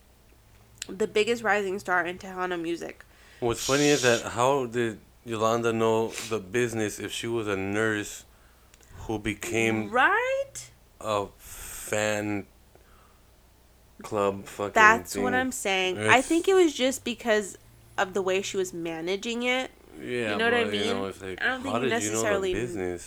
the 0.87 1.07
biggest 1.07 1.41
rising 1.41 1.79
star 1.79 2.05
in 2.05 2.19
Tejano 2.19 2.61
music. 2.61 3.03
What's 3.39 3.65
funny 3.65 3.87
is 3.87 4.03
that 4.03 4.21
how 4.21 4.67
did 4.67 4.99
Yolanda 5.25 5.73
know 5.73 6.09
the 6.29 6.39
business 6.39 6.99
if 6.99 7.11
she 7.11 7.25
was 7.25 7.47
a 7.47 7.57
nurse 7.57 8.25
who 9.07 9.17
became 9.17 9.89
right? 9.89 10.69
a 11.01 11.25
fan 11.39 12.45
club 14.05 14.45
fucking 14.45 14.73
That's 14.73 15.13
thing? 15.13 15.23
what 15.23 15.33
I'm 15.33 15.51
saying. 15.51 15.97
I 15.99 16.21
think 16.21 16.47
it 16.47 16.53
was 16.53 16.73
just 16.73 17.03
because 17.03 17.57
of 17.97 18.13
the 18.13 18.21
way 18.21 18.41
she 18.41 18.57
was 18.57 18.73
managing 18.73 19.43
it. 19.43 19.71
Yeah, 19.99 20.33
you 20.33 20.37
know 20.37 20.45
what 20.45 20.53
I 20.53 20.63
mean? 20.65 20.85
You 20.85 20.93
know, 20.93 21.05
it's 21.05 21.23
I 21.23 21.35
don't 21.35 21.63
think 21.63 21.75
you 21.75 21.89
did 21.89 22.03
you 22.03 22.11
know 22.11 22.21
necessarily 22.21 22.51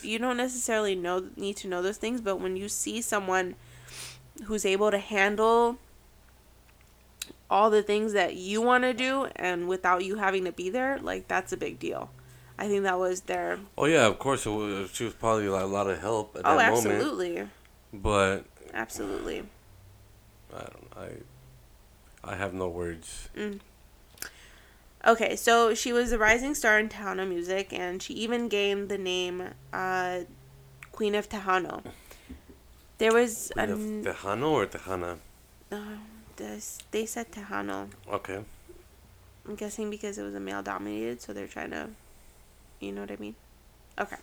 you 0.03 0.19
don't 0.19 0.37
necessarily 0.37 0.95
know 0.95 1.25
need 1.37 1.57
to 1.59 1.69
know 1.69 1.83
those 1.83 1.99
things, 1.99 2.21
but 2.21 2.37
when 2.37 2.57
you 2.57 2.69
see 2.69 3.01
someone 3.03 3.55
who's 4.45 4.65
able 4.65 4.91
to 4.91 4.99
handle 4.99 5.79
all 7.51 7.71
the 7.71 7.83
things 7.83 8.13
that 8.13 8.37
you 8.37 8.61
want 8.61 8.85
to 8.85 8.93
do 8.93 9.27
and 9.37 9.69
without 9.69 10.05
you 10.05 10.17
having 10.17 10.45
to 10.45 10.53
be 10.53 10.71
there, 10.71 10.99
like 10.99 11.29
that's 11.29 11.53
a 11.53 11.57
big 11.57 11.79
deal. 11.79 12.11
I 12.59 12.67
think 12.69 12.83
that 12.83 12.99
was 12.99 13.23
their 13.23 13.59
Oh 13.77 13.85
yeah, 13.85 14.07
of 14.07 14.19
course. 14.19 14.47
It 14.47 14.51
was, 14.51 14.91
she 14.93 15.05
was 15.05 15.15
probably 15.15 15.49
like 15.49 15.63
a 15.63 15.67
lot 15.67 15.89
of 15.89 16.01
help 16.01 16.37
at 16.37 16.43
Oh, 16.45 16.57
that 16.57 16.73
moment. 16.73 16.87
Oh, 16.87 16.91
absolutely. 16.97 17.49
But 17.93 18.45
Absolutely. 18.75 19.45
I 20.55 20.59
don't. 20.61 20.89
I 20.97 22.33
I 22.33 22.37
have 22.37 22.55
no 22.55 22.69
words. 22.69 23.29
Okay, 25.07 25.37
so 25.37 25.75
she 25.75 25.93
was 25.93 26.11
a 26.11 26.19
rising 26.19 26.55
star 26.55 26.79
in 26.79 26.89
Tejano 26.89 27.27
music, 27.29 27.73
and 27.73 28.03
she 28.03 28.15
even 28.15 28.49
gained 28.49 28.89
the 28.89 28.99
name 28.99 29.43
uh, 29.73 30.21
Queen 30.91 31.15
of 31.15 31.29
Tejano. 31.29 31.83
There 32.99 33.13
was 33.13 33.53
Queen 33.55 33.71
a 33.71 33.73
of 33.73 33.79
Tejano 33.79 34.51
or 34.51 34.67
Tejana? 34.67 35.19
uh, 35.71 35.77
this, 36.37 36.79
they 36.91 37.07
said 37.07 37.31
Tejano. 37.31 37.89
Okay. 38.11 38.41
I'm 39.47 39.55
guessing 39.55 39.89
because 39.89 40.19
it 40.19 40.25
was 40.25 40.35
a 40.35 40.41
male 40.41 40.63
dominated, 40.63 41.23
so 41.23 41.33
they're 41.33 41.47
trying 41.47 41.71
to, 41.71 41.91
you 42.81 42.93
know 42.93 43.03
what 43.03 43.11
I 43.13 43.17
mean? 43.17 43.37
Okay. 43.99 44.17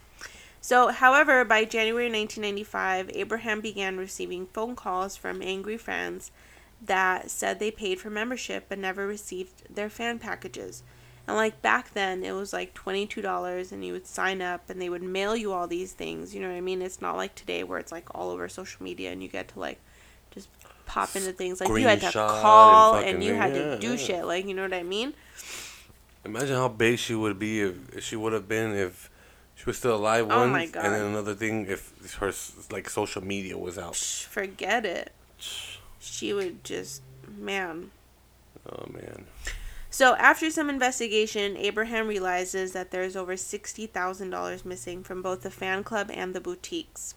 So, 0.65 0.87
however, 0.87 1.45
by 1.45 1.63
January 1.63 2.09
1995, 2.09 3.11
Abraham 3.13 3.61
began 3.61 3.97
receiving 3.97 4.47
phone 4.47 4.75
calls 4.75 5.15
from 5.15 5.43
angry 5.43 5.77
fans 5.77 6.31
that 6.81 7.29
said 7.29 7.59
they 7.59 7.69
paid 7.69 7.99
for 7.99 8.09
membership 8.09 8.65
but 8.67 8.79
never 8.79 9.05
received 9.05 9.61
their 9.69 9.91
fan 9.91 10.17
packages. 10.17 10.81
And 11.27 11.37
like 11.37 11.61
back 11.61 11.93
then, 11.93 12.23
it 12.23 12.31
was 12.31 12.51
like 12.51 12.73
$22 12.73 13.71
and 13.71 13.85
you 13.85 13.93
would 13.93 14.07
sign 14.07 14.41
up 14.41 14.67
and 14.67 14.81
they 14.81 14.89
would 14.89 15.03
mail 15.03 15.35
you 15.35 15.53
all 15.53 15.67
these 15.67 15.93
things. 15.93 16.33
You 16.33 16.41
know 16.41 16.49
what 16.49 16.57
I 16.57 16.61
mean? 16.61 16.81
It's 16.81 16.99
not 16.99 17.15
like 17.15 17.35
today 17.35 17.63
where 17.63 17.77
it's 17.77 17.91
like 17.91 18.07
all 18.15 18.31
over 18.31 18.49
social 18.49 18.83
media 18.83 19.11
and 19.11 19.21
you 19.21 19.29
get 19.29 19.49
to 19.49 19.59
like 19.59 19.79
just 20.31 20.49
pop 20.87 21.15
into 21.15 21.31
things. 21.31 21.61
Like 21.61 21.69
you 21.69 21.87
had 21.87 22.01
to 22.01 22.07
Screenshot 22.07 22.33
and 22.33 22.41
call 22.41 22.95
and, 22.95 23.23
you 23.23 23.35
had 23.35 23.55
yeah, 23.55 23.75
to 23.75 23.79
do 23.79 23.91
yeah. 23.91 23.97
shit. 23.97 24.25
Like, 24.25 24.47
you 24.47 24.55
know 24.55 24.63
what 24.63 24.73
I 24.73 24.81
mean? 24.81 25.13
Imagine 26.25 26.55
how 26.55 26.69
big 26.69 26.97
she 26.97 27.13
would 27.13 27.37
be 27.37 27.61
if, 27.61 27.97
if 27.97 28.03
she 28.03 28.15
would 28.15 28.33
have 28.33 28.47
been 28.47 28.73
if 28.73 29.11
she 29.65 29.69
was 29.71 29.77
still 29.79 29.95
alive 29.95 30.27
Oh 30.29 30.41
once. 30.41 30.51
my 30.51 30.65
God. 30.67 30.85
And 30.85 30.93
then 30.93 31.05
another 31.05 31.33
thing, 31.33 31.65
if 31.67 32.13
her 32.19 32.31
like 32.71 32.87
social 32.87 33.23
media 33.23 33.57
was 33.57 33.79
out. 33.79 33.95
Forget 33.95 34.85
it. 34.85 35.11
She 35.99 36.33
would 36.33 36.63
just, 36.63 37.01
man. 37.35 37.89
Oh 38.71 38.85
man. 38.91 39.25
So, 39.89 40.15
after 40.17 40.51
some 40.51 40.69
investigation, 40.69 41.57
Abraham 41.57 42.07
realizes 42.07 42.73
that 42.73 42.91
there's 42.91 43.15
over 43.15 43.33
$60,000 43.35 44.65
missing 44.65 45.03
from 45.03 45.21
both 45.23 45.41
the 45.41 45.49
fan 45.49 45.83
club 45.83 46.11
and 46.13 46.35
the 46.35 46.41
boutiques. 46.41 47.15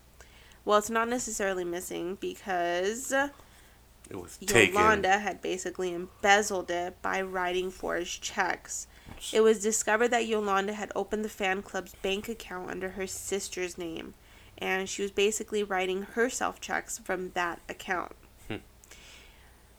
Well, 0.65 0.79
it's 0.79 0.89
not 0.89 1.09
necessarily 1.09 1.65
missing 1.65 2.17
because 2.21 3.13
It 3.13 4.17
was 4.17 4.39
taken. 4.39 4.75
Yolanda 4.75 5.19
had 5.19 5.43
basically 5.43 5.93
embezzled 5.93 6.71
it 6.71 7.03
by 7.03 7.21
writing 7.21 7.71
forged 7.71 8.23
checks. 8.23 8.87
It 9.33 9.41
was 9.41 9.61
discovered 9.63 10.09
that 10.09 10.27
Yolanda 10.27 10.73
had 10.73 10.93
opened 10.95 11.25
the 11.25 11.29
fan 11.29 11.63
club's 11.63 11.95
bank 12.03 12.29
account 12.29 12.71
under 12.71 12.91
her 12.91 13.07
sister's 13.07 13.79
name, 13.79 14.15
and 14.59 14.89
she 14.89 15.03
was 15.03 15.11
basically 15.11 15.63
writing 15.63 16.03
herself 16.03 16.61
checks 16.61 16.99
from 16.99 17.31
that 17.31 17.61
account. 17.69 18.13
Hmm. 18.49 18.57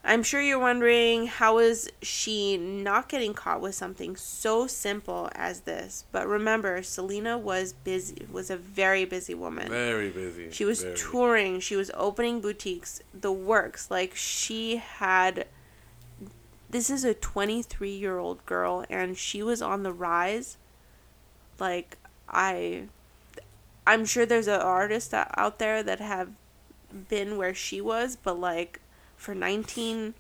I'm 0.04 0.24
sure 0.24 0.42
you're 0.42 0.60
wondering 0.60 1.28
how 1.28 1.58
is 1.58 1.90
she 2.02 2.58
not 2.58 3.10
getting 3.10 3.34
caught 3.34 3.60
with 3.60 3.76
something 3.76 4.16
so 4.16 4.66
simple 4.66 5.30
as 5.36 5.62
this? 5.62 6.06
But 6.12 6.28
remember, 6.28 6.82
Selena 6.84 7.38
was 7.38 7.74
busy, 7.74 8.26
was 8.32 8.50
a 8.50 8.58
very 8.58 9.04
busy 9.04 9.34
woman. 9.34 9.70
Very 9.70 10.10
busy. 10.10 10.52
She 10.52 10.64
was 10.64 10.84
very. 10.84 10.96
touring, 10.96 11.60
she 11.60 11.76
was 11.76 11.92
opening 11.94 12.40
boutiques, 12.40 13.02
the 13.14 13.32
works. 13.32 13.92
Like 13.92 14.16
she 14.16 14.78
had 14.78 15.48
this 16.70 16.90
is 16.90 17.04
a 17.04 17.14
23-year-old 17.16 18.46
girl 18.46 18.86
and 18.90 19.18
she 19.18 19.42
was 19.42 19.62
on 19.62 19.84
the 19.84 19.94
rise. 19.94 20.58
Like 21.60 21.98
I 22.30 22.84
I'm 23.88 24.06
sure 24.06 24.26
there's 24.26 24.48
an 24.48 24.62
artist 24.62 25.14
out 25.14 25.60
there 25.60 25.82
that 25.84 26.00
have 26.00 26.30
been 27.10 27.38
where 27.38 27.54
she 27.54 27.82
was, 27.82 28.16
but 28.16 28.40
like 28.40 28.80
for 29.18 29.34
19 29.36 30.14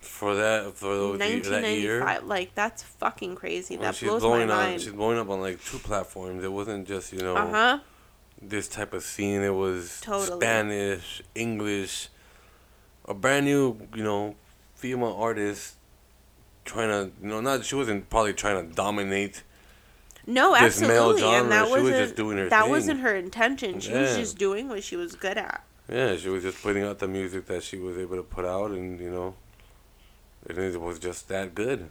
for 0.00 0.36
that 0.36 0.74
for 0.76 0.94
the, 0.94 1.18
that 1.18 1.28
year. 1.30 2.00
1995 2.00 2.24
like 2.26 2.54
that's 2.54 2.82
fucking 2.84 3.34
crazy. 3.34 3.76
Well, 3.76 3.86
that 3.86 3.96
she's 3.96 4.08
blows 4.08 4.22
my 4.22 4.28
blowing 4.28 4.50
up. 4.50 4.56
mind. 4.56 4.80
She's 4.80 4.92
blowing 4.92 5.18
up 5.18 5.28
on 5.28 5.40
like 5.40 5.62
two 5.64 5.78
platforms. 5.78 6.44
It 6.44 6.52
wasn't 6.52 6.86
just 6.86 7.12
you 7.12 7.18
know 7.20 7.36
Uh-huh. 7.36 7.80
this 8.40 8.68
type 8.68 8.92
of 8.94 9.02
scene. 9.02 9.42
It 9.42 9.54
was 9.54 10.00
Totally. 10.00 10.38
Spanish, 10.40 11.22
English, 11.34 12.08
a 13.06 13.14
brand 13.14 13.46
new 13.46 13.76
you 13.96 14.04
know 14.04 14.36
female 14.76 15.16
artist 15.18 15.74
trying 16.68 16.88
to 16.88 17.10
you 17.20 17.28
know 17.28 17.40
not 17.40 17.64
she 17.64 17.74
wasn't 17.74 18.08
probably 18.10 18.34
trying 18.34 18.68
to 18.68 18.74
dominate. 18.74 19.42
No, 20.26 20.54
this 20.60 20.80
male 20.80 21.10
absolutely, 21.10 21.22
and 21.22 21.50
that 21.50 21.66
she 21.66 21.72
was 21.72 21.82
wasn't 21.82 22.02
just 22.02 22.16
doing 22.16 22.36
her 22.36 22.48
that 22.50 22.62
thing. 22.62 22.70
wasn't 22.70 23.00
her 23.00 23.16
intention. 23.16 23.80
She 23.80 23.92
was 23.92 24.16
just 24.16 24.38
doing 24.38 24.68
what 24.68 24.84
she 24.84 24.94
was 24.94 25.14
good 25.14 25.38
at. 25.38 25.64
Yeah, 25.90 26.16
she 26.16 26.28
was 26.28 26.42
just 26.42 26.62
putting 26.62 26.84
out 26.84 26.98
the 26.98 27.08
music 27.08 27.46
that 27.46 27.62
she 27.62 27.78
was 27.78 27.96
able 27.96 28.16
to 28.16 28.22
put 28.22 28.44
out, 28.44 28.70
and 28.70 29.00
you 29.00 29.10
know, 29.10 29.34
it 30.46 30.78
was 30.78 30.98
just 30.98 31.28
that 31.28 31.54
good. 31.54 31.88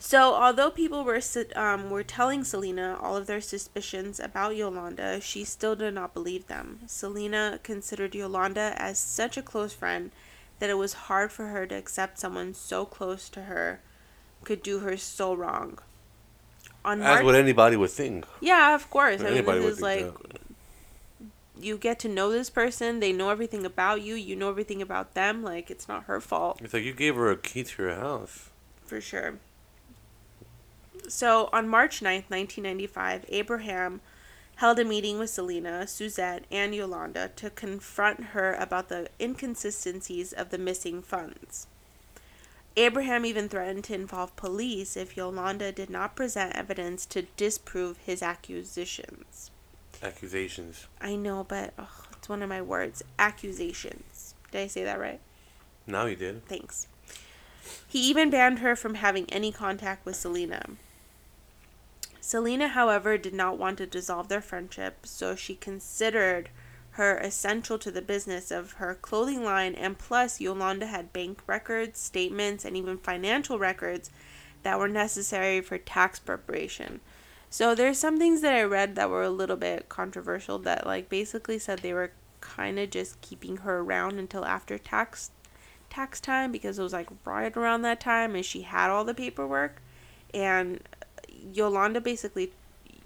So, 0.00 0.34
although 0.34 0.70
people 0.70 1.02
were 1.02 1.20
um, 1.56 1.90
were 1.90 2.04
telling 2.04 2.44
Selena 2.44 2.96
all 3.02 3.16
of 3.16 3.26
their 3.26 3.40
suspicions 3.40 4.20
about 4.20 4.54
Yolanda, 4.54 5.20
she 5.20 5.42
still 5.42 5.74
did 5.74 5.94
not 5.94 6.14
believe 6.14 6.46
them. 6.46 6.80
Selena 6.86 7.58
considered 7.64 8.14
Yolanda 8.14 8.74
as 8.76 9.00
such 9.00 9.36
a 9.36 9.42
close 9.42 9.72
friend 9.72 10.12
that 10.58 10.70
it 10.70 10.74
was 10.78 10.92
hard 10.94 11.30
for 11.32 11.46
her 11.48 11.66
to 11.66 11.74
accept 11.74 12.18
someone 12.18 12.54
so 12.54 12.84
close 12.84 13.28
to 13.30 13.42
her 13.42 13.80
could 14.44 14.62
do 14.62 14.80
her 14.80 14.96
so 14.96 15.34
wrong. 15.34 15.78
On 16.84 17.00
As 17.00 17.04
March, 17.04 17.24
what 17.24 17.34
anybody 17.34 17.76
would 17.76 17.90
think. 17.90 18.24
yeah, 18.40 18.74
of 18.74 18.88
course. 18.90 19.20
I 19.20 19.24
mean, 19.24 19.32
Anybody 19.34 19.58
this 19.60 19.64
would 19.64 19.72
is 19.72 19.78
think 20.04 20.14
like 20.14 20.28
that. 20.32 20.40
you 21.64 21.76
get 21.76 21.98
to 22.00 22.08
know 22.08 22.30
this 22.30 22.50
person. 22.50 23.00
They 23.00 23.12
know 23.12 23.30
everything 23.30 23.64
about 23.66 24.02
you. 24.02 24.14
You 24.14 24.36
know 24.36 24.48
everything 24.48 24.80
about 24.80 25.14
them. 25.14 25.42
Like 25.42 25.70
it's 25.70 25.88
not 25.88 26.04
her 26.04 26.20
fault. 26.20 26.60
It's 26.62 26.72
like 26.74 26.84
you 26.84 26.92
gave 26.94 27.16
her 27.16 27.30
a 27.30 27.36
key 27.36 27.64
to 27.64 27.82
your 27.82 27.94
house. 27.96 28.50
For 28.86 29.00
sure. 29.00 29.34
So 31.08 31.48
on 31.52 31.68
March 31.68 32.00
9th, 32.00 32.30
1995, 32.30 33.24
Abraham 33.28 34.00
held 34.58 34.80
a 34.80 34.84
meeting 34.84 35.20
with 35.20 35.30
Selena, 35.30 35.86
Suzette, 35.86 36.44
and 36.50 36.74
Yolanda 36.74 37.30
to 37.36 37.48
confront 37.48 38.24
her 38.26 38.54
about 38.54 38.88
the 38.88 39.08
inconsistencies 39.20 40.32
of 40.32 40.50
the 40.50 40.58
missing 40.58 41.00
funds. 41.00 41.68
Abraham 42.76 43.24
even 43.24 43.48
threatened 43.48 43.84
to 43.84 43.94
involve 43.94 44.34
police 44.34 44.96
if 44.96 45.16
Yolanda 45.16 45.70
did 45.70 45.88
not 45.90 46.16
present 46.16 46.56
evidence 46.56 47.06
to 47.06 47.22
disprove 47.36 47.98
his 47.98 48.20
accusations. 48.20 49.52
Accusations. 50.02 50.88
I 51.00 51.14
know, 51.14 51.44
but 51.48 51.72
ugh, 51.78 52.06
it's 52.16 52.28
one 52.28 52.42
of 52.42 52.48
my 52.48 52.60
words. 52.60 53.04
Accusations. 53.16 54.34
Did 54.50 54.62
I 54.62 54.66
say 54.66 54.82
that 54.82 54.98
right? 54.98 55.20
Now 55.86 56.06
you 56.06 56.16
did. 56.16 56.44
Thanks. 56.46 56.88
He 57.86 58.00
even 58.10 58.28
banned 58.28 58.58
her 58.58 58.74
from 58.74 58.94
having 58.94 59.30
any 59.30 59.52
contact 59.52 60.04
with 60.04 60.16
Selena. 60.16 60.64
Selena, 62.28 62.68
however, 62.68 63.16
did 63.16 63.32
not 63.32 63.56
want 63.56 63.78
to 63.78 63.86
dissolve 63.86 64.28
their 64.28 64.42
friendship, 64.42 65.06
so 65.06 65.34
she 65.34 65.54
considered 65.54 66.50
her 66.90 67.16
essential 67.16 67.78
to 67.78 67.90
the 67.90 68.02
business 68.02 68.50
of 68.50 68.72
her 68.72 68.94
clothing 68.94 69.42
line, 69.42 69.74
and 69.74 69.96
plus, 69.96 70.38
Yolanda 70.38 70.88
had 70.88 71.10
bank 71.10 71.40
records, 71.46 71.98
statements, 71.98 72.66
and 72.66 72.76
even 72.76 72.98
financial 72.98 73.58
records 73.58 74.10
that 74.62 74.78
were 74.78 74.88
necessary 74.88 75.62
for 75.62 75.78
tax 75.78 76.18
preparation. 76.18 77.00
So 77.48 77.74
there's 77.74 77.96
some 77.96 78.18
things 78.18 78.42
that 78.42 78.52
I 78.52 78.62
read 78.62 78.94
that 78.96 79.08
were 79.08 79.22
a 79.22 79.30
little 79.30 79.56
bit 79.56 79.88
controversial 79.88 80.58
that 80.58 80.86
like 80.86 81.08
basically 81.08 81.58
said 81.58 81.78
they 81.78 81.94
were 81.94 82.12
kind 82.42 82.78
of 82.78 82.90
just 82.90 83.22
keeping 83.22 83.56
her 83.56 83.78
around 83.78 84.18
until 84.18 84.44
after 84.44 84.76
tax 84.76 85.30
tax 85.88 86.20
time 86.20 86.52
because 86.52 86.78
it 86.78 86.82
was 86.82 86.92
like 86.92 87.08
right 87.24 87.56
around 87.56 87.80
that 87.80 88.00
time 88.00 88.34
and 88.34 88.44
she 88.44 88.60
had 88.60 88.90
all 88.90 89.04
the 89.04 89.14
paperwork 89.14 89.80
and 90.34 90.80
Yolanda 91.52 92.00
basically 92.00 92.52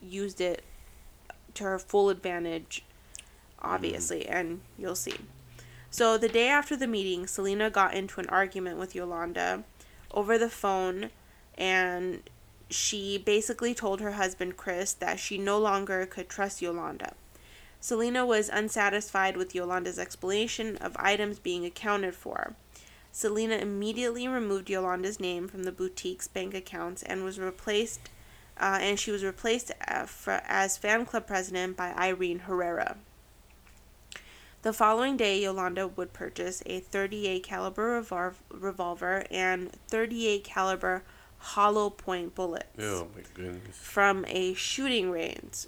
used 0.02 0.40
it 0.40 0.62
to 1.54 1.64
her 1.64 1.78
full 1.78 2.08
advantage 2.08 2.84
obviously 3.62 4.20
mm. 4.20 4.30
and 4.30 4.60
you'll 4.76 4.94
see. 4.94 5.14
So 5.90 6.16
the 6.16 6.28
day 6.28 6.48
after 6.48 6.76
the 6.76 6.86
meeting, 6.86 7.26
Selena 7.26 7.70
got 7.70 7.94
into 7.94 8.20
an 8.20 8.28
argument 8.28 8.78
with 8.78 8.94
Yolanda 8.94 9.64
over 10.10 10.38
the 10.38 10.48
phone 10.48 11.10
and 11.56 12.22
she 12.70 13.18
basically 13.18 13.74
told 13.74 14.00
her 14.00 14.12
husband 14.12 14.56
Chris 14.56 14.94
that 14.94 15.18
she 15.18 15.36
no 15.36 15.58
longer 15.58 16.06
could 16.06 16.28
trust 16.28 16.62
Yolanda. 16.62 17.14
Selena 17.80 18.24
was 18.24 18.48
unsatisfied 18.48 19.36
with 19.36 19.54
Yolanda's 19.54 19.98
explanation 19.98 20.76
of 20.78 20.96
items 20.98 21.38
being 21.38 21.66
accounted 21.66 22.14
for. 22.14 22.54
Selena 23.10 23.56
immediately 23.56 24.26
removed 24.26 24.70
Yolanda's 24.70 25.20
name 25.20 25.46
from 25.46 25.64
the 25.64 25.72
boutique's 25.72 26.28
bank 26.28 26.54
accounts 26.54 27.02
and 27.02 27.24
was 27.24 27.38
replaced, 27.38 28.08
uh, 28.62 28.78
and 28.80 28.98
she 28.98 29.10
was 29.10 29.24
replaced 29.24 29.72
uh, 29.88 30.06
as 30.26 30.78
fan 30.78 31.04
club 31.04 31.26
president 31.26 31.76
by 31.76 31.92
Irene 31.92 32.38
Herrera. 32.40 32.96
The 34.62 34.72
following 34.72 35.16
day, 35.16 35.42
Yolanda 35.42 35.88
would 35.88 36.12
purchase 36.12 36.62
a 36.66 36.78
38 36.78 37.42
caliber 37.42 38.00
revol- 38.00 38.34
revolver 38.48 39.24
and 39.30 39.72
38 39.88 40.44
caliber 40.44 41.02
hollow 41.38 41.90
point 41.90 42.36
bullets 42.36 42.66
Oh 42.78 43.08
my 43.16 43.22
goodness. 43.34 43.76
from 43.76 44.24
a 44.28 44.54
shooting 44.54 45.10
range. 45.10 45.66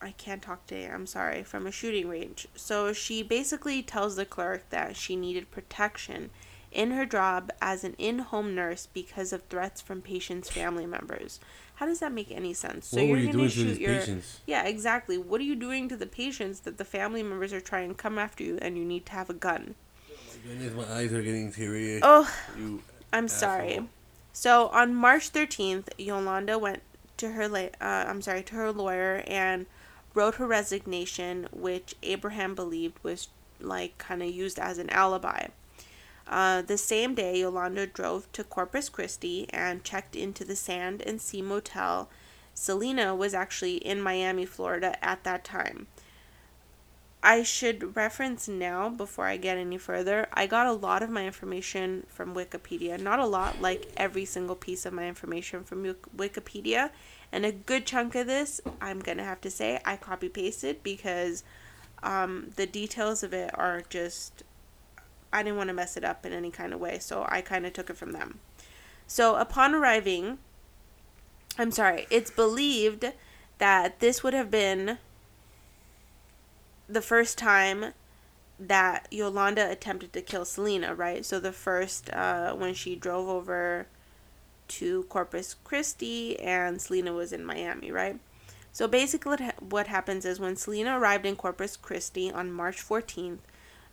I 0.00 0.10
can't 0.10 0.42
talk 0.42 0.66
today, 0.66 0.86
I'm 0.88 1.06
sorry, 1.06 1.44
from 1.44 1.64
a 1.64 1.70
shooting 1.70 2.08
range. 2.08 2.48
So 2.56 2.92
she 2.92 3.22
basically 3.22 3.84
tells 3.84 4.16
the 4.16 4.24
clerk 4.24 4.68
that 4.70 4.96
she 4.96 5.14
needed 5.14 5.52
protection 5.52 6.30
in 6.72 6.90
her 6.90 7.06
job 7.06 7.52
as 7.60 7.84
an 7.84 7.94
in 7.98 8.18
home 8.18 8.52
nurse 8.56 8.88
because 8.92 9.32
of 9.32 9.44
threats 9.44 9.80
from 9.80 10.02
patients' 10.02 10.50
family 10.50 10.86
members. 10.86 11.38
How 11.76 11.86
does 11.86 12.00
that 12.00 12.12
make 12.12 12.30
any 12.30 12.54
sense? 12.54 12.88
So 12.88 12.98
what 12.98 13.06
you're 13.06 13.18
you 13.18 13.26
gonna 13.26 13.38
doing 13.38 13.48
to 13.50 13.54
shoot 13.54 13.80
your 13.80 13.94
patients? 13.98 14.40
Yeah, 14.46 14.64
exactly. 14.64 15.18
What 15.18 15.40
are 15.40 15.44
you 15.44 15.56
doing 15.56 15.88
to 15.88 15.96
the 15.96 16.06
patients 16.06 16.60
that 16.60 16.78
the 16.78 16.84
family 16.84 17.22
members 17.22 17.52
are 17.52 17.60
trying 17.60 17.88
to 17.88 17.94
come 17.94 18.18
after 18.18 18.44
you 18.44 18.58
and 18.62 18.76
you 18.78 18.84
need 18.84 19.06
to 19.06 19.12
have 19.12 19.30
a 19.30 19.34
gun? 19.34 19.74
Goodness, 20.46 20.74
my 20.74 20.94
eyes 20.94 21.12
are 21.12 21.22
getting 21.22 21.52
teary. 21.52 22.00
Oh, 22.02 22.32
You 22.58 22.82
I'm 23.12 23.28
sorry. 23.28 23.88
So 24.32 24.68
on 24.68 24.94
March 24.94 25.32
13th, 25.32 25.88
Yolanda 25.98 26.58
went 26.58 26.82
to 27.18 27.30
her 27.32 27.48
la- 27.48 27.74
uh, 27.80 28.04
I'm 28.08 28.22
sorry 28.22 28.42
to 28.44 28.54
her 28.54 28.72
lawyer 28.72 29.22
and 29.26 29.66
wrote 30.14 30.36
her 30.36 30.46
resignation, 30.46 31.48
which 31.52 31.94
Abraham 32.02 32.54
believed 32.54 32.98
was 33.02 33.28
like 33.60 33.96
kind 33.98 34.22
of 34.22 34.30
used 34.30 34.58
as 34.58 34.78
an 34.78 34.90
alibi. 34.90 35.48
Uh, 36.26 36.62
the 36.62 36.78
same 36.78 37.14
day, 37.14 37.40
Yolanda 37.40 37.86
drove 37.86 38.30
to 38.32 38.44
Corpus 38.44 38.88
Christi 38.88 39.46
and 39.50 39.84
checked 39.84 40.16
into 40.16 40.44
the 40.44 40.56
Sand 40.56 41.02
and 41.02 41.20
Sea 41.20 41.42
Motel. 41.42 42.08
Selena 42.54 43.14
was 43.14 43.34
actually 43.34 43.76
in 43.76 44.00
Miami, 44.00 44.46
Florida 44.46 45.02
at 45.04 45.24
that 45.24 45.44
time. 45.44 45.86
I 47.24 47.44
should 47.44 47.94
reference 47.94 48.48
now 48.48 48.88
before 48.88 49.26
I 49.26 49.36
get 49.36 49.56
any 49.56 49.78
further. 49.78 50.26
I 50.32 50.48
got 50.48 50.66
a 50.66 50.72
lot 50.72 51.04
of 51.04 51.10
my 51.10 51.24
information 51.24 52.04
from 52.08 52.34
Wikipedia. 52.34 52.98
Not 53.00 53.20
a 53.20 53.26
lot, 53.26 53.60
like 53.60 53.92
every 53.96 54.24
single 54.24 54.56
piece 54.56 54.84
of 54.84 54.92
my 54.92 55.06
information 55.06 55.62
from 55.62 55.84
Wikipedia. 56.16 56.90
And 57.30 57.46
a 57.46 57.52
good 57.52 57.86
chunk 57.86 58.16
of 58.16 58.26
this, 58.26 58.60
I'm 58.80 58.98
going 58.98 59.18
to 59.18 59.24
have 59.24 59.40
to 59.42 59.50
say, 59.50 59.80
I 59.84 59.96
copy 59.96 60.28
pasted 60.28 60.82
because 60.82 61.44
um, 62.02 62.50
the 62.56 62.66
details 62.66 63.22
of 63.22 63.32
it 63.32 63.56
are 63.56 63.82
just. 63.88 64.42
I 65.32 65.42
didn't 65.42 65.56
want 65.56 65.68
to 65.68 65.74
mess 65.74 65.96
it 65.96 66.04
up 66.04 66.26
in 66.26 66.32
any 66.32 66.50
kind 66.50 66.72
of 66.72 66.80
way, 66.80 66.98
so 66.98 67.26
I 67.28 67.40
kind 67.40 67.64
of 67.66 67.72
took 67.72 67.90
it 67.90 67.96
from 67.96 68.12
them. 68.12 68.40
So 69.06 69.36
upon 69.36 69.74
arriving, 69.74 70.38
I'm 71.58 71.70
sorry, 71.70 72.06
it's 72.10 72.30
believed 72.30 73.12
that 73.58 74.00
this 74.00 74.22
would 74.22 74.34
have 74.34 74.50
been 74.50 74.98
the 76.88 77.02
first 77.02 77.38
time 77.38 77.92
that 78.58 79.08
Yolanda 79.10 79.70
attempted 79.70 80.12
to 80.12 80.22
kill 80.22 80.44
Selena, 80.44 80.94
right? 80.94 81.24
So 81.24 81.40
the 81.40 81.52
first 81.52 82.10
uh, 82.12 82.54
when 82.54 82.74
she 82.74 82.94
drove 82.94 83.28
over 83.28 83.86
to 84.68 85.02
Corpus 85.04 85.54
Christi 85.64 86.38
and 86.40 86.80
Selena 86.80 87.12
was 87.12 87.32
in 87.32 87.44
Miami, 87.44 87.90
right? 87.90 88.18
So 88.72 88.88
basically, 88.88 89.50
what 89.60 89.86
happens 89.86 90.24
is 90.24 90.40
when 90.40 90.56
Selena 90.56 90.98
arrived 90.98 91.26
in 91.26 91.36
Corpus 91.36 91.76
Christi 91.76 92.30
on 92.30 92.50
March 92.50 92.76
14th, 92.76 93.38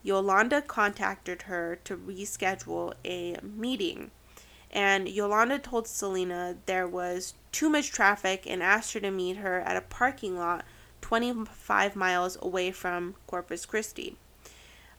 Yolanda 0.02 0.62
contacted 0.62 1.44
her 1.44 1.78
to 1.84 1.98
reschedule 1.98 2.94
a 3.04 3.38
meeting. 3.44 4.12
And 4.72 5.10
Yolanda 5.10 5.60
told 5.60 5.88
Selena 5.88 6.58
there 6.66 6.88
was 6.88 7.34
too 7.52 7.70
much 7.70 7.92
traffic 7.92 8.46
and 8.48 8.62
asked 8.62 8.94
her 8.94 9.00
to 9.00 9.12
meet 9.12 9.38
her 9.38 9.60
at 9.62 9.78
a 9.78 9.82
parking 9.82 10.38
lot 10.38 10.64
25 11.02 11.96
miles 11.96 12.38
away 12.42 12.72
from 12.72 13.16
Corpus 13.28 13.66
Christi. 13.66 14.16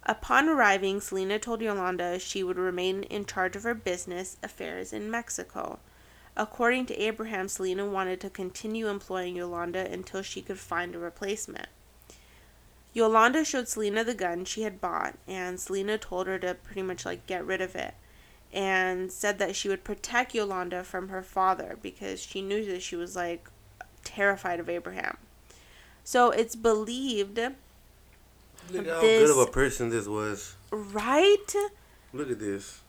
Upon 0.04 0.48
arriving, 0.48 1.00
Selena 1.00 1.38
told 1.38 1.60
Yolanda 1.60 2.18
she 2.18 2.42
would 2.42 2.56
remain 2.56 3.04
in 3.04 3.26
charge 3.26 3.54
of 3.54 3.62
her 3.62 3.74
business 3.74 4.38
affairs 4.42 4.92
in 4.92 5.10
Mexico. 5.10 5.78
According 6.36 6.86
to 6.86 6.98
Abraham, 6.98 7.48
Selena 7.48 7.86
wanted 7.86 8.20
to 8.22 8.30
continue 8.30 8.88
employing 8.88 9.36
Yolanda 9.36 9.90
until 9.90 10.22
she 10.22 10.42
could 10.42 10.58
find 10.58 10.94
a 10.94 10.98
replacement. 10.98 11.68
Yolanda 12.92 13.44
showed 13.44 13.68
Selena 13.68 14.02
the 14.02 14.14
gun 14.14 14.44
she 14.44 14.62
had 14.62 14.80
bought, 14.80 15.16
and 15.28 15.60
Selena 15.60 15.96
told 15.96 16.26
her 16.26 16.38
to 16.38 16.54
pretty 16.54 16.82
much 16.82 17.06
like 17.06 17.26
get 17.26 17.44
rid 17.46 17.60
of 17.60 17.76
it 17.76 17.94
and 18.52 19.12
said 19.12 19.38
that 19.38 19.54
she 19.54 19.68
would 19.68 19.84
protect 19.84 20.34
Yolanda 20.34 20.82
from 20.82 21.08
her 21.08 21.22
father 21.22 21.78
because 21.82 22.20
she 22.20 22.42
knew 22.42 22.64
that 22.66 22.82
she 22.82 22.96
was 22.96 23.14
like 23.14 23.48
terrified 24.02 24.58
of 24.58 24.68
Abraham. 24.68 25.16
So 26.02 26.30
it's 26.30 26.56
believed. 26.56 27.38
Look 27.38 28.86
how 28.86 29.00
this, 29.00 29.28
good 29.28 29.30
of 29.30 29.48
a 29.48 29.50
person 29.50 29.90
this 29.90 30.06
was. 30.06 30.56
Right? 30.70 31.54
Look 32.12 32.30
at 32.30 32.40
this. 32.40 32.80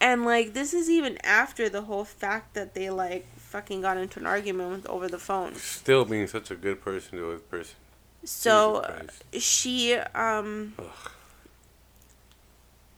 And 0.00 0.24
like 0.26 0.52
this 0.52 0.74
is 0.74 0.90
even 0.90 1.18
after 1.24 1.68
the 1.70 1.82
whole 1.82 2.04
fact 2.04 2.52
that 2.54 2.74
they 2.74 2.90
like 2.90 3.26
fucking 3.36 3.80
got 3.80 3.96
into 3.96 4.20
an 4.20 4.26
argument 4.26 4.70
with, 4.70 4.86
over 4.86 5.08
the 5.08 5.18
phone. 5.18 5.54
Still 5.54 6.04
being 6.04 6.26
such 6.26 6.50
a 6.50 6.56
good 6.56 6.82
person 6.82 7.18
to 7.18 7.30
a 7.30 7.38
person. 7.38 7.76
So 8.24 8.84
she 9.32 9.94
um 9.94 10.74
Ugh. 10.78 11.10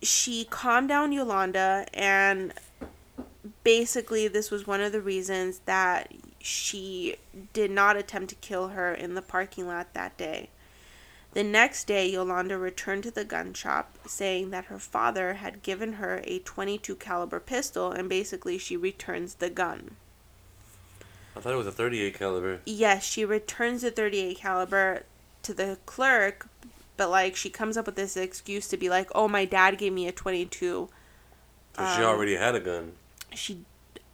she 0.03 0.45
calmed 0.45 0.89
down 0.89 1.13
Yolanda 1.13 1.87
and 1.93 2.53
basically 3.65 4.29
this 4.29 4.51
was 4.51 4.67
one 4.67 4.81
of 4.81 4.93
the 4.93 5.01
reasons 5.01 5.61
that 5.67 6.13
she 6.39 7.17
did 7.53 7.71
not 7.71 7.97
attempt 7.97 8.31
to 8.31 8.37
kill 8.37 8.69
her 8.69 8.95
in 8.95 9.15
the 9.15 9.23
parking 9.23 9.67
lot 9.67 9.93
that 9.95 10.17
day. 10.17 10.49
The 11.37 11.45
next 11.45 11.85
day, 11.85 12.09
Yolanda 12.09 12.57
returned 12.57 13.03
to 13.03 13.11
the 13.11 13.25
gun 13.25 13.53
shop 13.53 13.99
saying 14.07 14.51
that 14.51 14.67
her 14.67 14.79
father 14.79 15.35
had 15.35 15.63
given 15.63 15.95
her 15.95 16.23
a 16.25 16.39
22 16.39 16.95
caliber 16.97 17.41
pistol 17.41 17.93
and 17.93 18.09
basically 18.09 18.57
she 18.57 18.75
returns 18.75 19.35
the 19.35 19.51
gun. 19.51 19.97
I 21.37 21.41
thought 21.41 21.53
it 21.53 21.57
was 21.57 21.67
a 21.67 21.73
38 21.73 22.15
caliber. 22.15 22.61
Yes, 22.65 23.05
she 23.05 23.25
returns 23.25 23.83
the 23.83 23.91
38 23.91 24.39
caliber 24.39 25.03
to 25.47 25.55
the 25.55 25.79
clerk, 25.87 26.49
but 26.97 27.11
like 27.11 27.37
she 27.37 27.51
comes 27.51 27.77
up 27.77 27.87
with 27.87 27.97
this 27.97 28.17
excuse 28.17 28.69
to 28.69 28.77
be 28.77 28.89
like, 28.89 29.11
"Oh, 29.15 29.29
my 29.29 29.45
dad 29.45 29.79
gave 29.79 29.93
me 29.93 30.07
a 30.07 30.13
22." 30.13 30.89
So 31.77 31.83
um, 31.83 31.97
she 31.97 32.03
already 32.03 32.37
had 32.37 32.55
a 32.55 32.61
gun. 32.61 32.93
She 33.33 33.65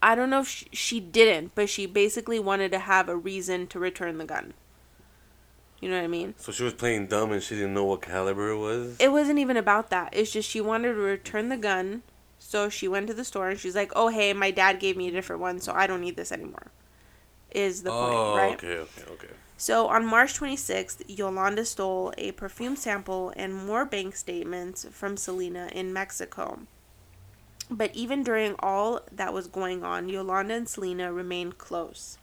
I 0.03 0.15
don't 0.15 0.31
know 0.31 0.41
if 0.41 0.49
she, 0.49 0.67
she 0.73 1.01
didn't, 1.01 1.55
but 1.55 1.69
she 1.69 1.87
basically 1.87 2.41
wanted 2.41 2.73
to 2.73 2.81
have 2.81 3.09
a 3.09 3.17
reason 3.17 3.69
to 3.69 3.79
return 3.79 4.19
the 4.19 4.25
gun. 4.25 4.55
You 5.81 5.89
know 5.89 5.97
what 5.97 6.05
I 6.05 6.09
mean? 6.09 6.35
So 6.39 6.53
she 6.53 6.65
was 6.65 6.75
playing 6.75 7.07
dumb 7.07 7.33
and 7.33 7.43
she 7.43 7.55
didn't 7.55 7.75
know 7.75 7.85
what 7.85 8.03
caliber 8.03 8.51
it 8.51 8.59
was? 8.59 8.97
It 9.01 9.11
wasn't 9.11 9.39
even 9.39 9.57
about 9.57 9.91
that. 9.91 10.11
It's 10.13 10.31
just 10.31 10.49
she 10.49 10.61
wanted 10.61 10.95
to 10.95 11.01
return 11.01 11.49
the 11.49 11.57
gun. 11.57 12.03
So 12.39 12.69
she 12.69 12.87
went 12.87 13.07
to 13.09 13.15
the 13.15 13.25
store 13.25 13.51
and 13.51 13.59
she's 13.59 13.75
like, 13.75 13.93
oh, 13.95 14.09
hey, 14.09 14.33
my 14.33 14.51
dad 14.51 14.81
gave 14.81 14.97
me 14.97 15.09
a 15.09 15.11
different 15.13 15.41
one, 15.41 15.61
so 15.61 15.73
I 15.73 15.87
don't 15.87 16.01
need 16.01 16.17
this 16.17 16.31
anymore. 16.31 16.71
Is 17.51 17.83
the 17.83 17.91
oh, 17.91 18.35
point, 18.35 18.37
right? 18.37 18.65
okay, 18.65 18.79
okay, 18.79 19.13
okay. 19.13 19.35
So 19.63 19.87
on 19.87 20.05
March 20.05 20.41
26th, 20.41 21.05
Yolanda 21.07 21.65
stole 21.65 22.13
a 22.19 22.33
perfume 22.33 22.75
sample 22.75 23.33
and 23.37 23.55
more 23.55 23.85
bank 23.85 24.17
statements 24.17 24.85
from 24.91 25.17
Selena 25.17 25.69
in 25.71 25.93
Mexico. 25.93 26.63
But 27.71 27.95
even 27.95 28.25
during 28.25 28.57
all 28.59 29.03
that 29.13 29.33
was 29.33 29.47
going 29.47 29.85
on, 29.85 30.09
Yolanda 30.09 30.55
and 30.55 30.69
Selena 30.69 31.13
remained 31.13 31.59
close. 31.59 32.19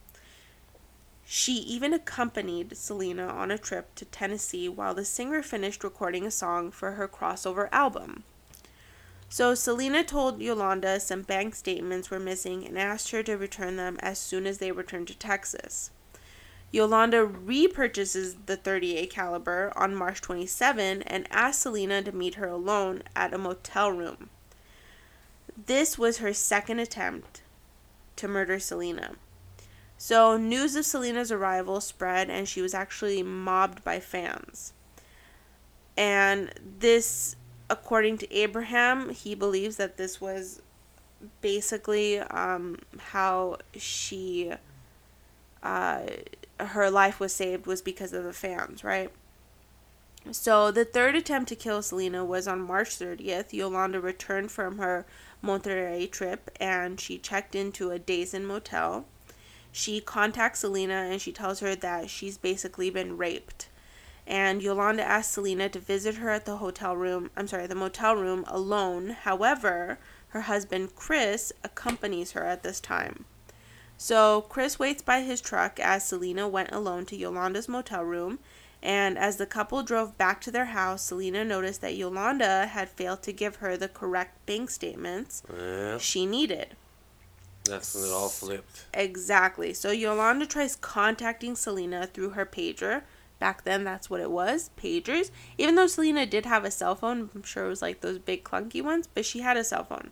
She 1.26 1.54
even 1.54 1.94
accompanied 1.94 2.76
Selena 2.76 3.28
on 3.28 3.52
a 3.52 3.58
trip 3.58 3.96
to 3.96 4.04
Tennessee 4.04 4.68
while 4.68 4.94
the 4.94 5.06
singer 5.06 5.42
finished 5.42 5.82
recording 5.82 6.26
a 6.26 6.32
song 6.32 6.72
for 6.72 6.92
her 6.92 7.08
crossover 7.08 7.70
album. 7.72 8.26
So 9.30 9.56
Selena 9.56 10.04
told 10.04 10.42
Yolanda 10.42 11.00
some 11.00 11.22
bank 11.22 11.56
statements 11.56 12.12
were 12.12 12.20
missing 12.20 12.68
and 12.68 12.78
asked 12.78 13.12
her 13.12 13.24
to 13.24 13.38
return 13.38 13.78
them 13.78 13.96
as 14.02 14.20
soon 14.20 14.46
as 14.46 14.58
they 14.58 14.74
returned 14.74 15.08
to 15.08 15.18
Texas. 15.18 15.92
Yolanda 16.72 17.26
repurchases 17.26 18.36
the 18.46 18.56
38 18.56 19.10
caliber 19.10 19.74
on 19.76 19.96
March 19.96 20.22
27 20.22 21.02
and 21.04 21.28
asks 21.32 21.64
Selena 21.64 22.02
to 22.04 22.12
meet 22.12 22.36
her 22.36 22.48
alone 22.48 23.02
at 23.16 23.34
a 23.34 23.38
motel 23.38 23.92
room. 23.92 24.30
This 25.66 25.98
was 25.98 26.20
her 26.20 26.34
second 26.34 26.80
attempt 26.80 27.42
to 28.16 28.28
murder 28.28 28.60
Selena. 28.60 29.14
So, 29.98 30.38
news 30.38 30.76
of 30.76 30.86
Selena's 30.86 31.32
arrival 31.32 31.82
spread, 31.82 32.30
and 32.30 32.48
she 32.48 32.62
was 32.62 32.74
actually 32.74 33.22
mobbed 33.22 33.84
by 33.84 34.00
fans. 34.00 34.72
And 35.98 36.54
this, 36.80 37.36
according 37.70 38.20
to 38.20 38.34
Abraham, 38.34 39.10
he 39.10 39.36
believes 39.36 39.76
that 39.76 39.98
this 39.98 40.22
was 40.22 40.62
basically 41.42 42.20
um, 42.20 42.80
how 42.98 43.58
she, 43.76 44.54
uh, 45.62 46.04
her 46.60 46.90
life 46.90 47.20
was 47.20 47.34
saved 47.34 47.66
was 47.66 47.82
because 47.82 48.14
of 48.14 48.24
the 48.24 48.34
fans, 48.34 48.84
right? 48.84 49.12
So, 50.32 50.70
the 50.70 50.86
third 50.86 51.16
attempt 51.16 51.48
to 51.50 51.56
kill 51.56 51.82
Selena 51.82 52.26
was 52.26 52.48
on 52.48 52.62
March 52.62 52.90
30th. 52.90 53.54
Yolanda 53.54 54.02
returned 54.02 54.52
from 54.52 54.78
her 54.78 55.06
Monterrey 55.44 56.12
trip 56.12 56.52
and 56.60 57.00
she 57.00 57.18
checked 57.18 57.56
into 57.56 57.92
a 57.92 58.00
Days 58.00 58.34
Inn 58.34 58.46
motel. 58.46 59.06
She 59.72 60.02
contacts 60.02 60.60
Selena 60.60 61.08
and 61.10 61.22
she 61.22 61.32
tells 61.32 61.62
her 61.62 61.74
that 61.76 62.10
she's 62.10 62.38
basically 62.38 62.90
been 62.90 63.18
raped. 63.18 63.70
And 64.28 64.62
Yolanda 64.62 65.04
asks 65.04 65.34
Selena 65.34 65.70
to 65.70 65.80
visit 65.80 66.16
her 66.16 66.30
at 66.30 66.46
the 66.46 66.58
hotel 66.58 66.96
room, 66.96 67.32
I'm 67.36 67.48
sorry, 67.48 67.66
the 67.66 67.74
motel 67.74 68.16
room 68.16 68.44
alone. 68.48 69.10
However, 69.10 70.00
her 70.30 70.42
husband 70.42 70.96
Chris 70.96 71.52
accompanies 71.64 72.34
her 72.34 72.44
at 72.46 72.62
this 72.62 72.80
time. 72.80 73.26
So 74.02 74.42
Chris 74.48 74.80
waits 74.80 75.02
by 75.04 75.22
his 75.22 75.42
truck 75.42 75.78
as 75.80 76.08
Selena 76.08 76.48
went 76.48 76.72
alone 76.72 77.06
to 77.08 77.18
Yolanda's 77.18 77.68
motel 77.68 78.04
room 78.04 78.40
and 78.82 79.18
as 79.18 79.36
the 79.36 79.46
couple 79.46 79.84
drove 79.84 80.18
back 80.18 80.40
to 80.42 80.52
their 80.52 80.68
house, 80.68 81.04
Selena 81.04 81.44
noticed 81.44 81.82
that 81.82 81.98
Yolanda 81.98 82.68
had 82.68 82.90
failed 82.90 83.22
to 83.24 83.34
give 83.34 83.58
her 83.58 83.76
the 83.76 83.90
correct 83.90 84.46
bank 84.46 84.70
statements 84.70 85.44
she 86.00 86.26
needed. 86.26 86.78
That's 87.66 87.94
when 87.94 88.06
it 88.06 88.12
all 88.12 88.30
flipped. 88.30 88.86
Exactly. 88.94 89.74
So 89.74 89.92
Yolanda 89.92 90.46
tries 90.46 90.78
contacting 90.78 91.56
Selena 91.56 92.08
through 92.08 92.30
her 92.30 92.46
pager. 92.46 93.02
Back 93.38 93.66
then, 93.66 93.84
that's 93.84 94.10
what 94.10 94.22
it 94.22 94.32
was 94.32 94.70
pagers. 94.82 95.30
Even 95.58 95.76
though 95.76 95.88
Selena 95.88 96.26
did 96.26 96.46
have 96.46 96.64
a 96.64 96.72
cell 96.72 96.96
phone, 96.96 97.30
I'm 97.36 97.44
sure 97.44 97.66
it 97.66 97.70
was 97.70 97.82
like 97.82 98.00
those 98.00 98.18
big 98.18 98.46
clunky 98.46 98.82
ones, 98.82 99.08
but 99.14 99.26
she 99.26 99.42
had 99.42 99.58
a 99.58 99.64
cell 99.66 99.84
phone. 99.84 100.12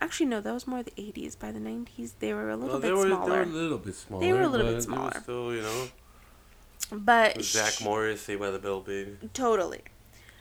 Actually, 0.00 0.26
no, 0.26 0.40
that 0.40 0.54
was 0.54 0.66
more 0.66 0.82
the 0.82 0.92
80s. 0.92 1.38
By 1.38 1.52
the 1.52 1.58
90s, 1.58 2.12
they 2.20 2.32
were 2.32 2.48
a 2.50 2.56
little 2.56 2.78
Well, 2.78 2.80
bit 2.80 2.96
were 2.96 3.06
smaller. 3.06 3.28
they 3.28 3.36
were 3.36 3.42
a 3.42 3.46
little 3.62 3.78
bit 3.78 3.94
smaller. 3.94 4.20
They 4.20 4.32
were 4.32 4.40
a 4.42 4.48
little 4.48 4.66
bit 4.66 4.74
but 4.86 4.86
they 4.86 4.90
were 4.92 5.10
smaller. 5.10 5.20
Still, 5.22 5.54
you 5.54 5.62
know, 5.62 5.88
but 6.92 7.42
Zach 7.42 7.72
sh- 7.74 7.80
Morris, 7.82 8.22
Saved 8.22 8.40
by 8.40 8.50
the 8.50 8.58
Bell, 8.58 8.80
baby. 8.80 9.16
Totally. 9.34 9.80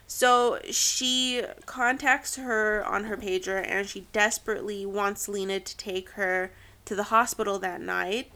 So 0.08 0.60
she 0.64 1.44
contacts 1.66 2.36
her 2.38 2.84
on 2.86 3.04
her 3.04 3.16
pager 3.18 3.64
and 3.68 3.88
she 3.88 4.08
desperately 4.12 4.86
wants 4.86 5.24
Selena 5.24 5.60
to 5.60 5.78
take 5.78 6.10
her 6.12 6.52
to 6.86 6.96
the 6.96 7.04
hospital 7.04 7.60
that 7.60 7.82
night. 7.82 8.32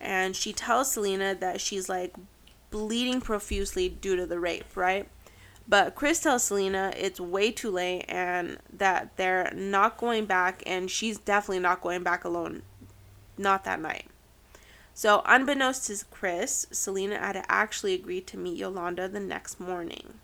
And 0.00 0.36
she 0.36 0.52
tells 0.52 0.92
Selena 0.92 1.34
that 1.34 1.60
she's 1.60 1.88
like 1.88 2.14
bleeding 2.70 3.20
profusely 3.20 3.88
due 3.88 4.14
to 4.14 4.26
the 4.26 4.38
rape, 4.38 4.76
right? 4.76 5.08
But 5.68 5.94
Chris 5.94 6.20
tells 6.20 6.44
Selena 6.44 6.92
it's 6.96 7.18
way 7.18 7.50
too 7.50 7.70
late 7.70 8.04
and 8.08 8.58
that 8.72 9.16
they're 9.16 9.52
not 9.54 9.98
going 9.98 10.26
back 10.26 10.62
and 10.64 10.90
she's 10.90 11.18
definitely 11.18 11.60
not 11.60 11.80
going 11.80 12.02
back 12.02 12.24
alone. 12.24 12.62
Not 13.36 13.64
that 13.64 13.80
night. 13.80 14.06
So, 14.94 15.22
unbeknownst 15.26 15.88
to 15.88 16.04
Chris, 16.10 16.66
Selena 16.70 17.18
had 17.18 17.44
actually 17.48 17.92
agreed 17.92 18.26
to 18.28 18.38
meet 18.38 18.56
Yolanda 18.56 19.08
the 19.08 19.20
next 19.20 19.60
morning. 19.60 20.14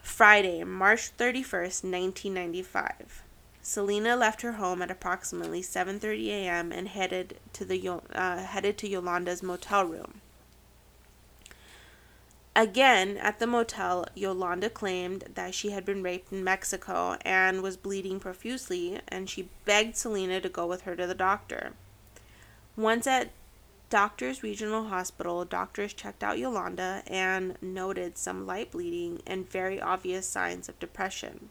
Friday, 0.00 0.62
March 0.62 1.16
31st, 1.16 1.82
1995. 1.82 3.24
Selena 3.62 4.14
left 4.14 4.42
her 4.42 4.52
home 4.52 4.82
at 4.82 4.90
approximately 4.90 5.62
7:30 5.62 6.28
a.m. 6.28 6.70
and 6.70 6.86
headed 6.86 7.40
to 7.54 7.64
the 7.64 7.88
uh, 7.88 8.44
headed 8.44 8.78
to 8.78 8.88
Yolanda's 8.88 9.42
motel 9.42 9.86
room. 9.86 10.20
Again, 12.56 13.16
at 13.16 13.40
the 13.40 13.48
motel, 13.48 14.06
Yolanda 14.14 14.70
claimed 14.70 15.24
that 15.34 15.54
she 15.54 15.70
had 15.70 15.84
been 15.84 16.04
raped 16.04 16.32
in 16.32 16.44
Mexico 16.44 17.16
and 17.22 17.62
was 17.62 17.76
bleeding 17.76 18.20
profusely, 18.20 19.00
and 19.08 19.28
she 19.28 19.48
begged 19.64 19.96
Selena 19.96 20.40
to 20.40 20.48
go 20.48 20.64
with 20.64 20.82
her 20.82 20.94
to 20.94 21.06
the 21.06 21.14
doctor. 21.16 21.72
Once 22.76 23.08
at 23.08 23.30
Doctors 23.90 24.44
Regional 24.44 24.84
Hospital, 24.84 25.44
doctors 25.44 25.92
checked 25.92 26.22
out 26.22 26.38
Yolanda 26.38 27.02
and 27.08 27.56
noted 27.60 28.16
some 28.16 28.46
light 28.46 28.70
bleeding 28.70 29.20
and 29.26 29.50
very 29.50 29.80
obvious 29.80 30.26
signs 30.26 30.68
of 30.68 30.78
depression. 30.78 31.48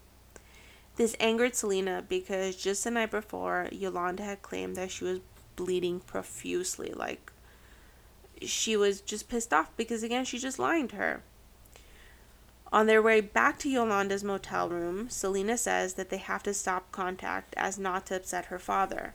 This 0.95 1.17
angered 1.19 1.55
Selena 1.55 2.01
because 2.07 2.55
just 2.55 2.83
the 2.85 2.91
night 2.91 3.11
before, 3.11 3.67
Yolanda 3.73 4.23
had 4.23 4.41
claimed 4.41 4.77
that 4.77 4.91
she 4.91 5.03
was 5.03 5.19
bleeding 5.57 5.99
profusely. 5.99 6.93
Like, 6.93 7.32
she 8.41 8.75
was 8.75 9.01
just 9.01 9.29
pissed 9.29 9.53
off 9.53 9.75
because, 9.77 10.03
again, 10.03 10.25
she 10.25 10.37
just 10.37 10.59
lied 10.59 10.89
to 10.89 10.95
her. 10.95 11.23
On 12.71 12.87
their 12.87 13.03
way 13.03 13.21
back 13.21 13.59
to 13.59 13.69
Yolanda's 13.69 14.23
motel 14.23 14.67
room, 14.67 15.07
Selena 15.07 15.57
says 15.57 15.93
that 15.93 16.09
they 16.09 16.17
have 16.17 16.41
to 16.43 16.53
stop 16.53 16.91
contact 16.91 17.53
as 17.55 17.77
not 17.77 18.07
to 18.07 18.15
upset 18.15 18.45
her 18.45 18.57
father. 18.57 19.13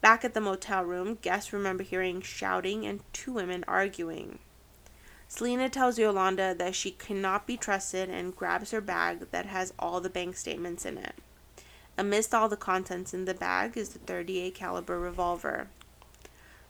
Back 0.00 0.24
at 0.24 0.32
the 0.32 0.40
motel 0.40 0.84
room, 0.84 1.18
guests 1.20 1.52
remember 1.52 1.82
hearing 1.82 2.22
shouting 2.22 2.86
and 2.86 3.00
two 3.12 3.32
women 3.32 3.62
arguing. 3.68 4.38
Selena 5.28 5.68
tells 5.68 5.98
Yolanda 5.98 6.54
that 6.56 6.74
she 6.74 6.92
cannot 6.92 7.46
be 7.46 7.56
trusted 7.56 8.08
and 8.08 8.34
grabs 8.34 8.70
her 8.70 8.80
bag 8.80 9.30
that 9.32 9.46
has 9.46 9.74
all 9.78 10.00
the 10.00 10.08
bank 10.08 10.36
statements 10.36 10.86
in 10.86 10.96
it. 10.96 11.16
Amidst 11.98 12.34
all 12.34 12.48
the 12.48 12.56
contents 12.56 13.12
in 13.12 13.24
the 13.24 13.34
bag 13.34 13.76
is 13.76 13.90
the 13.90 13.98
38 13.98 14.54
caliber 14.54 14.98
revolver. 14.98 15.68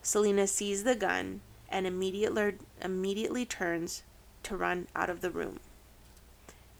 Selena 0.06 0.46
sees 0.46 0.84
the 0.84 0.94
gun 0.94 1.40
and 1.68 1.84
immediately 1.84 2.54
immediately 2.80 3.44
turns 3.44 4.04
to 4.44 4.56
run 4.56 4.86
out 4.94 5.10
of 5.10 5.20
the 5.20 5.32
room. 5.32 5.58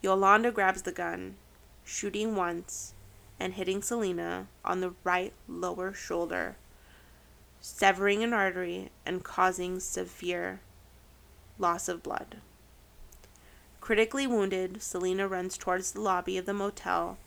Yolanda 0.01 0.53
grabs 0.53 0.83
the 0.83 0.93
gun, 0.93 1.35
shooting 1.85 2.37
once 2.37 2.95
and 3.41 3.55
hitting 3.55 3.83
Selena 3.83 4.47
on 4.65 4.81
the 4.81 4.95
right 5.03 5.33
lower 5.49 5.93
shoulder, 5.93 6.55
severing 7.61 8.23
an 8.23 8.33
artery 8.33 8.91
and 9.05 9.25
causing 9.25 9.81
severe 9.81 10.61
loss 11.59 11.89
of 11.89 12.05
blood. 12.05 12.37
Critically 13.81 14.29
wounded, 14.29 14.81
Selena 14.81 15.27
runs 15.27 15.59
towards 15.59 15.91
the 15.91 16.01
lobby 16.01 16.39
of 16.39 16.47
the 16.47 16.55
motel, 16.55 17.19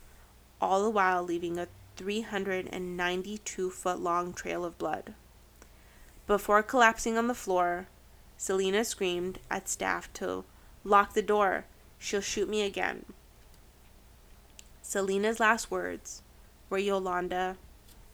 all 0.61 0.81
the 0.81 0.89
while 0.89 1.23
leaving 1.23 1.59
a 1.59 1.67
392 1.97 3.69
foot 3.69 3.99
long 3.99 4.31
trail 4.31 4.63
of 4.63 4.77
blood. 4.77 5.13
Before 6.29 6.61
collapsing 6.61 7.17
on 7.17 7.25
the 7.25 7.33
floor, 7.33 7.87
Selena 8.37 8.85
screamed 8.85 9.39
at 9.49 9.67
staff 9.67 10.13
to 10.13 10.43
lock 10.83 11.13
the 11.13 11.23
door. 11.23 11.65
She'll 11.97 12.21
shoot 12.21 12.47
me 12.47 12.61
again. 12.61 13.05
Selena's 14.83 15.39
last 15.39 15.71
words 15.71 16.21
were 16.69 16.77
Yolanda, 16.77 17.57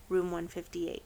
room 0.07 0.31
158. 0.31 1.03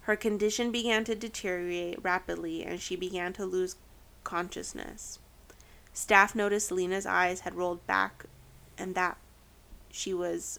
Her 0.00 0.16
condition 0.16 0.72
began 0.72 1.04
to 1.04 1.14
deteriorate 1.14 2.02
rapidly 2.02 2.64
and 2.64 2.80
she 2.80 2.96
began 2.96 3.32
to 3.34 3.46
lose 3.46 3.76
consciousness. 4.24 5.20
Staff 5.92 6.34
noticed 6.34 6.66
Selena's 6.66 7.06
eyes 7.06 7.42
had 7.42 7.54
rolled 7.54 7.86
back 7.86 8.24
and 8.76 8.96
that 8.96 9.18
she 9.92 10.12
was 10.12 10.58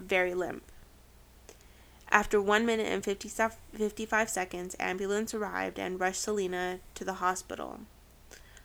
very 0.00 0.34
limp. 0.34 0.69
After 2.12 2.42
1 2.42 2.66
minute 2.66 2.86
and 2.86 3.04
50 3.04 3.28
sef- 3.28 3.60
55 3.72 4.28
seconds, 4.28 4.76
ambulance 4.80 5.32
arrived 5.32 5.78
and 5.78 6.00
rushed 6.00 6.22
Selena 6.22 6.80
to 6.94 7.04
the 7.04 7.14
hospital. 7.14 7.80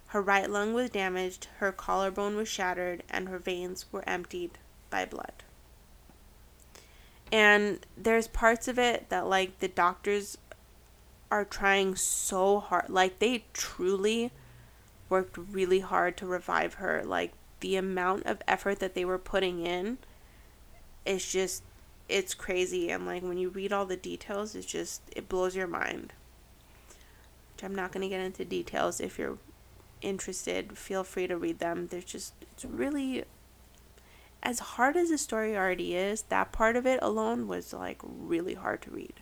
Her 0.08 0.22
right 0.22 0.50
lung 0.50 0.74
was 0.74 0.90
damaged, 0.90 1.48
her 1.58 1.72
collarbone 1.72 2.36
was 2.38 2.48
shattered, 2.48 3.04
and 3.10 3.28
her 3.28 3.38
veins 3.38 3.86
were 3.92 4.08
emptied 4.08 4.58
by 4.90 5.06
blood. 5.06 5.44
And 7.32 7.86
there's 7.98 8.28
parts 8.28 8.68
of 8.68 8.80
it 8.80 9.10
that, 9.10 9.28
like, 9.28 9.60
the 9.60 9.68
doctors 9.68 10.38
are 11.30 11.44
trying 11.44 11.96
so 11.96 12.60
hard. 12.60 12.90
Like, 12.90 13.20
they 13.20 13.46
truly 13.52 14.32
worked 15.10 15.38
really 15.38 15.82
hard 15.82 16.18
to 16.18 16.26
revive 16.26 16.76
her. 16.76 17.04
Like, 17.04 17.34
the 17.60 17.76
amount 17.76 18.26
of 18.26 18.42
effort 18.48 18.80
that 18.80 18.94
they 18.94 19.06
were 19.06 19.18
putting 19.18 19.66
in 19.66 19.98
is 21.06 21.30
just, 21.30 21.64
it's 22.08 22.34
crazy. 22.34 22.90
And, 22.90 23.06
like, 23.06 23.24
when 23.24 23.38
you 23.38 23.50
read 23.50 23.74
all 23.74 23.86
the 23.86 23.98
details, 23.98 24.56
it's 24.56 24.66
just, 24.66 25.02
it 25.16 25.30
blows 25.30 25.56
your 25.56 25.68
mind. 25.68 26.14
Which 27.54 27.64
I'm 27.64 27.76
not 27.76 27.92
going 27.92 28.02
to 28.02 28.10
get 28.10 28.22
into 28.22 28.46
details 28.46 29.00
if 29.00 29.18
you're 29.18 29.38
interested, 30.02 30.78
feel 30.78 31.04
free 31.04 31.28
to 31.28 31.38
read 31.38 31.60
them. 31.60 31.88
There's 31.88 32.06
just, 32.06 32.34
it's 32.42 32.66
really, 32.66 33.24
as 34.44 34.60
hard 34.60 34.96
as 34.96 35.10
the 35.10 35.18
story 35.18 35.56
already 35.56 35.96
is, 35.96 36.24
that 36.24 36.52
part 36.52 36.76
of 36.76 36.86
it 36.86 37.00
alone 37.02 37.48
was 37.48 37.74
like 37.74 38.00
really 38.04 38.54
hard 38.54 38.82
to 38.84 38.92
read. 38.92 39.14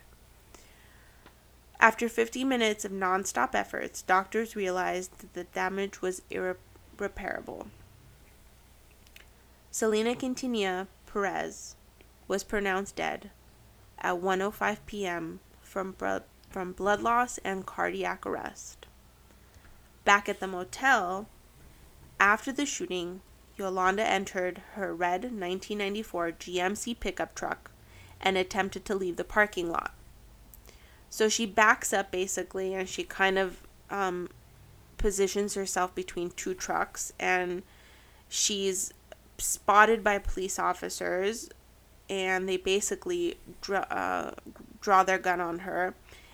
After 1.79 2.07
50 2.07 2.43
minutes 2.43 2.85
of 2.85 2.91
nonstop 2.91 3.55
efforts, 3.55 4.01
doctors 4.01 4.55
realized 4.55 5.19
that 5.19 5.33
the 5.33 5.43
damage 5.45 6.01
was 6.01 6.21
irreparable. 6.29 7.67
Selena 9.69 10.15
Quintanilla 10.15 10.87
Perez 11.11 11.75
was 12.27 12.43
pronounced 12.43 12.95
dead 12.95 13.31
at 13.99 14.15
1:05 14.15 14.77
p.m. 14.85 15.39
from 15.61 15.95
from 16.49 16.71
blood 16.71 17.01
loss 17.01 17.37
and 17.39 17.65
cardiac 17.65 18.25
arrest. 18.25 18.85
Back 20.05 20.29
at 20.29 20.39
the 20.39 20.47
motel, 20.47 21.27
after 22.19 22.51
the 22.51 22.65
shooting, 22.65 23.21
Yolanda 23.57 24.05
entered 24.05 24.61
her 24.73 24.93
red 24.93 25.23
1994 25.23 26.31
GMC 26.33 26.99
pickup 26.99 27.35
truck 27.35 27.71
and 28.21 28.37
attempted 28.37 28.85
to 28.85 28.95
leave 28.95 29.17
the 29.17 29.23
parking 29.23 29.69
lot. 29.69 29.93
So 31.09 31.29
she 31.29 31.45
backs 31.45 31.93
up 31.93 32.11
basically 32.11 32.73
and 32.73 32.89
she 32.89 33.03
kind 33.03 33.37
of 33.37 33.61
um, 33.89 34.29
positions 34.97 35.53
herself 35.53 35.93
between 35.93 36.31
two 36.31 36.53
trucks 36.53 37.13
and 37.19 37.61
she's 38.27 38.93
spotted 39.37 40.03
by 40.03 40.17
police 40.17 40.57
officers 40.57 41.49
and 42.09 42.47
they 42.47 42.57
basically 42.57 43.37
draw, 43.61 43.79
uh, 43.81 44.31
draw 44.81 45.03
their 45.03 45.17
gun 45.17 45.41
on 45.41 45.59
her 45.59 45.93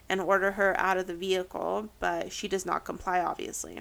and 0.09 0.19
order 0.19 0.51
her 0.51 0.77
out 0.79 0.97
of 0.97 1.07
the 1.07 1.13
vehicle, 1.13 1.89
but 1.99 2.31
she 2.31 2.47
does 2.47 2.65
not 2.65 2.83
comply, 2.83 3.19
obviously. 3.21 3.79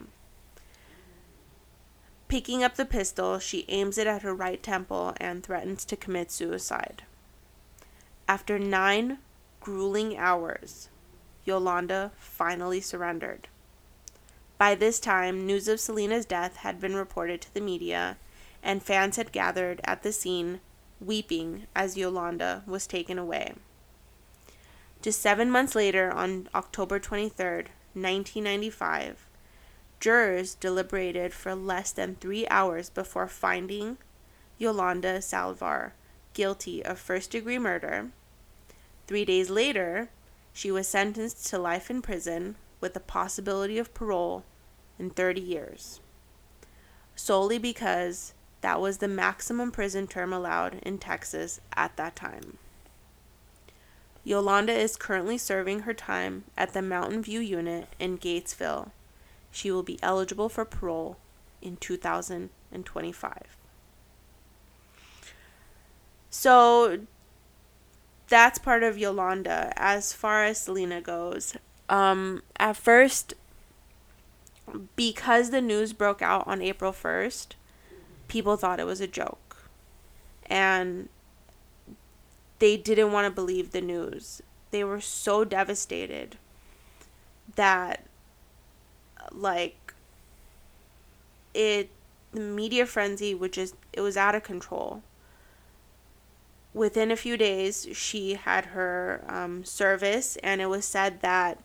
Picking 2.28 2.62
up 2.62 2.76
the 2.76 2.84
pistol, 2.84 3.38
she 3.38 3.64
aims 3.68 3.96
it 3.96 4.06
at 4.06 4.20
her 4.20 4.34
right 4.34 4.62
temple 4.62 5.14
and 5.16 5.42
threatens 5.42 5.86
to 5.86 5.96
commit 5.96 6.30
suicide. 6.30 7.02
After 8.28 8.58
nine 8.58 9.18
grueling 9.60 10.18
hours, 10.18 10.90
Yolanda 11.46 12.12
finally 12.18 12.82
surrendered. 12.82 13.48
By 14.58 14.74
this 14.74 15.00
time, 15.00 15.46
news 15.46 15.68
of 15.68 15.80
Selena's 15.80 16.26
death 16.26 16.56
had 16.56 16.78
been 16.78 16.94
reported 16.94 17.40
to 17.40 17.54
the 17.54 17.60
media, 17.62 18.18
and 18.62 18.82
fans 18.82 19.16
had 19.16 19.32
gathered 19.32 19.80
at 19.84 20.02
the 20.02 20.12
scene, 20.12 20.60
weeping 21.00 21.66
as 21.74 21.96
Yolanda 21.96 22.62
was 22.66 22.86
taken 22.86 23.18
away. 23.18 23.54
Just 25.00 25.20
seven 25.20 25.50
months 25.50 25.74
later, 25.74 26.10
on 26.10 26.48
October 26.54 26.98
23rd, 26.98 27.68
1995, 27.94 29.26
jurors 30.00 30.54
deliberated 30.54 31.32
for 31.32 31.54
less 31.54 31.92
than 31.92 32.16
three 32.16 32.46
hours 32.48 32.90
before 32.90 33.28
finding 33.28 33.98
Yolanda 34.58 35.18
Saldivar 35.18 35.92
guilty 36.34 36.84
of 36.84 36.98
first 36.98 37.30
degree 37.30 37.58
murder. 37.58 38.10
Three 39.06 39.24
days 39.24 39.50
later, 39.50 40.10
she 40.52 40.70
was 40.70 40.88
sentenced 40.88 41.46
to 41.46 41.58
life 41.58 41.90
in 41.90 42.02
prison 42.02 42.56
with 42.80 42.94
the 42.94 43.00
possibility 43.00 43.78
of 43.78 43.94
parole 43.94 44.44
in 44.98 45.10
30 45.10 45.40
years, 45.40 46.00
solely 47.14 47.58
because 47.58 48.34
that 48.60 48.80
was 48.80 48.98
the 48.98 49.08
maximum 49.08 49.70
prison 49.70 50.06
term 50.06 50.32
allowed 50.32 50.80
in 50.82 50.98
Texas 50.98 51.60
at 51.76 51.96
that 51.96 52.16
time. 52.16 52.58
Yolanda 54.24 54.72
is 54.72 54.96
currently 54.96 55.38
serving 55.38 55.80
her 55.80 55.94
time 55.94 56.44
at 56.56 56.72
the 56.72 56.82
Mountain 56.82 57.22
View 57.22 57.40
unit 57.40 57.88
in 57.98 58.18
Gatesville. 58.18 58.90
She 59.50 59.70
will 59.70 59.82
be 59.82 59.98
eligible 60.02 60.48
for 60.48 60.64
parole 60.64 61.16
in 61.62 61.76
2025. 61.76 63.56
So 66.30 66.98
that's 68.28 68.58
part 68.58 68.82
of 68.82 68.98
Yolanda. 68.98 69.72
As 69.76 70.12
far 70.12 70.44
as 70.44 70.60
Selena 70.60 71.00
goes, 71.00 71.56
um, 71.88 72.42
at 72.56 72.76
first, 72.76 73.34
because 74.94 75.50
the 75.50 75.62
news 75.62 75.92
broke 75.92 76.20
out 76.20 76.46
on 76.46 76.60
April 76.60 76.92
1st, 76.92 77.54
people 78.28 78.56
thought 78.56 78.80
it 78.80 78.86
was 78.86 79.00
a 79.00 79.06
joke. 79.06 79.56
And 80.46 81.08
they 82.58 82.76
didn't 82.76 83.12
want 83.12 83.26
to 83.26 83.30
believe 83.30 83.72
the 83.72 83.80
news. 83.80 84.42
They 84.70 84.84
were 84.84 85.00
so 85.00 85.44
devastated 85.44 86.36
that, 87.56 88.04
like, 89.32 89.94
it, 91.54 91.90
the 92.32 92.40
media 92.40 92.86
frenzy, 92.86 93.34
which 93.34 93.58
is, 93.58 93.74
it 93.92 94.00
was 94.00 94.16
out 94.16 94.34
of 94.34 94.42
control 94.42 95.02
within 96.74 97.10
a 97.10 97.16
few 97.16 97.36
days, 97.36 97.88
she 97.92 98.34
had 98.34 98.66
her 98.66 99.24
um, 99.28 99.64
service, 99.64 100.36
and 100.42 100.60
it 100.60 100.66
was 100.66 100.84
said 100.84 101.20
that. 101.20 101.62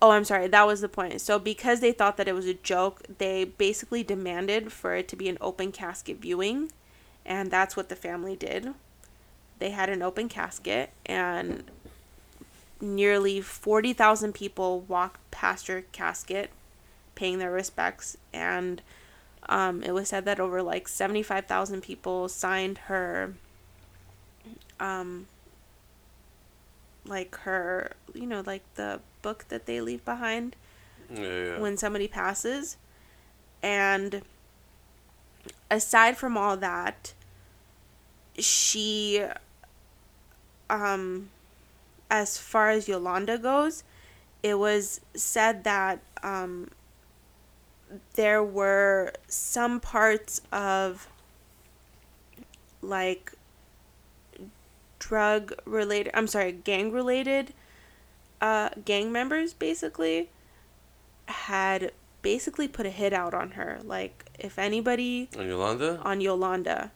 Oh, 0.00 0.10
I'm 0.10 0.24
sorry, 0.24 0.46
that 0.46 0.66
was 0.66 0.80
the 0.80 0.88
point. 0.88 1.20
So, 1.20 1.38
because 1.38 1.80
they 1.80 1.92
thought 1.92 2.16
that 2.18 2.28
it 2.28 2.34
was 2.34 2.46
a 2.46 2.54
joke, 2.54 3.02
they 3.18 3.44
basically 3.44 4.04
demanded 4.04 4.72
for 4.72 4.94
it 4.94 5.08
to 5.08 5.16
be 5.16 5.28
an 5.28 5.38
open 5.40 5.72
casket 5.72 6.18
viewing, 6.18 6.70
and 7.26 7.50
that's 7.50 7.76
what 7.76 7.88
the 7.88 7.96
family 7.96 8.36
did. 8.36 8.74
They 9.58 9.70
had 9.70 9.88
an 9.90 10.02
open 10.02 10.28
casket, 10.28 10.90
and 11.04 11.64
nearly 12.80 13.40
40,000 13.40 14.32
people 14.34 14.80
walked 14.82 15.28
past 15.32 15.66
her 15.66 15.82
casket 15.90 16.50
paying 17.16 17.38
their 17.38 17.50
respects, 17.50 18.16
and 18.32 18.80
um, 19.48 19.82
it 19.82 19.92
was 19.92 20.08
said 20.08 20.24
that 20.26 20.38
over 20.38 20.62
like 20.62 20.86
75,000 20.86 21.82
people 21.82 22.28
signed 22.28 22.78
her 22.86 23.34
um 24.80 25.26
like 27.04 27.34
her 27.38 27.92
you 28.14 28.26
know 28.26 28.42
like 28.46 28.62
the 28.76 29.00
book 29.28 29.44
that 29.48 29.66
they 29.66 29.80
leave 29.80 30.04
behind 30.04 30.56
Yeah, 31.10 31.20
yeah. 31.48 31.58
when 31.60 31.76
somebody 31.76 32.08
passes 32.08 32.76
and 33.62 34.22
aside 35.70 36.16
from 36.16 36.36
all 36.36 36.56
that 36.56 37.12
she 38.38 39.24
um 40.70 41.30
as 42.10 42.38
far 42.38 42.70
as 42.70 42.88
Yolanda 42.88 43.36
goes 43.38 43.82
it 44.42 44.54
was 44.58 45.00
said 45.14 45.64
that 45.64 45.98
um 46.22 46.70
there 48.14 48.42
were 48.42 49.12
some 49.26 49.80
parts 49.80 50.40
of 50.52 51.08
like 52.82 53.32
drug 54.98 55.52
related 55.64 56.10
I'm 56.14 56.26
sorry, 56.26 56.52
gang 56.52 56.92
related 56.92 57.52
uh 58.40 58.70
gang 58.84 59.10
members 59.12 59.52
basically 59.54 60.30
had 61.26 61.92
basically 62.22 62.68
put 62.68 62.86
a 62.86 62.90
hit 62.90 63.12
out 63.12 63.34
on 63.34 63.52
her. 63.52 63.78
Like 63.84 64.24
if 64.38 64.58
anybody 64.58 65.28
And 65.36 65.48
Yolanda? 65.48 66.00
on 66.04 66.20
Yolanda 66.20 66.92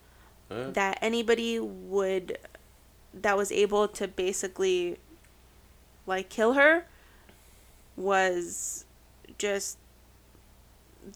Huh? 0.51 0.70
that 0.72 0.99
anybody 1.01 1.59
would 1.59 2.36
that 3.14 3.36
was 3.38 3.51
able 3.51 3.88
to 3.88 4.07
basically 4.07 4.99
like 6.07 6.28
kill 6.28 6.53
her 6.55 6.84
was 7.97 8.84
just 9.38 9.78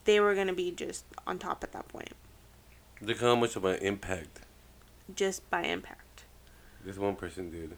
they 0.04 0.20
were 0.20 0.34
going 0.34 0.46
to 0.46 0.54
be 0.54 0.70
just 0.70 1.04
on 1.26 1.38
top 1.38 1.62
at 1.62 1.72
that 1.72 1.86
point 1.88 2.12
Look 3.02 3.20
how 3.20 3.34
much 3.36 3.56
of 3.56 3.64
an 3.66 3.76
impact 3.82 4.40
just 5.14 5.48
by 5.50 5.62
impact 5.64 6.24
this 6.84 6.96
one 6.96 7.16
person 7.16 7.50
did. 7.50 7.76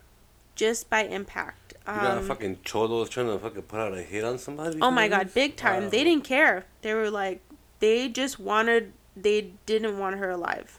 Just 0.59 0.90
by 0.90 1.04
impact 1.04 1.74
You 1.86 1.94
got 1.94 2.18
um, 2.18 2.26
fucking 2.26 2.59
cholos 2.64 3.09
trying 3.09 3.28
to 3.28 3.38
fucking 3.38 3.62
put 3.62 3.78
out 3.80 3.94
a 3.94 4.02
hit 4.02 4.24
on 4.24 4.38
somebody? 4.38 4.78
Oh 4.82 4.90
my 4.90 5.09
god, 5.09 5.32
big 5.32 5.56
time. 5.56 5.84
Wow. 5.84 5.88
They 5.88 6.04
didn't 6.04 6.24
care. 6.24 6.66
They 6.82 6.92
were 6.92 7.11
like 7.11 7.40
they 7.78 8.09
just 8.09 8.38
wanted 8.38 8.92
they 9.16 9.52
didn't 9.64 9.98
want 9.98 10.16
her 10.18 10.30
alive. 10.30 10.78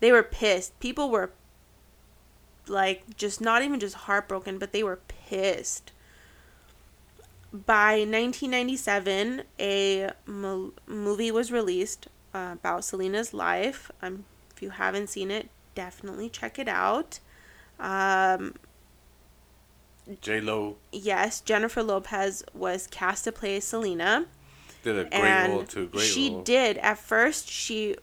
They 0.00 0.10
were 0.10 0.22
pissed. 0.22 0.78
People 0.80 1.10
were 1.10 1.30
like 2.66 3.16
just 3.16 3.40
not 3.40 3.62
even 3.62 3.78
just 3.78 3.94
heartbroken, 3.94 4.58
but 4.58 4.72
they 4.72 4.82
were 4.82 4.98
pissed. 5.08 5.92
By 7.52 7.98
1997, 8.00 9.42
a 9.60 10.10
mo- 10.26 10.72
movie 10.86 11.30
was 11.30 11.52
released 11.52 12.08
uh, 12.34 12.50
about 12.54 12.84
Selena's 12.84 13.32
life. 13.32 13.90
Um, 14.02 14.24
if 14.54 14.62
you 14.62 14.70
haven't 14.70 15.08
seen 15.08 15.30
it, 15.30 15.48
definitely 15.74 16.28
check 16.28 16.58
it 16.58 16.68
out. 16.68 17.20
Um, 17.78 18.54
J 20.20 20.40
Lo 20.40 20.76
yes, 20.92 21.40
Jennifer 21.40 21.82
Lopez 21.82 22.44
was 22.54 22.86
cast 22.86 23.24
to 23.24 23.32
play 23.32 23.58
Selena. 23.60 24.26
did 24.82 24.98
a 24.98 25.04
great 25.04 25.14
and 25.14 25.52
role 25.52 25.64
too. 25.64 25.88
Great 25.88 26.02
she 26.02 26.30
role. 26.30 26.42
did. 26.42 26.78
At 26.78 26.98
first, 26.98 27.48
she 27.48 27.96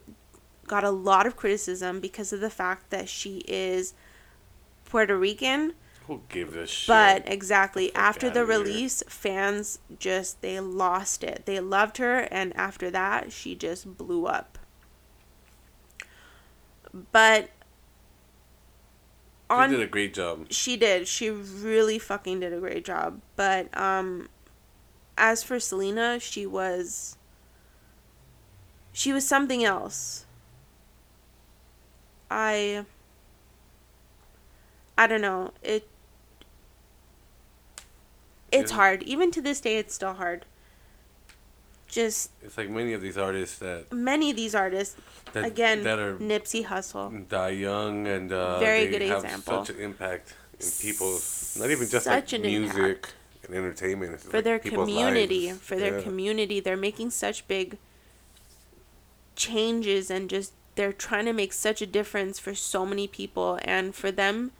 got 0.66 0.84
a 0.84 0.90
lot 0.90 1.26
of 1.26 1.36
criticism 1.36 2.00
because 2.00 2.32
of 2.32 2.40
the 2.40 2.50
fact 2.50 2.90
that 2.90 3.08
she 3.08 3.38
is 3.46 3.94
Puerto 4.84 5.16
Rican. 5.16 5.74
Who 6.06 6.20
gives 6.28 6.54
a 6.54 6.66
shit? 6.66 6.88
But 6.88 7.22
exactly 7.26 7.88
fuck 7.88 7.98
after 7.98 8.30
the 8.30 8.42
outta 8.42 8.52
here. 8.52 8.58
release, 8.58 9.02
fans 9.08 9.78
just 9.98 10.42
they 10.42 10.60
lost 10.60 11.24
it. 11.24 11.44
They 11.46 11.60
loved 11.60 11.96
her, 11.96 12.20
and 12.30 12.54
after 12.56 12.90
that, 12.90 13.32
she 13.32 13.54
just 13.54 13.96
blew 13.96 14.26
up. 14.26 14.58
But 17.12 17.50
she 19.50 19.68
did 19.68 19.80
a 19.80 19.86
great 19.86 20.14
job. 20.14 20.46
she 20.50 20.76
did. 20.76 21.06
She 21.06 21.30
really 21.30 21.98
fucking 21.98 22.40
did 22.40 22.52
a 22.52 22.58
great 22.60 22.84
job. 22.84 23.20
But 23.36 23.76
um 23.76 24.28
as 25.16 25.42
for 25.42 25.60
Selena, 25.60 26.18
she 26.18 26.46
was 26.46 27.16
she 28.92 29.12
was 29.12 29.26
something 29.26 29.64
else. 29.64 30.24
I 32.30 32.84
I 34.96 35.06
don't 35.06 35.20
know. 35.20 35.52
It 35.62 35.88
it's 38.50 38.70
Yeah. 38.70 38.76
hard. 38.76 39.02
Even 39.02 39.30
to 39.32 39.40
this 39.42 39.60
day 39.60 39.76
it's 39.78 39.94
still 39.94 40.14
hard. 40.14 40.46
Just 41.94 42.32
It's 42.42 42.58
like 42.58 42.68
many 42.70 42.92
of 42.92 43.00
these 43.00 43.16
artists 43.16 43.58
that 43.60 43.92
many 43.92 44.30
of 44.30 44.36
these 44.36 44.52
artists 44.52 44.96
that, 45.32 45.44
again 45.44 45.84
that 45.84 46.00
are 46.00 46.16
Nipsey 46.16 46.64
Hussle. 46.66 47.28
die 47.28 47.50
young 47.50 48.08
and 48.08 48.32
uh, 48.32 48.58
Very 48.58 48.86
they 48.86 48.98
good 48.98 49.02
have 49.14 49.22
example. 49.24 49.64
such 49.64 49.76
an 49.76 49.80
impact 49.80 50.34
in 50.58 50.66
people's 50.80 51.56
not 51.56 51.70
even 51.70 51.88
just 51.88 52.06
Such 52.06 52.32
like 52.32 52.42
music 52.42 52.76
impact. 52.76 53.14
and 53.46 53.54
entertainment 53.54 54.20
for 54.20 54.38
like 54.38 54.44
their 54.44 54.58
community 54.58 55.46
lives. 55.52 55.60
for 55.60 55.76
their 55.76 55.98
Yeah. 55.98 56.02
community 56.02 56.58
they're 56.58 56.76
making 56.90 57.10
such 57.10 57.46
big 57.46 57.78
changes 59.36 60.10
and 60.10 60.28
just 60.28 60.52
they're 60.74 60.92
trying 60.92 61.26
to 61.26 61.32
make 61.32 61.52
such 61.52 61.80
a 61.80 61.86
difference 61.86 62.40
for 62.40 62.56
so 62.56 62.84
many 62.84 63.06
people 63.06 63.58
and 63.62 63.94
for 63.94 64.10
them 64.10 64.50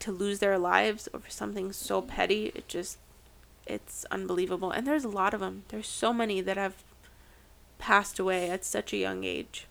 to 0.00 0.12
lose 0.12 0.38
their 0.40 0.58
lives 0.58 1.08
over 1.14 1.30
something 1.30 1.72
so 1.72 2.02
petty 2.02 2.52
it 2.54 2.68
just 2.68 2.98
it's 3.66 4.04
unbelievable 4.10 4.70
and 4.70 4.86
there's 4.86 5.04
a 5.04 5.08
lot 5.08 5.32
of 5.34 5.40
them 5.40 5.62
there's 5.68 5.86
so 5.86 6.12
many 6.12 6.40
that 6.40 6.56
have 6.56 6.82
passed 7.78 8.18
away 8.18 8.50
at 8.50 8.64
such 8.64 8.92
a 8.92 8.96
young 8.96 9.24
age 9.24 9.66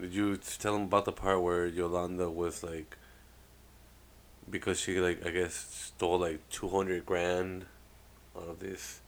Did 0.00 0.12
you 0.14 0.36
tell 0.36 0.72
them 0.74 0.82
about 0.84 1.04
the 1.04 1.12
part 1.12 1.40
where 1.42 1.66
Yolanda 1.66 2.28
was 2.30 2.62
like, 2.64 2.96
because 4.50 4.78
she 4.80 5.00
like 5.00 5.24
I 5.24 5.30
guess 5.30 5.54
stole 5.94 6.18
like 6.18 6.40
two 6.50 6.68
hundred 6.68 7.06
grand 7.06 7.66
out 8.36 8.48
of 8.48 8.58
this, 8.60 9.00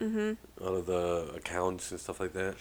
mhm 0.00 0.36
out 0.62 0.74
of 0.74 0.86
the 0.86 1.32
accounts 1.34 1.90
and 1.90 1.98
stuff 2.00 2.20
like 2.20 2.32
that. 2.34 2.54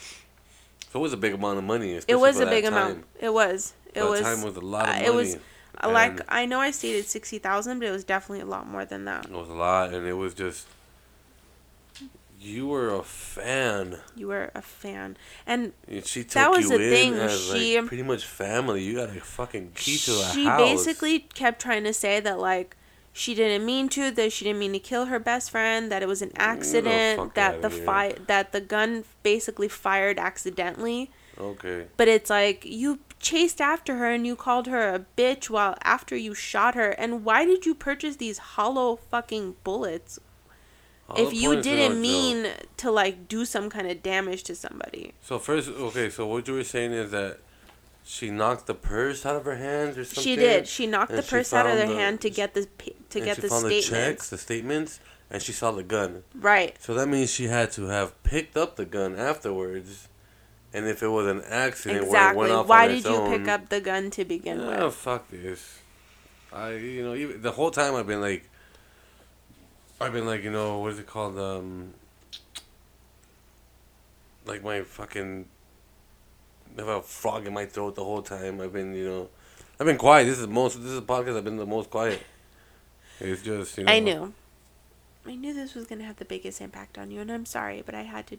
So 0.92 1.00
it 1.00 1.02
was 1.02 1.14
a 1.14 1.18
big 1.18 1.34
amount 1.34 1.58
of 1.58 1.64
money. 1.64 2.00
it 2.08 2.16
was 2.16 2.40
a 2.40 2.46
big 2.46 2.64
time. 2.64 2.74
amount 2.74 3.06
it 3.20 3.34
was 3.34 3.74
it 3.94 4.04
was 4.04 4.22
time 4.22 4.42
was 4.42 4.56
a 4.56 4.62
lot 4.62 4.88
of 4.90 4.96
uh, 4.96 5.06
it 5.06 5.14
was 5.14 5.38
like 5.86 6.22
I 6.30 6.46
know 6.46 6.60
I 6.60 6.72
stated 6.72 7.06
60,000 7.06 7.80
but 7.80 7.88
it 7.88 7.92
was 7.92 8.04
definitely 8.06 8.42
a 8.42 8.46
lot 8.46 8.66
more 8.68 8.86
than 8.86 9.06
that 9.06 9.26
It 9.26 9.32
was 9.32 9.50
a 9.50 9.54
lot, 9.54 9.94
and 9.94 10.08
it 10.08 10.14
was 10.14 10.34
just 10.34 10.68
You 12.46 12.68
were 12.68 12.94
a 12.94 13.02
fan. 13.04 13.98
You 14.16 14.28
were 14.28 14.52
a 14.54 14.62
fan, 14.62 15.18
and 15.48 15.74
She 16.04 16.24
took 16.24 16.34
That 16.34 16.52
was 16.52 16.70
you 16.70 16.78
the 16.78 16.84
in 16.84 16.90
thing, 16.92 17.14
as 17.16 17.48
she- 17.52 17.78
like 17.80 17.88
pretty 17.88 18.04
much 18.04 18.24
family. 18.26 18.84
You 18.84 18.96
got 18.96 19.10
a 19.16 19.20
fucking 19.20 19.72
key 19.74 19.98
to 19.98 20.12
a 20.12 20.32
she 20.34 20.46
house. 20.46 20.60
basically 20.60 21.20
kept 21.20 21.62
trying 21.62 21.84
to 21.86 21.94
say 21.94 22.20
that 22.20 22.38
like 22.40 22.78
she 23.14 23.34
didn't 23.34 23.66
mean 23.66 23.90
to 23.90 24.12
that 24.12 24.32
she 24.32 24.46
didn't 24.46 24.60
mean 24.60 24.74
to 24.74 24.80
kill 24.80 25.06
her 25.06 25.18
best 25.20 25.50
friend 25.50 25.92
that 25.92 26.04
it 26.04 26.08
was 26.08 26.22
an 26.22 26.32
accident 26.36 27.34
that 27.34 27.62
the 27.62 27.70
here. 27.70 27.84
fi- 27.86 28.16
that 28.28 28.52
the 28.52 28.62
gun 28.62 29.06
basically 29.24 29.70
fired 29.70 30.20
accidentally 30.20 31.10
Okay. 31.40 31.88
but 31.98 32.08
it's 32.10 32.30
like 32.30 32.66
you 32.66 33.00
chased 33.20 33.62
after 33.62 33.96
her 33.98 34.12
and 34.12 34.28
you 34.28 34.36
called 34.36 34.68
her 34.68 34.94
a 34.94 35.06
bitch 35.18 35.50
while 35.50 35.76
after 35.82 36.16
you 36.16 36.34
shot 36.34 36.76
her 36.76 36.90
and 36.92 37.24
why 37.24 37.46
did 37.46 37.66
you 37.66 37.74
purchase 37.74 38.18
these 38.18 38.38
hollow 38.38 38.98
fucking 38.98 39.56
bullets 39.64 40.20
All 41.10 41.28
if 41.28 41.34
you 41.34 41.62
didn't 41.62 42.02
mean 42.02 42.44
joke. 42.46 42.54
to 42.78 42.92
like 42.92 43.28
do 43.28 43.46
some 43.46 43.70
kind 43.70 43.88
of 43.90 44.02
damage 44.02 44.44
to 44.44 44.56
somebody 44.56 45.14
So 45.22 45.38
first, 45.40 45.70
okay. 45.70 46.10
So 46.10 46.26
what 46.26 46.48
you 46.48 46.56
were 46.56 46.64
saying 46.64 46.94
is 46.94 47.12
that 47.12 47.38
she 48.04 48.30
knocked 48.32 48.66
the 48.68 48.74
purse 48.74 49.26
out 49.26 49.36
of 49.36 49.46
her 49.46 49.56
hands 49.56 49.98
or 49.98 50.06
something. 50.06 50.24
she 50.24 50.36
did 50.36 50.68
she 50.68 50.88
knocked 50.88 51.12
the 51.12 51.22
purse 51.24 51.54
out 51.54 51.66
of 51.68 51.78
their 51.78 51.88
the- 51.88 51.96
hand 51.96 52.22
to 52.22 52.30
get 52.30 52.54
the 52.54 52.68
to 53.10 53.20
get 53.22 53.36
she 53.36 53.42
the 53.44 53.48
found 53.50 53.62
statements 53.66 53.90
the 53.90 53.96
checks, 53.96 54.30
the 54.30 54.38
statements, 54.38 55.00
and 55.30 55.42
she 55.42 55.52
saw 55.52 55.72
the 55.72 55.84
gun. 55.84 56.24
right 56.34 56.76
So 56.80 56.94
that 56.96 57.08
means 57.08 57.32
she 57.32 57.46
had 57.46 57.72
to 57.74 57.86
have 57.86 58.22
picked 58.24 58.58
up 58.58 58.76
the 58.76 58.86
gun 58.86 59.16
afterwards. 59.16 60.08
And 60.74 60.88
if 60.88 61.02
it 61.02 61.08
was 61.08 61.26
an 61.28 61.42
accident 61.50 62.02
where 62.02 62.06
it 62.06 62.10
Exactly. 62.10 62.40
went 62.42 62.52
off 62.52 62.68
Why 62.68 62.88
did 62.90 63.04
you 63.06 63.16
own, 63.16 63.40
pick 63.40 63.48
up 63.48 63.70
the 63.70 63.80
gun 63.80 64.10
to 64.12 64.26
begin 64.26 64.60
Oh 64.60 64.86
with? 64.88 64.96
fuck 64.96 65.30
this! 65.30 65.80
I 66.52 66.72
you 66.74 67.04
know 67.04 67.14
even 67.16 67.42
the 67.42 67.52
whole 67.54 67.72
time 67.72 67.96
I've 67.96 68.08
been 68.08 68.20
like, 68.22 68.50
I've 70.00 70.12
been 70.14 70.26
like 70.26 70.44
you 70.44 70.52
know 70.52 70.80
what 70.80 70.94
is 70.94 71.00
it 71.00 71.08
called 71.08 71.38
um. 71.38 71.94
Like 74.46 74.64
my 74.64 74.82
fucking. 74.82 75.46
I 76.78 76.82
have 76.82 76.88
a 76.90 77.02
frog 77.02 77.48
in 77.48 77.54
my 77.54 77.66
throat 77.66 77.96
the 77.96 78.04
whole 78.04 78.22
time. 78.22 78.60
I've 78.60 78.74
been 78.74 78.94
you 78.94 79.06
know, 79.06 79.30
I've 79.80 79.88
been 79.88 79.98
quiet. 79.98 80.26
This 80.26 80.36
is 80.36 80.42
the 80.42 80.48
most. 80.48 80.82
This 80.82 80.92
is 80.92 80.98
a 80.98 81.02
podcast. 81.02 81.38
I've 81.38 81.44
been 81.44 81.58
the 81.58 81.66
most 81.66 81.90
quiet. 81.90 82.22
It's 83.20 83.42
just 83.42 83.78
you 83.78 83.86
know. 83.86 83.92
I 83.92 84.00
knew. 84.00 84.34
I 85.26 85.36
knew 85.36 85.54
this 85.54 85.74
was 85.74 85.86
gonna 85.88 86.04
have 86.04 86.18
the 86.18 86.26
biggest 86.26 86.62
impact 86.62 86.98
on 86.98 87.10
you, 87.12 87.22
and 87.22 87.32
I'm 87.32 87.46
sorry, 87.46 87.82
but 87.84 87.96
I 87.96 88.04
had 88.04 88.28
to, 88.28 88.38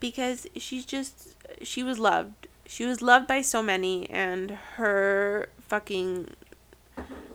because 0.00 0.46
she's 0.56 0.84
just 0.84 1.34
she 1.62 1.82
was 1.82 1.98
loved. 1.98 2.48
She 2.66 2.84
was 2.84 3.00
loved 3.00 3.26
by 3.26 3.42
so 3.42 3.62
many, 3.62 4.08
and 4.10 4.50
her 4.76 5.48
fucking 5.60 6.30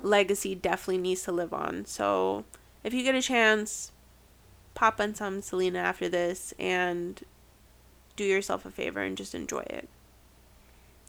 legacy 0.02 0.56
definitely 0.56 0.98
needs 0.98 1.24
to 1.24 1.32
live 1.32 1.54
on. 1.54 1.86
So, 1.86 2.44
if 2.84 2.94
you 2.94 3.04
get 3.04 3.16
a 3.16 3.22
chance, 3.22 3.92
pop 4.74 5.00
on 5.00 5.16
some 5.16 5.42
Selena 5.42 5.80
after 5.80 6.10
this, 6.10 6.54
and 6.60 7.22
do 8.16 8.24
yourself 8.24 8.66
a 8.66 8.72
favor 8.72 9.02
and 9.02 9.18
just 9.18 9.34
enjoy 9.34 9.62
it. 9.62 9.90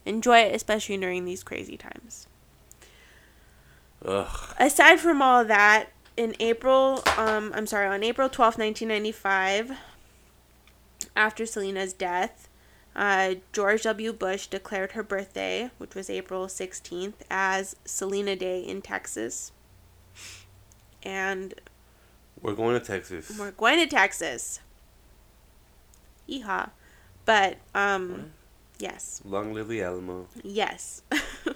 Enjoy 0.07 0.39
it, 0.39 0.55
especially 0.55 0.97
during 0.99 1.25
these 1.25 1.43
crazy 1.43 1.77
times 1.77 2.27
Ugh. 4.05 4.55
aside 4.59 5.01
from 5.01 5.23
all 5.23 5.45
that, 5.45 5.89
in 6.17 6.37
April, 6.39 7.03
um, 7.17 7.53
I'm 7.55 7.67
sorry, 7.67 7.89
on 7.89 8.05
April 8.05 8.29
12th, 8.29 8.59
1995, 8.59 9.73
after 11.17 11.47
Selena's 11.47 11.93
death, 11.93 12.49
uh, 12.95 13.35
George 13.53 13.83
W. 13.83 14.13
Bush 14.13 14.47
declared 14.47 14.93
her 14.93 15.03
birthday, 15.03 15.71
which 15.79 15.95
was 15.95 16.09
April 16.09 16.47
16th, 16.47 17.15
as 17.31 17.75
Selena 17.85 18.37
Day 18.37 18.61
in 18.61 18.81
Texas. 18.83 19.51
And 21.05 21.55
We're 22.41 22.55
going 22.55 22.79
to 22.79 22.85
Texas. 22.85 23.37
we're 23.39 23.51
going 23.51 23.79
to 23.79 23.87
Texas. 23.87 24.61
Yeehaw. 26.29 26.71
But, 27.25 27.59
um, 27.75 28.33
yes. 28.79 29.21
Long 29.25 29.53
live 29.53 29.69
the 29.69 29.83
Alamo. 29.83 30.27
Yes. 30.43 31.03
you 31.13 31.53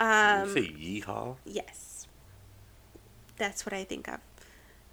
um, 0.00 0.52
say 0.52 0.68
yeehaw. 0.68 1.36
Yes. 1.44 2.06
That's 3.36 3.64
what 3.64 3.72
I 3.72 3.84
think 3.84 4.08
of. 4.08 4.20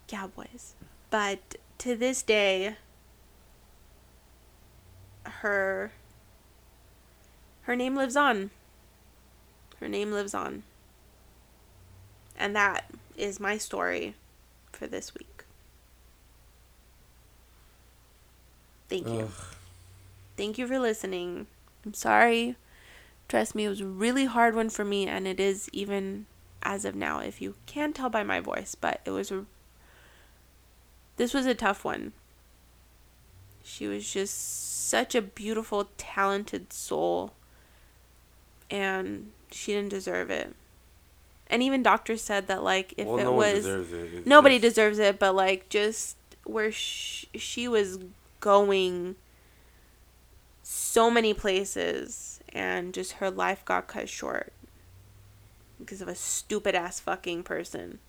Cowboys. 0.08 0.76
But 1.10 1.56
to 1.80 1.96
this 1.96 2.22
day, 2.22 2.76
her 5.26 5.92
her 7.64 7.76
name 7.76 7.96
lives 7.96 8.16
on. 8.16 8.52
Her 9.80 9.88
name 9.88 10.12
lives 10.12 10.34
on. 10.34 10.64
And 12.38 12.56
that 12.56 12.92
is 13.18 13.40
my 13.40 13.58
story 13.58 14.16
for 14.72 14.88
this 14.88 15.14
week. 15.14 15.44
Thank 18.90 19.08
you. 19.08 19.22
Ugh. 19.22 19.46
Thank 20.38 20.58
you 20.58 20.68
for 20.68 20.80
listening. 20.80 21.48
I'm 21.86 21.94
sorry. 21.94 22.56
Trust 23.28 23.56
me, 23.56 23.66
it 23.66 23.70
was 23.70 23.82
a 23.82 23.86
really 23.86 24.26
hard 24.26 24.56
one 24.56 24.70
for 24.70 24.86
me, 24.86 25.08
and 25.08 25.28
it 25.28 25.40
is 25.40 25.70
even 25.74 26.28
as 26.62 26.84
of 26.84 26.96
now, 26.96 27.20
if 27.20 27.42
you 27.42 27.56
can 27.66 27.94
tell 27.94 28.10
by 28.10 28.24
my 28.24 28.40
voice, 28.40 28.76
but 28.76 29.02
it 29.06 29.12
was 29.12 29.32
a. 29.32 29.46
This 31.18 31.34
was 31.34 31.46
a 31.46 31.56
tough 31.56 31.86
one. 31.86 32.12
She 33.64 33.88
was 33.88 34.12
just 34.12 34.88
such 34.88 35.16
a 35.16 35.22
beautiful, 35.22 35.90
talented 35.98 36.74
soul, 36.74 37.34
and 38.70 39.32
she 39.52 39.74
didn't 39.74 39.90
deserve 39.90 40.30
it. 40.30 40.54
And 41.56 41.64
even 41.64 41.82
doctors 41.84 42.22
said 42.22 42.48
that, 42.48 42.64
like, 42.64 42.94
if 42.98 43.08
well, 43.08 43.18
it 43.18 43.24
no 43.24 43.32
one 43.32 43.38
was. 43.54 43.54
deserves 43.64 44.26
Nobody 44.28 44.60
just- 44.60 44.76
deserves 44.76 45.00
it, 45.00 45.18
but 45.20 45.34
like 45.34 45.70
just 45.70 46.18
where 46.44 46.70
sh- 46.70 47.28
she 47.34 47.70
was 47.70 47.98
going 48.42 49.16
so 50.64 51.10
many 51.10 51.34
places 51.34 52.42
and 52.50 52.94
just 52.94 53.14
her 53.14 53.32
life 53.32 53.64
got 53.64 53.88
cut 53.88 54.10
short 54.10 54.52
because 55.80 56.02
of 56.02 56.10
a 56.10 56.16
stupid 56.16 56.76
ass 56.76 57.00
fucking 57.00 57.44
person. 57.44 58.00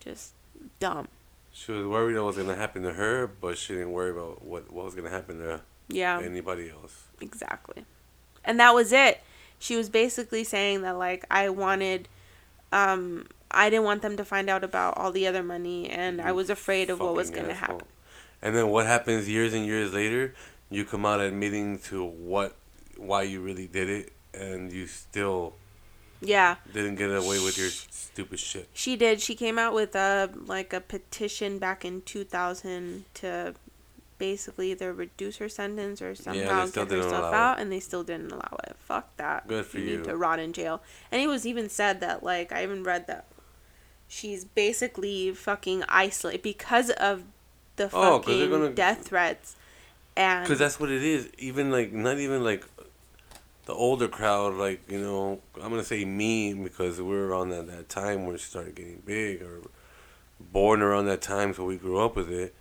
Just 0.00 0.32
dumb. 0.80 1.06
She 1.52 1.70
was 1.70 1.86
worried 1.86 2.16
what 2.16 2.24
was 2.24 2.36
gonna 2.36 2.56
happen 2.56 2.82
to 2.82 2.94
her, 2.94 3.28
but 3.28 3.56
she 3.58 3.74
didn't 3.74 3.92
worry 3.92 4.10
about 4.10 4.42
what 4.44 4.72
what 4.72 4.84
was 4.86 4.96
gonna 4.96 5.08
happen 5.08 5.38
to 5.38 5.60
Yeah, 5.86 6.18
anybody 6.20 6.68
else. 6.68 7.04
exactly. 7.20 7.84
And 8.44 8.58
that 8.58 8.74
was 8.74 8.92
it. 8.92 9.22
She 9.62 9.76
was 9.76 9.88
basically 9.88 10.42
saying 10.42 10.82
that 10.82 10.98
like 10.98 11.24
I 11.30 11.48
wanted 11.48 12.08
um 12.72 13.26
I 13.50 13.70
didn't 13.70 13.84
want 13.84 14.02
them 14.02 14.16
to 14.16 14.24
find 14.24 14.50
out 14.50 14.64
about 14.64 14.96
all 14.96 15.12
the 15.12 15.26
other 15.26 15.42
money 15.42 15.88
and 15.88 16.20
I 16.20 16.32
was 16.32 16.50
afraid 16.50 16.90
of 16.90 16.98
what 16.98 17.14
was 17.14 17.30
going 17.30 17.46
to 17.46 17.54
happen. 17.54 17.86
And 18.40 18.56
then 18.56 18.68
what 18.70 18.86
happens 18.86 19.28
years 19.28 19.54
and 19.54 19.64
years 19.64 19.92
later? 19.92 20.34
You 20.68 20.84
come 20.84 21.06
out 21.06 21.20
admitting 21.20 21.78
to 21.90 22.02
what, 22.02 22.56
why 22.96 23.22
you 23.22 23.40
really 23.40 23.66
did 23.68 23.88
it, 23.90 24.12
and 24.34 24.72
you 24.72 24.86
still 24.86 25.54
Yeah. 26.20 26.56
didn't 26.72 26.96
get 26.96 27.10
away 27.10 27.38
with 27.44 27.56
your 27.58 27.68
stupid 27.68 28.40
shit. 28.40 28.68
She 28.72 28.96
did. 28.96 29.20
She 29.20 29.34
came 29.36 29.58
out 29.60 29.74
with 29.74 29.94
a 29.94 30.30
like 30.46 30.72
a 30.72 30.80
petition 30.80 31.58
back 31.58 31.84
in 31.84 32.02
2000 32.02 33.04
to 33.14 33.54
basically 34.22 34.70
either 34.70 34.92
reduce 34.92 35.38
her 35.38 35.48
sentence 35.48 36.00
or 36.00 36.14
somehow 36.14 36.64
still 36.66 36.86
get 36.86 36.98
herself 37.02 37.34
out, 37.34 37.58
and 37.58 37.72
they 37.72 37.80
still 37.80 38.04
didn't 38.04 38.30
allow 38.30 38.56
it. 38.68 38.76
Fuck 38.78 39.16
that. 39.16 39.48
Good 39.48 39.66
for 39.66 39.78
you. 39.78 39.84
you. 39.84 39.96
Need 39.96 40.04
to 40.04 40.16
rot 40.16 40.38
in 40.38 40.52
jail. 40.52 40.80
And 41.10 41.20
it 41.20 41.26
was 41.26 41.44
even 41.44 41.68
said 41.68 41.98
that 42.00 42.22
like 42.22 42.52
I 42.52 42.62
even 42.62 42.84
read 42.84 43.08
that 43.08 43.24
she's 44.06 44.44
basically 44.44 45.32
fucking 45.32 45.82
isolated 45.88 46.42
because 46.42 46.90
of 46.90 47.24
the 47.74 47.90
Oh, 47.92 48.20
fucking 48.20 48.48
gonna- 48.50 48.70
death 48.70 49.06
threats. 49.08 49.56
And 50.16 50.44
Because 50.44 50.58
that's 50.60 50.78
what 50.78 50.90
it 50.90 51.02
is. 51.02 51.28
Even 51.38 51.72
like, 51.72 51.92
not 51.92 52.18
even 52.18 52.44
like 52.44 52.64
the 53.64 53.72
older 53.72 54.06
crowd, 54.08 54.54
like, 54.54 54.80
you 54.88 55.00
know, 55.00 55.40
I'm 55.56 55.70
going 55.70 55.80
to 55.80 55.86
say 55.86 56.04
me 56.04 56.52
because 56.54 56.98
we 56.98 57.04
were 57.08 57.26
around 57.28 57.48
that, 57.50 57.66
that 57.68 57.88
time 57.88 58.26
where 58.26 58.34
it 58.36 58.40
started 58.42 58.74
getting 58.76 59.02
big 59.06 59.40
or 59.42 59.62
born 60.38 60.82
around 60.82 61.06
that 61.06 61.22
time, 61.22 61.54
so 61.54 61.64
we 61.64 61.76
grew 61.76 61.98
up 61.98 62.14
with 62.14 62.30
it. 62.30 62.54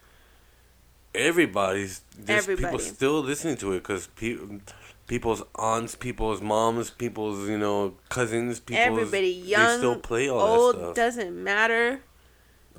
Everybody's, 1.13 2.01
there's 2.17 2.45
people 2.47 2.79
still 2.79 3.19
listening 3.21 3.57
to 3.57 3.73
it 3.73 3.79
because 3.79 4.07
pe- 4.15 4.37
people's 5.07 5.43
aunts, 5.55 5.95
people's 5.95 6.41
moms, 6.41 6.89
people's, 6.89 7.49
you 7.49 7.57
know, 7.57 7.95
cousins, 8.07 8.59
people's. 8.61 8.85
everybody 8.99 9.41
they 9.41 9.47
young, 9.49 9.77
still 9.77 9.95
play 9.97 10.29
all 10.29 10.39
old, 10.39 10.75
that 10.75 10.79
stuff. 10.79 10.95
doesn't 10.95 11.43
matter. 11.43 12.01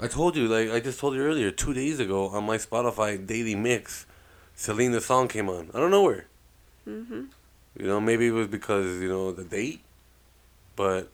I 0.00 0.06
told 0.06 0.36
you, 0.36 0.48
like 0.48 0.70
I 0.70 0.80
just 0.80 0.98
told 0.98 1.14
you 1.14 1.20
earlier, 1.22 1.50
two 1.50 1.74
days 1.74 2.00
ago 2.00 2.28
on 2.28 2.44
my 2.44 2.56
Spotify 2.56 3.24
daily 3.24 3.54
mix, 3.54 4.06
Selena's 4.54 5.04
song 5.04 5.28
came 5.28 5.50
on. 5.50 5.70
I 5.74 5.78
don't 5.78 5.90
know 5.90 6.02
where. 6.04 6.26
Mhm. 6.88 7.28
You 7.78 7.86
know, 7.86 8.00
maybe 8.00 8.28
it 8.28 8.32
was 8.32 8.48
because 8.48 9.00
you 9.02 9.08
know 9.08 9.32
the 9.32 9.44
date, 9.44 9.82
but 10.74 11.10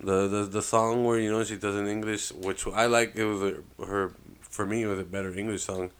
the 0.00 0.28
the 0.28 0.44
the 0.44 0.62
song 0.62 1.04
where 1.04 1.18
you 1.18 1.30
know 1.30 1.42
she 1.42 1.56
does 1.56 1.74
in 1.74 1.88
English, 1.88 2.30
which 2.32 2.64
I 2.68 2.86
like. 2.86 3.16
It 3.16 3.24
was 3.24 3.42
a, 3.42 3.84
her 3.84 4.12
for 4.40 4.64
me. 4.64 4.84
It 4.84 4.86
was 4.86 5.00
a 5.00 5.04
better 5.04 5.36
English 5.36 5.64
song. 5.64 5.90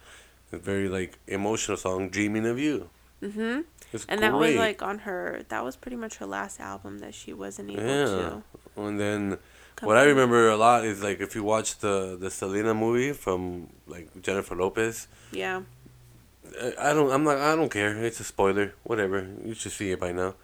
A 0.53 0.59
very 0.59 0.89
like 0.89 1.19
emotional 1.27 1.77
song, 1.77 2.09
"Dreaming 2.09 2.47
of 2.47 2.59
You." 2.59 2.89
Mhm. 3.23 3.65
It's 3.93 4.05
And 4.09 4.21
great. 4.21 4.31
that 4.31 4.37
was 4.37 4.55
like 4.55 4.83
on 4.83 5.01
her. 5.01 5.43
That 5.49 5.65
was 5.65 5.77
pretty 5.77 5.97
much 5.97 6.17
her 6.17 6.27
last 6.27 6.61
album 6.61 6.99
that 7.01 7.15
she 7.15 7.33
wasn't 7.33 7.71
able 7.71 7.83
Yeah. 7.83 8.05
to. 8.07 8.43
And 8.77 8.99
then 9.01 9.39
What 9.83 9.97
I 9.97 10.05
remember 10.05 10.49
a 10.49 10.57
lot 10.57 10.85
is 10.85 11.03
like 11.03 11.21
if 11.21 11.35
you 11.37 11.43
watch 11.45 11.79
the 11.79 12.17
the 12.19 12.31
Selena 12.31 12.75
movie 12.75 13.13
from 13.13 13.69
like 13.87 14.09
Jennifer 14.23 14.55
Lopez. 14.57 15.07
Yeah. 15.33 15.63
I 16.81 16.93
don't. 16.95 17.11
I'm 17.13 17.25
not. 17.25 17.39
I 17.39 17.55
don't 17.55 17.69
care. 17.71 17.93
It's 18.05 18.21
a 18.21 18.25
spoiler. 18.25 18.73
Whatever. 18.83 19.27
You 19.45 19.55
should 19.55 19.73
see 19.73 19.91
it 19.93 20.01
by 20.01 20.13
now. 20.13 20.35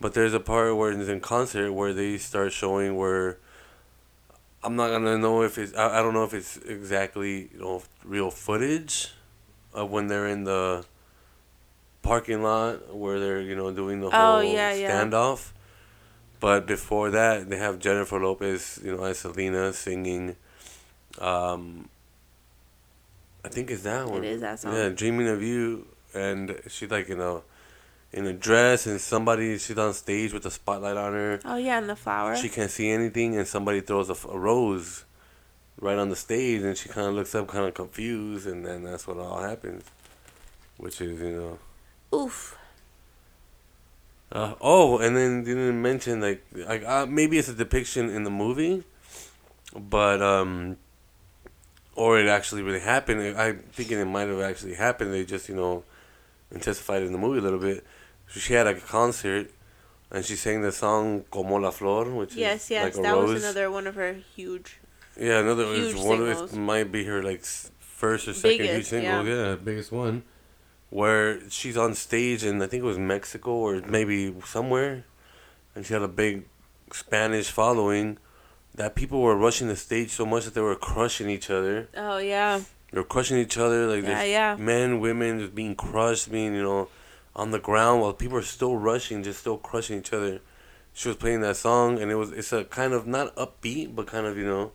But 0.00 0.12
there's 0.14 0.34
a 0.34 0.40
part 0.40 0.76
where 0.76 0.90
it's 0.92 1.08
in 1.08 1.20
concert 1.20 1.72
where 1.72 1.92
they 1.94 2.18
start 2.18 2.52
showing 2.52 2.96
where. 2.96 3.38
I'm 4.64 4.76
not 4.76 4.88
gonna 4.90 5.16
know 5.18 5.42
if 5.42 5.56
it's. 5.58 5.72
I, 5.74 5.98
I 5.98 6.02
don't 6.02 6.12
know 6.14 6.24
if 6.24 6.34
it's 6.34 6.56
exactly 6.58 7.48
you 7.54 7.60
know 7.60 7.82
real 8.04 8.30
footage, 8.30 9.12
of 9.74 9.90
when 9.90 10.06
they're 10.06 10.28
in 10.28 10.44
the. 10.44 10.84
Parking 12.02 12.42
lot 12.42 12.94
where 12.94 13.18
they're 13.18 13.40
you 13.40 13.56
know 13.56 13.72
doing 13.72 14.00
the 14.02 14.08
Oh, 14.08 14.10
whole 14.10 14.42
yeah, 14.42 14.74
yeah. 14.74 14.90
standoff. 15.02 15.52
But 16.38 16.66
before 16.66 17.08
that, 17.10 17.48
they 17.48 17.56
have 17.56 17.78
Jennifer 17.78 18.20
Lopez, 18.20 18.78
you 18.84 18.94
know, 18.94 19.04
as 19.04 19.20
Selena 19.20 19.72
singing. 19.72 20.36
Um, 21.18 21.88
I 23.42 23.48
think 23.48 23.70
it's 23.70 23.84
that 23.84 24.06
one. 24.06 24.22
It 24.22 24.32
is 24.32 24.40
that 24.42 24.60
song. 24.60 24.74
Yeah, 24.74 24.90
"Dreaming 24.90 25.28
of 25.28 25.42
You," 25.42 25.86
and 26.12 26.60
she's 26.68 26.90
like 26.90 27.08
in 27.08 27.20
a 27.22 27.40
in 28.12 28.26
a 28.26 28.34
dress, 28.34 28.86
and 28.86 29.00
somebody 29.00 29.56
she's 29.56 29.78
on 29.78 29.94
stage 29.94 30.34
with 30.34 30.44
a 30.44 30.50
spotlight 30.50 30.98
on 30.98 31.14
her. 31.14 31.40
Oh 31.46 31.56
yeah, 31.56 31.78
and 31.78 31.88
the 31.88 31.96
flower. 31.96 32.36
She 32.36 32.50
can't 32.50 32.70
see 32.70 32.90
anything, 32.90 33.34
and 33.38 33.48
somebody 33.48 33.80
throws 33.80 34.10
a 34.10 34.16
rose 34.38 35.06
right 35.80 35.98
on 35.98 36.08
the 36.08 36.16
stage, 36.16 36.62
and 36.62 36.76
she 36.76 36.88
kind 36.88 37.06
of 37.08 37.14
looks 37.14 37.34
up, 37.34 37.48
kind 37.48 37.66
of 37.66 37.74
confused, 37.74 38.46
and 38.46 38.64
then 38.64 38.84
that's 38.84 39.06
what 39.06 39.18
all 39.18 39.40
happens, 39.42 39.84
which 40.76 41.00
is 41.00 41.20
you 41.20 41.58
know. 42.12 42.18
Oof. 42.18 42.56
Uh, 44.32 44.54
oh, 44.60 44.98
and 44.98 45.16
then 45.16 45.44
didn't 45.44 45.80
mention 45.80 46.20
like 46.20 46.44
like 46.54 46.84
uh, 46.84 47.06
maybe 47.06 47.38
it's 47.38 47.48
a 47.48 47.54
depiction 47.54 48.10
in 48.10 48.24
the 48.24 48.30
movie, 48.30 48.82
but 49.76 50.20
um, 50.22 50.76
or 51.94 52.18
it 52.18 52.26
actually 52.26 52.62
really 52.62 52.80
happened. 52.80 53.36
I'm 53.38 53.58
thinking 53.72 53.98
it 53.98 54.06
might 54.06 54.28
have 54.28 54.40
actually 54.40 54.74
happened. 54.74 55.12
They 55.12 55.24
just 55.24 55.48
you 55.48 55.54
know, 55.54 55.84
intensified 56.50 57.02
in 57.02 57.12
the 57.12 57.18
movie 57.18 57.38
a 57.38 57.42
little 57.42 57.60
bit. 57.60 57.84
So 58.28 58.40
she 58.40 58.54
had 58.54 58.66
like, 58.66 58.78
a 58.78 58.80
concert, 58.80 59.50
and 60.10 60.24
she 60.24 60.34
sang 60.34 60.62
the 60.62 60.72
song 60.72 61.24
"Como 61.30 61.56
la 61.56 61.70
Flor," 61.70 62.10
which 62.10 62.34
Yes, 62.34 62.64
is 62.64 62.70
yes, 62.70 62.84
like 62.84 62.96
a 62.96 63.02
that 63.02 63.14
rose. 63.14 63.34
was 63.34 63.44
another 63.44 63.70
one 63.70 63.86
of 63.86 63.94
her 63.94 64.14
huge. 64.14 64.78
Yeah, 65.18 65.38
another 65.40 65.64
huge 65.74 65.94
one 65.96 66.20
of 66.22 66.28
singles. 66.28 66.52
it 66.52 66.56
might 66.58 66.90
be 66.92 67.04
her 67.04 67.22
like 67.22 67.44
first 67.78 68.26
or 68.28 68.34
second 68.34 68.58
huge 68.58 68.68
Biggest, 68.70 68.90
single. 68.90 69.26
Yeah. 69.26 69.54
biggest 69.56 69.92
one. 69.92 70.24
Where 70.90 71.48
she's 71.50 71.76
on 71.76 71.94
stage 71.94 72.44
and 72.44 72.62
I 72.62 72.66
think 72.66 72.82
it 72.82 72.86
was 72.86 72.98
Mexico 72.98 73.50
or 73.52 73.80
maybe 73.80 74.34
somewhere, 74.44 75.04
and 75.74 75.84
she 75.84 75.92
had 75.92 76.02
a 76.02 76.08
big 76.08 76.44
Spanish 76.92 77.50
following. 77.50 78.18
That 78.76 78.96
people 78.96 79.20
were 79.20 79.36
rushing 79.36 79.68
the 79.68 79.76
stage 79.76 80.10
so 80.10 80.26
much 80.26 80.44
that 80.46 80.54
they 80.54 80.60
were 80.60 80.74
crushing 80.74 81.30
each 81.30 81.48
other. 81.48 81.88
Oh 81.96 82.18
yeah. 82.18 82.60
They 82.90 82.98
were 82.98 83.04
crushing 83.04 83.38
each 83.38 83.56
other 83.56 83.86
like 83.86 84.02
Yeah, 84.02 84.24
yeah. 84.24 84.56
men, 84.56 84.98
women 84.98 85.38
just 85.38 85.54
being 85.54 85.76
crushed, 85.76 86.30
being 86.32 86.54
you 86.56 86.62
know, 86.62 86.88
on 87.36 87.52
the 87.52 87.60
ground 87.60 88.00
while 88.02 88.12
people 88.12 88.36
are 88.38 88.42
still 88.42 88.76
rushing, 88.76 89.22
just 89.22 89.38
still 89.40 89.58
crushing 89.58 89.98
each 89.98 90.12
other. 90.12 90.40
She 90.92 91.06
was 91.08 91.16
playing 91.16 91.40
that 91.42 91.56
song, 91.56 92.00
and 92.00 92.10
it 92.10 92.16
was 92.16 92.32
it's 92.32 92.52
a 92.52 92.64
kind 92.64 92.92
of 92.92 93.06
not 93.06 93.34
upbeat, 93.36 93.94
but 93.94 94.08
kind 94.08 94.26
of 94.26 94.36
you 94.36 94.44
know 94.46 94.72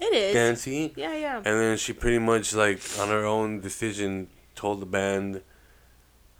It 0.00 0.12
is. 0.14 0.34
dancey. 0.34 0.92
Yeah, 0.96 1.14
yeah. 1.14 1.36
And 1.36 1.44
then 1.46 1.76
she 1.76 1.92
pretty 1.92 2.18
much 2.18 2.54
like 2.54 2.80
on 2.98 3.08
her 3.08 3.24
own 3.26 3.60
decision 3.60 4.28
told 4.54 4.80
the 4.80 4.86
band, 4.86 5.42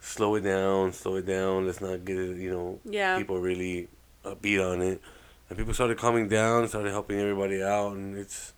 slow 0.00 0.34
it 0.36 0.42
down, 0.42 0.92
slow 0.92 1.16
it 1.16 1.26
down. 1.26 1.66
Let's 1.66 1.80
not 1.80 2.04
get 2.04 2.18
it, 2.18 2.36
you 2.38 2.50
know, 2.50 2.78
Yeah. 2.84 3.18
people 3.18 3.38
really 3.38 3.88
upbeat 4.24 4.60
on 4.64 4.80
it. 4.82 5.00
And 5.48 5.58
people 5.58 5.74
started 5.74 5.98
calming 5.98 6.28
down, 6.28 6.68
started 6.68 6.90
helping 6.90 7.18
everybody 7.18 7.62
out, 7.62 7.92
and 7.96 8.16
it's 8.16 8.52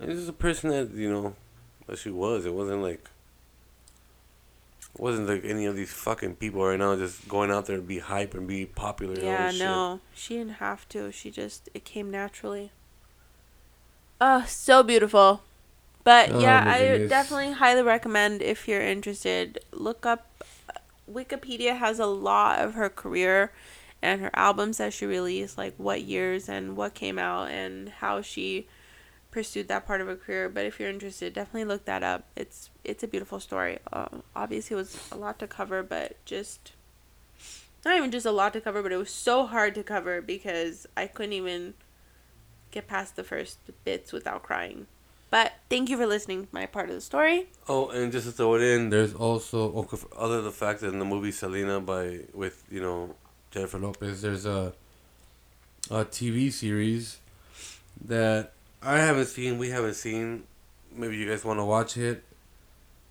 it's 0.00 0.12
just 0.14 0.28
a 0.28 0.32
person 0.32 0.70
that 0.70 0.90
you 0.92 1.10
know 1.10 1.34
that 1.86 1.98
she 1.98 2.10
was. 2.10 2.44
It 2.46 2.54
wasn't 2.54 2.82
like 2.82 3.08
it 4.94 5.00
wasn't 5.00 5.28
like 5.28 5.44
any 5.44 5.66
of 5.66 5.74
these 5.76 5.92
fucking 5.92 6.36
people 6.36 6.64
right 6.64 6.78
now 6.78 6.96
just 6.96 7.28
going 7.28 7.50
out 7.50 7.66
there 7.66 7.76
to 7.76 7.82
be 7.82 7.98
hype 7.98 8.34
and 8.34 8.46
be 8.46 8.66
popular. 8.66 9.14
Yeah, 9.18 9.46
this 9.46 9.56
shit. 9.56 9.64
no, 9.66 10.00
she 10.14 10.36
didn't 10.38 10.54
have 10.54 10.88
to. 10.90 11.10
She 11.12 11.30
just 11.30 11.68
it 11.74 11.84
came 11.84 12.10
naturally. 12.10 12.72
Oh, 14.20 14.44
so 14.46 14.82
beautiful. 14.82 15.42
But 16.04 16.30
Oh, 16.32 16.40
yeah, 16.40 16.64
I 16.66 16.78
goodness. 16.78 17.10
definitely 17.10 17.52
highly 17.52 17.82
recommend 17.82 18.42
if 18.42 18.66
you're 18.68 18.82
interested. 18.82 19.58
Look 19.72 20.06
up. 20.06 20.26
Wikipedia 21.10 21.78
has 21.78 21.98
a 21.98 22.06
lot 22.06 22.60
of 22.60 22.74
her 22.74 22.88
career 22.90 23.52
and 24.02 24.20
her 24.20 24.30
albums 24.34 24.78
that 24.78 24.92
she 24.92 25.06
released, 25.06 25.58
like 25.58 25.74
what 25.76 26.02
years 26.02 26.48
and 26.48 26.76
what 26.76 26.94
came 26.94 27.18
out 27.18 27.50
and 27.50 27.88
how 27.88 28.20
she 28.22 28.66
pursued 29.30 29.68
that 29.68 29.86
part 29.86 30.00
of 30.00 30.08
her 30.08 30.16
career. 30.16 30.48
But 30.48 30.66
if 30.66 30.80
you're 30.80 30.90
interested, 30.90 31.34
definitely 31.34 31.66
look 31.66 31.84
that 31.86 32.02
up. 32.02 32.24
It's 32.36 32.70
it's 32.84 33.02
a 33.02 33.08
beautiful 33.08 33.40
story. 33.40 33.78
Uh, 33.92 34.08
obviously, 34.36 34.74
it 34.74 34.78
was 34.78 34.98
a 35.12 35.16
lot 35.16 35.38
to 35.40 35.46
cover, 35.48 35.82
but 35.82 36.16
just 36.24 36.72
not 37.84 37.96
even 37.96 38.10
just 38.10 38.26
a 38.26 38.32
lot 38.32 38.52
to 38.52 38.60
cover, 38.60 38.82
but 38.82 38.92
it 38.92 38.96
was 38.96 39.10
so 39.10 39.46
hard 39.46 39.74
to 39.74 39.82
cover 39.82 40.20
because 40.20 40.86
I 40.96 41.06
couldn't 41.06 41.32
even 41.32 41.74
get 42.78 42.86
past 42.86 43.16
the 43.16 43.24
first 43.24 43.58
bits 43.84 44.12
without 44.12 44.42
crying. 44.42 44.86
But 45.30 45.52
thank 45.68 45.90
you 45.90 45.96
for 45.98 46.06
listening 46.06 46.44
to 46.44 46.48
my 46.52 46.66
part 46.66 46.88
of 46.88 46.94
the 46.94 47.00
story. 47.00 47.48
Oh, 47.68 47.88
and 47.88 48.10
just 48.10 48.26
to 48.26 48.32
throw 48.32 48.54
it 48.54 48.62
in, 48.62 48.88
there's 48.88 49.12
also 49.12 49.72
okay, 49.80 49.96
f- 49.96 50.06
other 50.16 50.40
the 50.40 50.52
fact 50.52 50.80
that 50.80 50.92
in 50.92 50.98
the 50.98 51.04
movie 51.04 51.32
Selena 51.32 51.80
by 51.80 52.20
with 52.32 52.64
you 52.70 52.80
know 52.80 53.14
Jennifer 53.50 53.78
Lopez, 53.78 54.22
there's 54.22 54.46
a 54.46 54.72
a 55.90 56.04
TV 56.04 56.50
series 56.50 57.18
that 58.06 58.52
I 58.82 58.98
haven't 58.98 59.26
seen. 59.26 59.58
We 59.58 59.68
haven't 59.70 59.94
seen. 59.94 60.44
Maybe 60.94 61.16
you 61.18 61.28
guys 61.28 61.44
want 61.44 61.58
to 61.58 61.64
watch 61.64 61.96
it. 61.98 62.24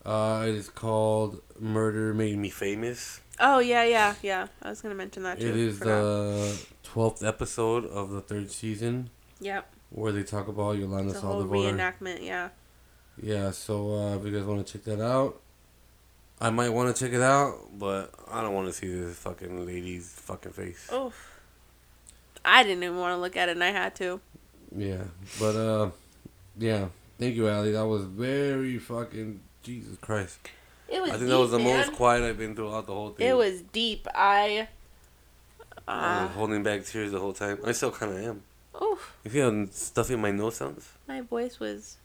Uh, 0.03 0.45
it 0.47 0.55
is 0.55 0.69
called 0.69 1.41
Murder 1.59 2.13
Made 2.13 2.37
Me 2.37 2.49
Famous. 2.49 3.21
Oh 3.39 3.59
yeah, 3.59 3.83
yeah, 3.83 4.15
yeah. 4.23 4.47
I 4.63 4.69
was 4.69 4.81
gonna 4.81 4.95
mention 4.95 5.21
that 5.23 5.39
too. 5.39 5.49
It 5.49 5.55
is 5.55 5.79
the 5.79 6.59
twelfth 6.81 7.21
episode 7.23 7.85
of 7.85 8.09
the 8.09 8.21
third 8.21 8.49
season 8.49 9.11
Yep. 9.39 9.69
where 9.91 10.11
they 10.11 10.23
talk 10.23 10.47
about 10.47 10.77
Yolanda 10.77 11.11
It's 11.11 11.19
a 11.19 11.21
whole 11.21 11.43
Saldivar. 11.43 11.73
reenactment. 11.99 12.23
Yeah. 12.25 12.49
Yeah, 13.21 13.51
so 13.51 13.93
uh, 13.95 14.15
if 14.17 14.25
you 14.25 14.31
guys 14.31 14.43
want 14.45 14.65
to 14.65 14.73
check 14.73 14.83
that 14.85 15.01
out, 15.01 15.41
I 16.39 16.49
might 16.51 16.69
want 16.69 16.95
to 16.95 17.05
check 17.05 17.13
it 17.13 17.21
out, 17.21 17.55
but 17.79 18.13
I 18.31 18.41
don't 18.41 18.53
want 18.53 18.67
to 18.67 18.73
see 18.73 18.87
this 18.93 19.15
fucking 19.17 19.65
lady's 19.65 20.09
fucking 20.13 20.51
face. 20.51 20.87
Oh. 20.91 21.11
I 22.45 22.63
didn't 22.63 22.83
even 22.83 22.97
want 22.97 23.13
to 23.13 23.17
look 23.17 23.35
at 23.35 23.49
it, 23.49 23.53
and 23.53 23.63
I 23.63 23.71
had 23.71 23.95
to. 23.95 24.21
Yeah, 24.75 25.03
but 25.39 25.55
uh, 25.55 25.89
yeah. 26.57 26.87
Thank 27.19 27.35
you, 27.35 27.47
Ali. 27.49 27.71
That 27.71 27.85
was 27.87 28.03
very 28.05 28.77
fucking 28.77 29.39
Jesus 29.63 29.97
Christ. 29.99 30.37
It 30.87 31.01
was. 31.01 31.09
I 31.09 31.13
think 31.13 31.21
deep, 31.23 31.29
that 31.29 31.39
was 31.39 31.51
the 31.51 31.59
man. 31.59 31.77
most 31.87 31.93
quiet 31.93 32.23
I've 32.23 32.37
been 32.37 32.55
throughout 32.55 32.85
the 32.85 32.93
whole 32.93 33.09
thing. 33.09 33.27
It 33.27 33.35
was 33.35 33.61
deep. 33.73 34.07
I. 34.13 34.67
I 35.87 36.19
Uh, 36.19 36.27
was 36.27 36.35
holding 36.35 36.63
back 36.63 36.85
tears 36.85 37.11
the 37.11 37.19
whole 37.19 37.33
time. 37.33 37.57
I 37.65 37.71
still 37.71 37.91
kind 37.91 38.11
of 38.11 38.23
am. 38.23 38.43
Oh, 38.79 38.99
You 39.23 39.41
how 39.41 39.65
stuffy 39.71 40.15
my 40.15 40.31
nose 40.31 40.55
sounds? 40.55 40.89
my 41.07 41.21
voice 41.21 41.59
was 41.59 41.97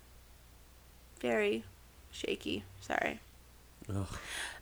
very 1.20 1.64
shaky. 2.10 2.64
Sorry. 2.80 3.20
Ugh, 3.88 4.06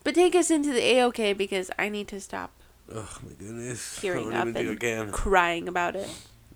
But 0.04 0.14
take 0.14 0.34
us 0.34 0.50
into 0.50 0.72
the 0.72 0.80
AOK 0.80 1.36
because 1.36 1.70
I 1.78 1.88
need 1.88 2.08
to 2.08 2.20
stop 2.20 2.50
Oh 2.92 3.08
my 3.22 3.32
goodness. 3.38 3.98
Tearing 4.00 4.32
I 4.32 4.38
up 4.40 4.44
don't 4.44 4.48
even 4.48 4.54
think 4.54 4.68
and- 4.68 4.76
again. 4.78 5.12
crying 5.12 5.68
about 5.68 5.94
it. 5.96 6.08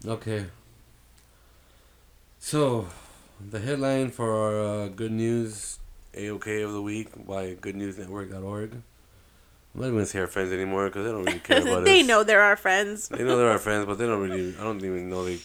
Okay. 0.07 0.47
So, 2.39 2.89
the 3.41 3.61
headline 3.61 4.11
for 4.11 4.31
our 4.33 4.61
uh, 4.85 4.89
good 4.89 5.13
news 5.13 5.79
AOK 6.15 6.65
of 6.65 6.73
the 6.73 6.83
week 6.83 7.09
by 7.27 7.55
goodnewsnetwork.org. 7.55 8.83
I'm 9.75 9.81
not 9.81 9.87
even 9.87 9.97
gonna 9.97 10.07
say 10.07 10.21
our 10.21 10.27
friends 10.29 10.53
anymore 10.53 10.87
because 10.87 11.05
they 11.05 11.11
don't 11.13 11.25
really 11.25 11.41
care 11.41 11.61
about 11.67 11.85
they 11.85 12.01
us. 12.01 12.07
know 12.07 12.23
they're 12.23 12.43
our 12.43 12.57
friends. 12.57 13.09
They 13.09 13.25
know 13.25 13.37
they're 13.37 13.51
our 13.51 13.59
friends, 13.59 13.87
but 13.87 13.99
they 13.99 14.07
don't 14.07 14.21
really. 14.21 14.55
I 14.57 14.63
don't 14.63 14.79
even 14.85 15.11
know 15.11 15.25
they 15.25 15.39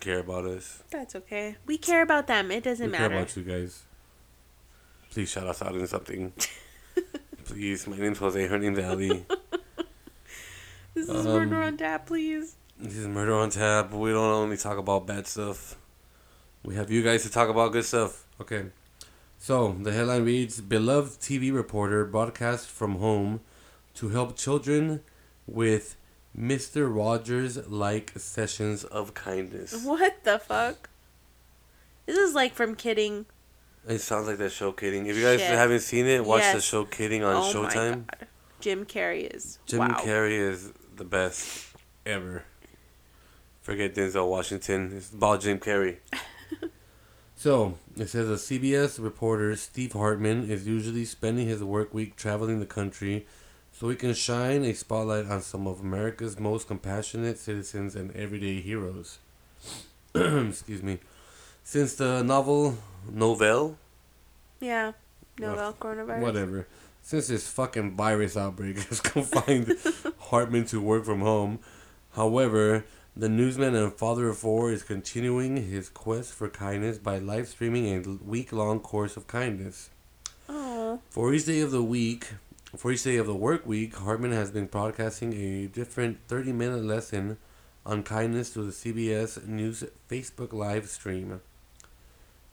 care 0.00 0.20
about 0.20 0.44
us. 0.44 0.82
That's 0.90 1.16
okay. 1.16 1.56
We 1.66 1.76
care 1.78 2.02
about 2.02 2.26
them. 2.28 2.50
It 2.52 2.62
doesn't 2.64 2.86
we 2.86 2.92
matter. 2.92 3.08
care 3.08 3.18
about 3.18 3.36
you 3.36 3.42
guys. 3.42 3.82
Please 5.10 5.30
shout 5.30 5.46
us 5.46 5.60
out 5.62 5.74
in 5.74 5.86
something. 5.86 6.32
Please, 7.44 7.86
my 7.86 7.96
name's 7.96 8.18
Jose. 8.18 8.46
Her 8.46 8.58
name's 8.58 8.78
Ali. 8.78 9.24
This 10.94 11.10
is 11.10 11.26
Um, 11.26 11.50
murder 11.50 11.62
on 11.62 11.76
tap, 11.76 12.06
please. 12.06 12.56
This 12.78 12.96
is 12.96 13.06
Murder 13.06 13.34
on 13.34 13.50
Tap. 13.50 13.92
We 13.92 14.12
don't 14.12 14.24
only 14.32 14.56
talk 14.56 14.78
about 14.78 15.06
bad 15.06 15.26
stuff. 15.26 15.76
We 16.64 16.74
have 16.76 16.90
you 16.90 17.02
guys 17.02 17.22
to 17.24 17.30
talk 17.30 17.50
about 17.50 17.72
good 17.72 17.84
stuff. 17.84 18.24
Okay. 18.40 18.64
So, 19.46 19.76
the 19.80 19.92
headline 19.92 20.24
reads 20.24 20.60
Beloved 20.60 21.20
TV 21.20 21.54
reporter 21.54 22.04
broadcast 22.04 22.68
from 22.68 22.96
home 22.96 23.42
to 23.94 24.08
help 24.08 24.36
children 24.36 25.02
with 25.46 25.94
Mr. 26.36 26.92
Rogers 26.92 27.68
like 27.68 28.10
sessions 28.16 28.82
of 28.82 29.14
kindness. 29.14 29.84
What 29.84 30.24
the 30.24 30.40
fuck? 30.40 30.88
This 32.06 32.18
is 32.18 32.34
like 32.34 32.54
from 32.54 32.74
Kidding. 32.74 33.26
It 33.86 34.00
sounds 34.00 34.26
like 34.26 34.38
that 34.38 34.50
show 34.50 34.72
Kidding. 34.72 35.06
If 35.06 35.14
you 35.14 35.22
guys 35.22 35.38
Shit. 35.38 35.50
haven't 35.50 35.78
seen 35.78 36.06
it, 36.06 36.24
watch 36.24 36.42
the 36.42 36.54
Yes. 36.54 36.64
show 36.64 36.84
Kidding 36.84 37.22
on 37.22 37.36
oh 37.36 37.62
my 37.62 37.68
Showtime. 37.70 38.06
god. 38.08 38.26
Jim 38.58 38.84
Carrey 38.84 39.32
is 39.32 39.60
Jim 39.64 39.78
wow. 39.78 40.02
Carrey 40.02 40.40
is 40.40 40.72
the 40.96 41.04
best 41.04 41.68
ever. 42.04 42.42
Forget 43.62 43.94
Denzel 43.94 44.28
Washington. 44.28 44.92
It's 44.96 45.12
about 45.12 45.40
Jim 45.42 45.60
Carrey. 45.60 45.98
so 47.36 47.78
it 47.96 48.08
says 48.08 48.28
a 48.28 48.34
CBS 48.34 49.02
reporter, 49.02 49.56
Steve 49.56 49.92
Hartman, 49.92 50.50
is 50.50 50.66
usually 50.66 51.04
spending 51.04 51.46
his 51.46 51.62
work 51.64 51.94
week 51.94 52.16
traveling 52.16 52.60
the 52.60 52.66
country 52.66 53.26
so 53.72 53.88
he 53.88 53.96
can 53.96 54.14
shine 54.14 54.64
a 54.64 54.72
spotlight 54.74 55.26
on 55.26 55.42
some 55.42 55.66
of 55.66 55.80
America's 55.80 56.38
most 56.38 56.66
compassionate 56.66 57.38
citizens 57.38 57.94
and 57.94 58.14
everyday 58.16 58.60
heroes. 58.60 59.18
Excuse 60.14 60.82
me. 60.82 60.98
Since 61.64 61.94
the 61.96 62.22
novel 62.22 62.78
Novell, 63.12 63.76
Yeah. 64.60 64.92
Novel 65.38 65.74
coronavirus. 65.78 66.20
whatever, 66.20 66.66
since 67.02 67.28
this 67.28 67.46
fucking 67.48 67.96
virus 67.96 68.36
outbreak 68.36 68.78
has 68.88 69.00
confined 69.12 69.74
Hartman 70.18 70.64
to 70.66 70.80
work 70.80 71.04
from 71.04 71.20
home, 71.20 71.58
however, 72.12 72.84
the 73.18 73.28
newsman 73.30 73.74
and 73.74 73.94
father 73.94 74.28
of 74.28 74.36
four 74.36 74.70
is 74.70 74.82
continuing 74.82 75.56
his 75.56 75.88
quest 75.88 76.34
for 76.34 76.50
kindness 76.50 76.98
by 76.98 77.18
live 77.18 77.48
streaming 77.48 77.86
a 77.86 78.22
week 78.22 78.52
long 78.52 78.78
course 78.78 79.16
of 79.16 79.26
kindness. 79.26 79.88
Oh. 80.50 81.00
For 81.08 81.32
each 81.32 81.46
day 81.46 81.60
of 81.60 81.70
the 81.70 81.82
week, 81.82 82.34
for 82.76 82.92
each 82.92 83.04
day 83.04 83.16
of 83.16 83.26
the 83.26 83.34
work 83.34 83.64
week, 83.64 83.96
Hartman 83.96 84.32
has 84.32 84.50
been 84.50 84.66
broadcasting 84.66 85.32
a 85.32 85.66
different 85.66 86.18
30 86.28 86.52
minute 86.52 86.84
lesson 86.84 87.38
on 87.86 88.02
kindness 88.02 88.50
to 88.50 88.62
the 88.62 88.70
CBS 88.70 89.46
News 89.46 89.82
Facebook 90.10 90.52
live 90.52 90.86
stream. 90.86 91.40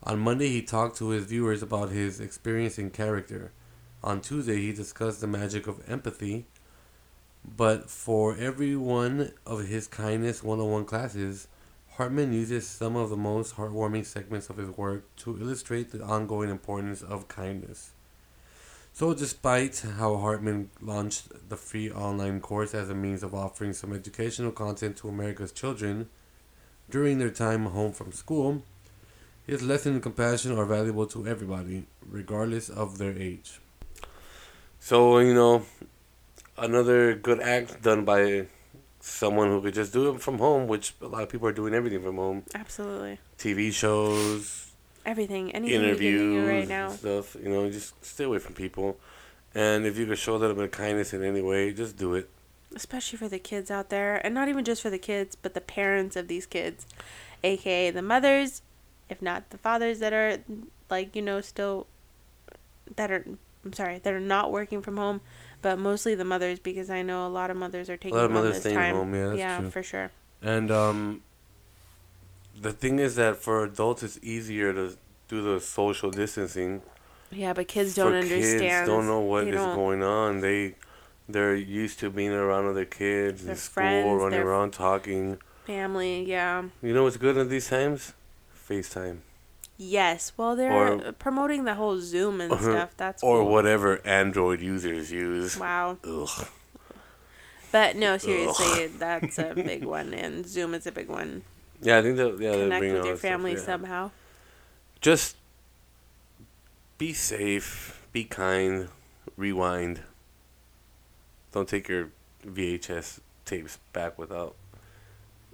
On 0.03 0.17
Monday, 0.17 0.47
he 0.47 0.61
talked 0.61 0.95
to 0.97 1.09
his 1.09 1.25
viewers 1.25 1.61
about 1.61 1.89
his 1.89 2.21
experience 2.21 2.79
in 2.79 2.89
character. 2.89 3.51
On 4.01 4.21
Tuesday, 4.21 4.61
he 4.61 4.71
discussed 4.71 5.19
the 5.19 5.27
magic 5.27 5.67
of 5.67 5.81
empathy. 5.89 6.45
But 7.45 7.89
for 7.89 8.35
every 8.37 8.75
one 8.75 9.31
of 9.45 9.67
his 9.67 9.87
kindness 9.87 10.43
101 10.43 10.85
classes, 10.85 11.47
Hartman 11.97 12.33
uses 12.33 12.67
some 12.67 12.95
of 12.95 13.09
the 13.09 13.17
most 13.17 13.55
heartwarming 13.55 14.05
segments 14.05 14.49
of 14.49 14.57
his 14.57 14.69
work 14.69 15.03
to 15.17 15.37
illustrate 15.39 15.91
the 15.91 16.03
ongoing 16.03 16.49
importance 16.49 17.03
of 17.03 17.27
kindness. 17.27 17.91
So, 18.93 19.13
despite 19.13 19.83
how 19.97 20.17
Hartman 20.17 20.69
launched 20.81 21.49
the 21.49 21.57
free 21.57 21.91
online 21.91 22.41
course 22.41 22.73
as 22.73 22.89
a 22.89 22.95
means 22.95 23.23
of 23.23 23.33
offering 23.33 23.73
some 23.73 23.93
educational 23.93 24.51
content 24.51 24.97
to 24.97 25.09
America's 25.09 25.51
children 25.51 26.09
during 26.89 27.17
their 27.17 27.31
time 27.31 27.65
home 27.65 27.91
from 27.91 28.11
school, 28.11 28.63
his 29.45 29.61
lessons 29.61 29.95
in 29.95 30.01
compassion 30.01 30.57
are 30.57 30.65
valuable 30.65 31.07
to 31.07 31.27
everybody, 31.27 31.85
regardless 32.07 32.69
of 32.69 32.97
their 32.97 33.17
age. 33.17 33.59
So, 34.79 35.19
you 35.19 35.33
know, 35.33 35.65
another 36.57 37.15
good 37.15 37.39
act 37.41 37.81
done 37.81 38.05
by 38.05 38.47
someone 38.99 39.49
who 39.49 39.61
could 39.61 39.73
just 39.73 39.91
do 39.93 40.13
it 40.13 40.21
from 40.21 40.37
home, 40.39 40.67
which 40.67 40.93
a 41.01 41.07
lot 41.07 41.23
of 41.23 41.29
people 41.29 41.47
are 41.47 41.53
doing 41.53 41.73
everything 41.73 42.01
from 42.01 42.15
home. 42.15 42.43
Absolutely. 42.55 43.19
TV 43.37 43.71
shows, 43.71 44.73
Everything. 45.05 45.51
Anything 45.51 45.73
you 45.73 45.79
can 45.79 45.81
do 45.81 45.89
interviews, 45.89 46.47
right 46.47 46.67
now. 46.67 46.89
stuff. 46.89 47.35
You 47.35 47.49
know, 47.49 47.69
just 47.69 48.03
stay 48.05 48.23
away 48.23 48.39
from 48.39 48.53
people. 48.53 48.97
And 49.53 49.85
if 49.85 49.97
you 49.97 50.05
could 50.05 50.17
show 50.17 50.35
a 50.35 50.37
little 50.37 50.55
bit 50.55 50.65
of 50.65 50.71
kindness 50.71 51.13
in 51.13 51.23
any 51.23 51.41
way, 51.41 51.73
just 51.73 51.97
do 51.97 52.15
it. 52.15 52.29
Especially 52.73 53.17
for 53.17 53.27
the 53.27 53.37
kids 53.39 53.69
out 53.69 53.89
there. 53.89 54.25
And 54.25 54.33
not 54.33 54.47
even 54.47 54.63
just 54.63 54.81
for 54.81 54.89
the 54.89 54.97
kids, 54.97 55.35
but 55.35 55.53
the 55.53 55.61
parents 55.61 56.15
of 56.15 56.27
these 56.27 56.45
kids. 56.45 56.87
AKA 57.43 57.91
the 57.91 58.01
mothers, 58.01 58.61
if 59.09 59.21
not 59.21 59.49
the 59.49 59.57
fathers 59.57 59.99
that 59.99 60.13
are, 60.13 60.37
like, 60.89 61.15
you 61.15 61.21
know, 61.21 61.41
still. 61.41 61.87
That 62.95 63.11
are. 63.11 63.25
I'm 63.65 63.73
sorry, 63.73 63.99
that 63.99 64.13
are 64.13 64.19
not 64.19 64.51
working 64.51 64.81
from 64.81 64.97
home, 64.97 65.21
but 65.63 65.79
mostly 65.79 66.13
the 66.13 66.25
mothers 66.25 66.59
because 66.59 66.91
I 66.91 67.01
know 67.01 67.25
a 67.25 67.29
lot 67.29 67.49
of 67.49 67.57
mothers 67.57 67.89
are 67.89 67.97
taking 67.97 68.11
a 68.11 68.17
lot 68.17 68.25
of 68.25 68.31
home 68.31 68.43
mothers 68.43 68.59
staying 68.59 68.75
time. 68.75 68.95
home, 68.95 69.15
yeah, 69.15 69.33
yeah, 69.33 69.69
for 69.69 69.81
sure. 69.81 70.11
And 70.43 70.69
um, 70.69 71.23
the 72.59 72.71
thing 72.71 72.99
is 72.99 73.15
that 73.15 73.37
for 73.37 73.63
adults, 73.63 74.03
it's 74.03 74.19
easier 74.21 74.73
to 74.73 74.95
do 75.29 75.41
the 75.41 75.59
social 75.59 76.11
distancing. 76.11 76.83
Yeah, 77.31 77.53
but 77.53 77.67
kids 77.67 77.95
don't 77.95 78.13
understand. 78.13 78.61
Kids 78.61 78.87
don't 78.87 79.07
know 79.07 79.21
what 79.21 79.47
is 79.47 79.55
going 79.55 80.03
on. 80.03 80.41
They 80.41 80.75
they're 81.27 81.55
used 81.55 81.99
to 82.01 82.11
being 82.11 82.31
around 82.31 82.67
other 82.67 82.85
kids 82.85 83.45
in 83.45 83.55
school, 83.55 83.73
friends, 83.73 84.21
running 84.21 84.41
around 84.41 84.71
talking. 84.71 85.39
Family, 85.65 86.25
yeah. 86.25 86.63
You 86.81 86.93
know 86.93 87.03
what's 87.03 87.17
good 87.17 87.37
at 87.37 87.49
these 87.49 87.69
times? 87.69 88.13
FaceTime 88.69 89.19
Yes. 89.77 90.31
Well, 90.37 90.55
they're 90.55 90.71
Or- 90.71 91.11
promoting 91.13 91.65
the 91.65 91.75
whole 91.75 91.99
Zoom 91.99 92.41
and 92.41 92.51
uh-huh. 92.51 92.61
stuff. 92.63 92.93
That's 92.97 93.23
or 93.23 93.39
cool. 93.41 93.51
whatever 93.51 94.05
Android 94.05 94.61
users 94.61 95.11
use. 95.11 95.57
Wow. 95.57 95.97
Ugh. 96.03 96.47
But 97.71 97.95
no, 97.95 98.19
seriously, 98.19 98.85
that's 98.87 99.39
a 99.39 99.53
big 99.55 99.83
one, 99.83 100.13
and 100.13 100.45
Zoom 100.47 100.75
is 100.75 100.85
a 100.85 100.91
big 100.91 101.09
one. 101.09 101.41
Yeah, 101.81 101.97
I 101.97 102.01
think 102.03 102.17
that 102.17 102.39
yeah, 102.39 102.51
Connect 102.51 102.81
with 102.81 102.91
your 102.93 103.01
that 103.01 103.07
stuff, 103.07 103.19
family 103.19 103.53
yeah. 103.53 103.59
somehow. 103.59 104.11
Just 105.01 105.37
be 106.99 107.13
safe, 107.13 108.05
be 108.11 108.25
kind, 108.25 108.89
rewind. 109.35 110.01
Don't 111.51 111.67
take 111.67 111.89
your 111.89 112.09
VHS 112.45 113.19
tapes 113.43 113.79
back 113.91 114.19
without 114.19 114.55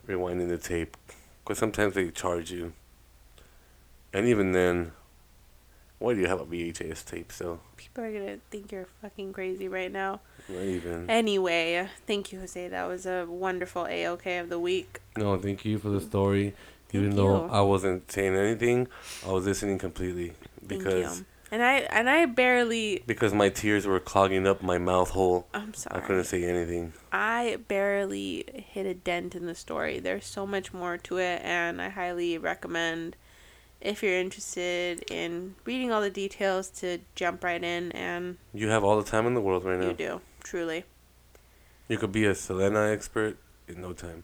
rewinding 0.05 0.49
the 0.49 0.57
tape, 0.57 0.97
because 1.43 1.57
sometimes 1.57 1.93
they 1.95 2.09
charge 2.11 2.51
you. 2.51 2.73
And 4.13 4.27
even 4.27 4.51
then, 4.51 4.91
why 5.99 6.13
do 6.13 6.19
you 6.19 6.27
have 6.27 6.39
a 6.41 6.45
VHS 6.45 7.05
tape 7.05 7.31
still? 7.31 7.59
People 7.77 8.05
are 8.05 8.11
gonna 8.11 8.37
think 8.49 8.71
you're 8.71 8.87
fucking 9.01 9.33
crazy 9.33 9.67
right 9.67 9.91
now. 9.91 10.21
Not 10.47 10.63
even. 10.63 11.09
Anyway, 11.09 11.87
thank 12.07 12.31
you, 12.31 12.39
Jose. 12.39 12.67
That 12.69 12.87
was 12.87 13.05
a 13.05 13.25
wonderful 13.27 13.85
A-OK 13.87 14.37
of 14.37 14.49
the 14.49 14.59
week. 14.59 15.01
No, 15.17 15.37
thank 15.37 15.65
you 15.65 15.77
for 15.77 15.89
the 15.89 16.01
story. 16.01 16.55
Thank 16.89 17.03
even 17.03 17.15
though. 17.15 17.47
I 17.49 17.61
wasn't 17.61 18.11
saying 18.11 18.35
anything, 18.35 18.87
I 19.25 19.31
was 19.31 19.45
listening 19.45 19.77
completely 19.77 20.33
Thank 20.67 20.83
because 20.83 21.19
you. 21.19 21.25
And 21.51 21.63
I 21.63 21.79
and 21.79 22.09
I 22.09 22.25
barely. 22.25 23.03
because 23.07 23.33
my 23.33 23.49
tears 23.49 23.87
were 23.87 23.99
clogging 23.99 24.47
up 24.47 24.61
my 24.61 24.77
mouth 24.77 25.09
hole. 25.09 25.47
I'm 25.53 25.73
sorry. 25.73 25.99
I 26.01 26.05
couldn't 26.05 26.25
say 26.25 26.43
anything. 26.43 26.93
I 27.11 27.57
barely 27.67 28.45
hit 28.53 28.85
a 28.85 28.93
dent 28.93 29.35
in 29.35 29.47
the 29.47 29.55
story. 29.55 29.99
There's 29.99 30.25
so 30.25 30.45
much 30.45 30.73
more 30.73 30.97
to 30.97 31.17
it, 31.17 31.41
and 31.43 31.81
I 31.81 31.89
highly 31.89 32.37
recommend 32.37 33.15
if 33.81 34.03
you're 34.03 34.17
interested 34.19 35.03
in 35.11 35.55
reading 35.65 35.91
all 35.91 36.01
the 36.01 36.09
details 36.09 36.69
to 36.81 36.99
jump 37.15 37.43
right 37.43 37.63
in, 37.63 37.91
and 37.93 38.37
You 38.53 38.69
have 38.69 38.83
all 38.83 38.97
the 39.01 39.09
time 39.09 39.25
in 39.25 39.33
the 39.33 39.41
world 39.41 39.63
right 39.65 39.79
now. 39.79 39.87
you 39.87 39.93
do 39.93 40.21
truly. 40.43 40.85
You 41.87 41.97
could 41.97 42.11
be 42.11 42.25
a 42.25 42.35
Selena 42.35 42.89
expert 42.91 43.37
in 43.67 43.81
no 43.81 43.93
time. 43.93 44.23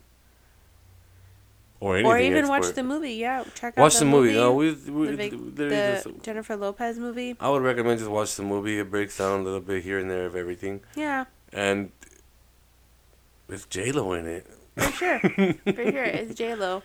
Or 1.82 1.96
anything 1.98 2.12
Or 2.12 2.18
even 2.18 2.48
watch 2.48 2.74
the 2.74 2.84
movie. 2.84 3.14
Yeah, 3.16 3.44
check 3.54 3.78
out 3.78 3.82
Watch 3.82 3.94
the, 3.96 4.00
the 4.00 4.06
movie. 4.06 4.30
movie. 4.30 4.40
No, 4.40 4.54
we, 4.54 4.72
we, 4.72 5.16
the, 5.16 5.30
there 5.54 5.70
the 5.70 6.10
just- 6.12 6.24
Jennifer 6.24 6.56
Lopez 6.56 6.98
movie. 6.98 7.36
I 7.40 7.50
would 7.50 7.62
recommend 7.62 8.00
just 8.00 8.10
watch 8.10 8.36
the 8.36 8.44
movie. 8.44 8.80
It 8.80 8.90
breaks 8.90 9.18
down 9.18 9.42
a 9.42 9.44
little 9.44 9.60
bit 9.60 9.84
here 9.84 10.00
and 10.00 10.10
there 10.10 10.26
of 10.26 10.36
everything, 10.36 10.82
Yeah, 10.96 11.26
and 11.52 11.92
with 13.48 13.70
J 13.70 13.92
Lo 13.92 14.14
in 14.14 14.26
it. 14.26 14.48
for 14.78 14.92
sure, 14.92 15.20
for 15.20 15.32
sure. 15.92 16.04
It's 16.04 16.34
J 16.38 16.56
Lo. 16.56 16.82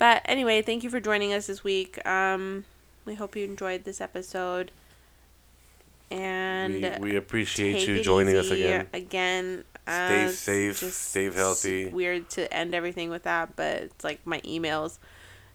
But 0.00 0.22
anyway, 0.24 0.62
thank 0.62 0.82
you 0.82 0.88
for 0.88 0.98
joining 0.98 1.34
us 1.34 1.46
this 1.46 1.62
week. 1.62 2.04
Um, 2.08 2.64
we 3.04 3.14
hope 3.16 3.36
you 3.36 3.44
enjoyed 3.44 3.84
this 3.84 4.00
episode. 4.00 4.72
And 6.10 6.98
we, 7.00 7.10
we 7.10 7.16
appreciate 7.16 7.86
you 7.86 8.02
joining 8.02 8.34
us 8.36 8.50
again. 8.50 8.88
Again, 8.94 9.64
Stay 9.86 10.24
uh, 10.24 10.28
safe, 10.30 10.76
stay 10.78 11.30
healthy. 11.30 11.88
Weird 11.88 12.30
to 12.30 12.52
end 12.52 12.74
everything 12.74 13.10
with 13.10 13.24
that, 13.24 13.56
but 13.56 13.76
it's 13.82 14.02
like 14.02 14.26
my 14.26 14.40
emails. 14.40 14.98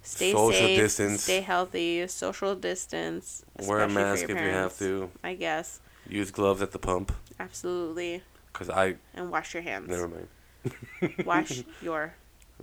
Stay 0.04 0.32
Social 0.32 0.52
safe, 0.54 0.80
distance. 0.80 1.24
stay 1.24 1.42
healthy, 1.42 2.06
social 2.08 2.54
distance. 2.54 3.44
Wear 3.64 3.80
a 3.80 3.90
mask 3.90 4.26
if 4.26 4.30
you 4.30 4.36
have 4.36 4.78
to. 4.78 5.10
I 5.24 5.34
guess 5.34 5.80
Use 6.08 6.30
gloves 6.30 6.62
at 6.62 6.72
the 6.72 6.78
pump. 6.80 7.12
absolutely, 7.40 8.22
Cause 8.54 8.70
I 8.70 8.96
and 9.16 9.32
wash 9.32 9.56
your 9.56 9.64
hands. 9.64 9.90
never 9.90 10.08
mind. 10.08 10.28
Wash 11.26 11.64
your 11.82 12.14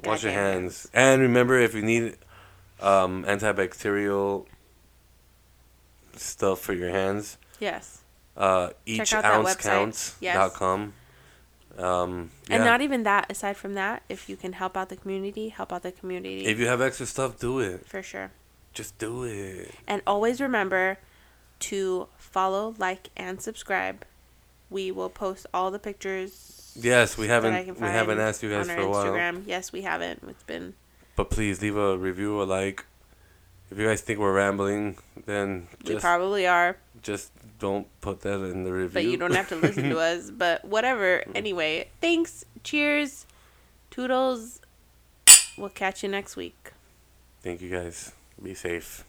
Wash 0.04 0.22
your 0.22 0.32
hands. 0.32 0.88
And 0.94 1.20
remember, 1.22 1.58
if 1.58 1.74
you 1.74 1.82
need 1.82 2.16
um, 2.80 3.24
antibacterial 3.24 4.46
stuff 6.16 6.60
for 6.60 6.72
your 6.72 6.90
hands, 6.90 7.38
Yes, 7.60 8.02
uh, 8.36 8.70
each 8.86 9.12
out 9.12 9.22
that 9.22 9.34
ounce 9.34 9.54
website. 9.54 9.62
counts. 9.62 10.16
Yes. 10.20 10.34
Dot 10.34 10.54
com. 10.54 10.92
Um, 11.78 12.30
yeah. 12.48 12.56
and 12.56 12.64
not 12.64 12.80
even 12.82 13.02
that. 13.04 13.30
Aside 13.30 13.56
from 13.56 13.74
that, 13.74 14.02
if 14.08 14.28
you 14.28 14.36
can 14.36 14.54
help 14.54 14.76
out 14.76 14.88
the 14.88 14.96
community, 14.96 15.48
help 15.48 15.72
out 15.72 15.82
the 15.82 15.92
community 15.92 16.44
if 16.46 16.58
you 16.58 16.66
have 16.66 16.80
extra 16.80 17.06
stuff, 17.06 17.38
do 17.38 17.60
it. 17.60 17.86
for 17.86 18.02
sure. 18.02 18.30
Just 18.74 18.96
do 18.98 19.24
it. 19.24 19.70
And 19.86 20.02
always 20.06 20.40
remember 20.40 20.98
to 21.60 22.08
follow, 22.16 22.74
like, 22.78 23.10
and 23.16 23.40
subscribe. 23.40 24.04
We 24.70 24.90
will 24.90 25.10
post 25.10 25.46
all 25.52 25.70
the 25.70 25.78
pictures. 25.78 26.58
Yes, 26.74 27.18
we 27.18 27.28
haven't 27.28 27.80
we 27.80 27.86
haven't 27.86 28.18
asked 28.18 28.42
you 28.42 28.50
guys 28.50 28.66
for 28.70 28.80
a 28.80 28.88
while, 28.88 29.42
Yes, 29.46 29.72
we 29.72 29.82
haven't. 29.82 30.22
It's 30.28 30.42
been 30.44 30.74
but 31.16 31.30
please 31.30 31.60
leave 31.60 31.76
a 31.76 31.96
review, 31.96 32.42
a 32.42 32.44
like. 32.44 32.84
If 33.70 33.78
you 33.78 33.86
guys 33.86 34.02
think 34.02 34.18
we're 34.18 34.34
rambling, 34.34 34.98
then 35.24 35.68
we 35.86 35.96
probably 35.96 36.46
are, 36.46 36.76
just 37.02 37.32
don't 37.58 37.86
put 38.00 38.20
that 38.20 38.42
in 38.44 38.64
the 38.64 38.72
review. 38.72 38.94
but 38.94 39.04
you 39.04 39.16
don't 39.16 39.34
have 39.34 39.48
to 39.48 39.56
listen 39.56 39.88
to 39.90 39.98
us. 40.10 40.30
But 40.30 40.64
whatever. 40.64 41.24
Anyway, 41.34 41.88
thanks. 42.00 42.44
Cheers. 42.64 43.26
Toodles. 43.90 44.60
we'll 45.56 45.68
catch 45.70 46.02
you 46.02 46.08
next 46.08 46.36
week. 46.36 46.72
Thank 47.42 47.60
you 47.60 47.70
guys. 47.70 48.12
Be 48.42 48.54
safe. 48.54 49.04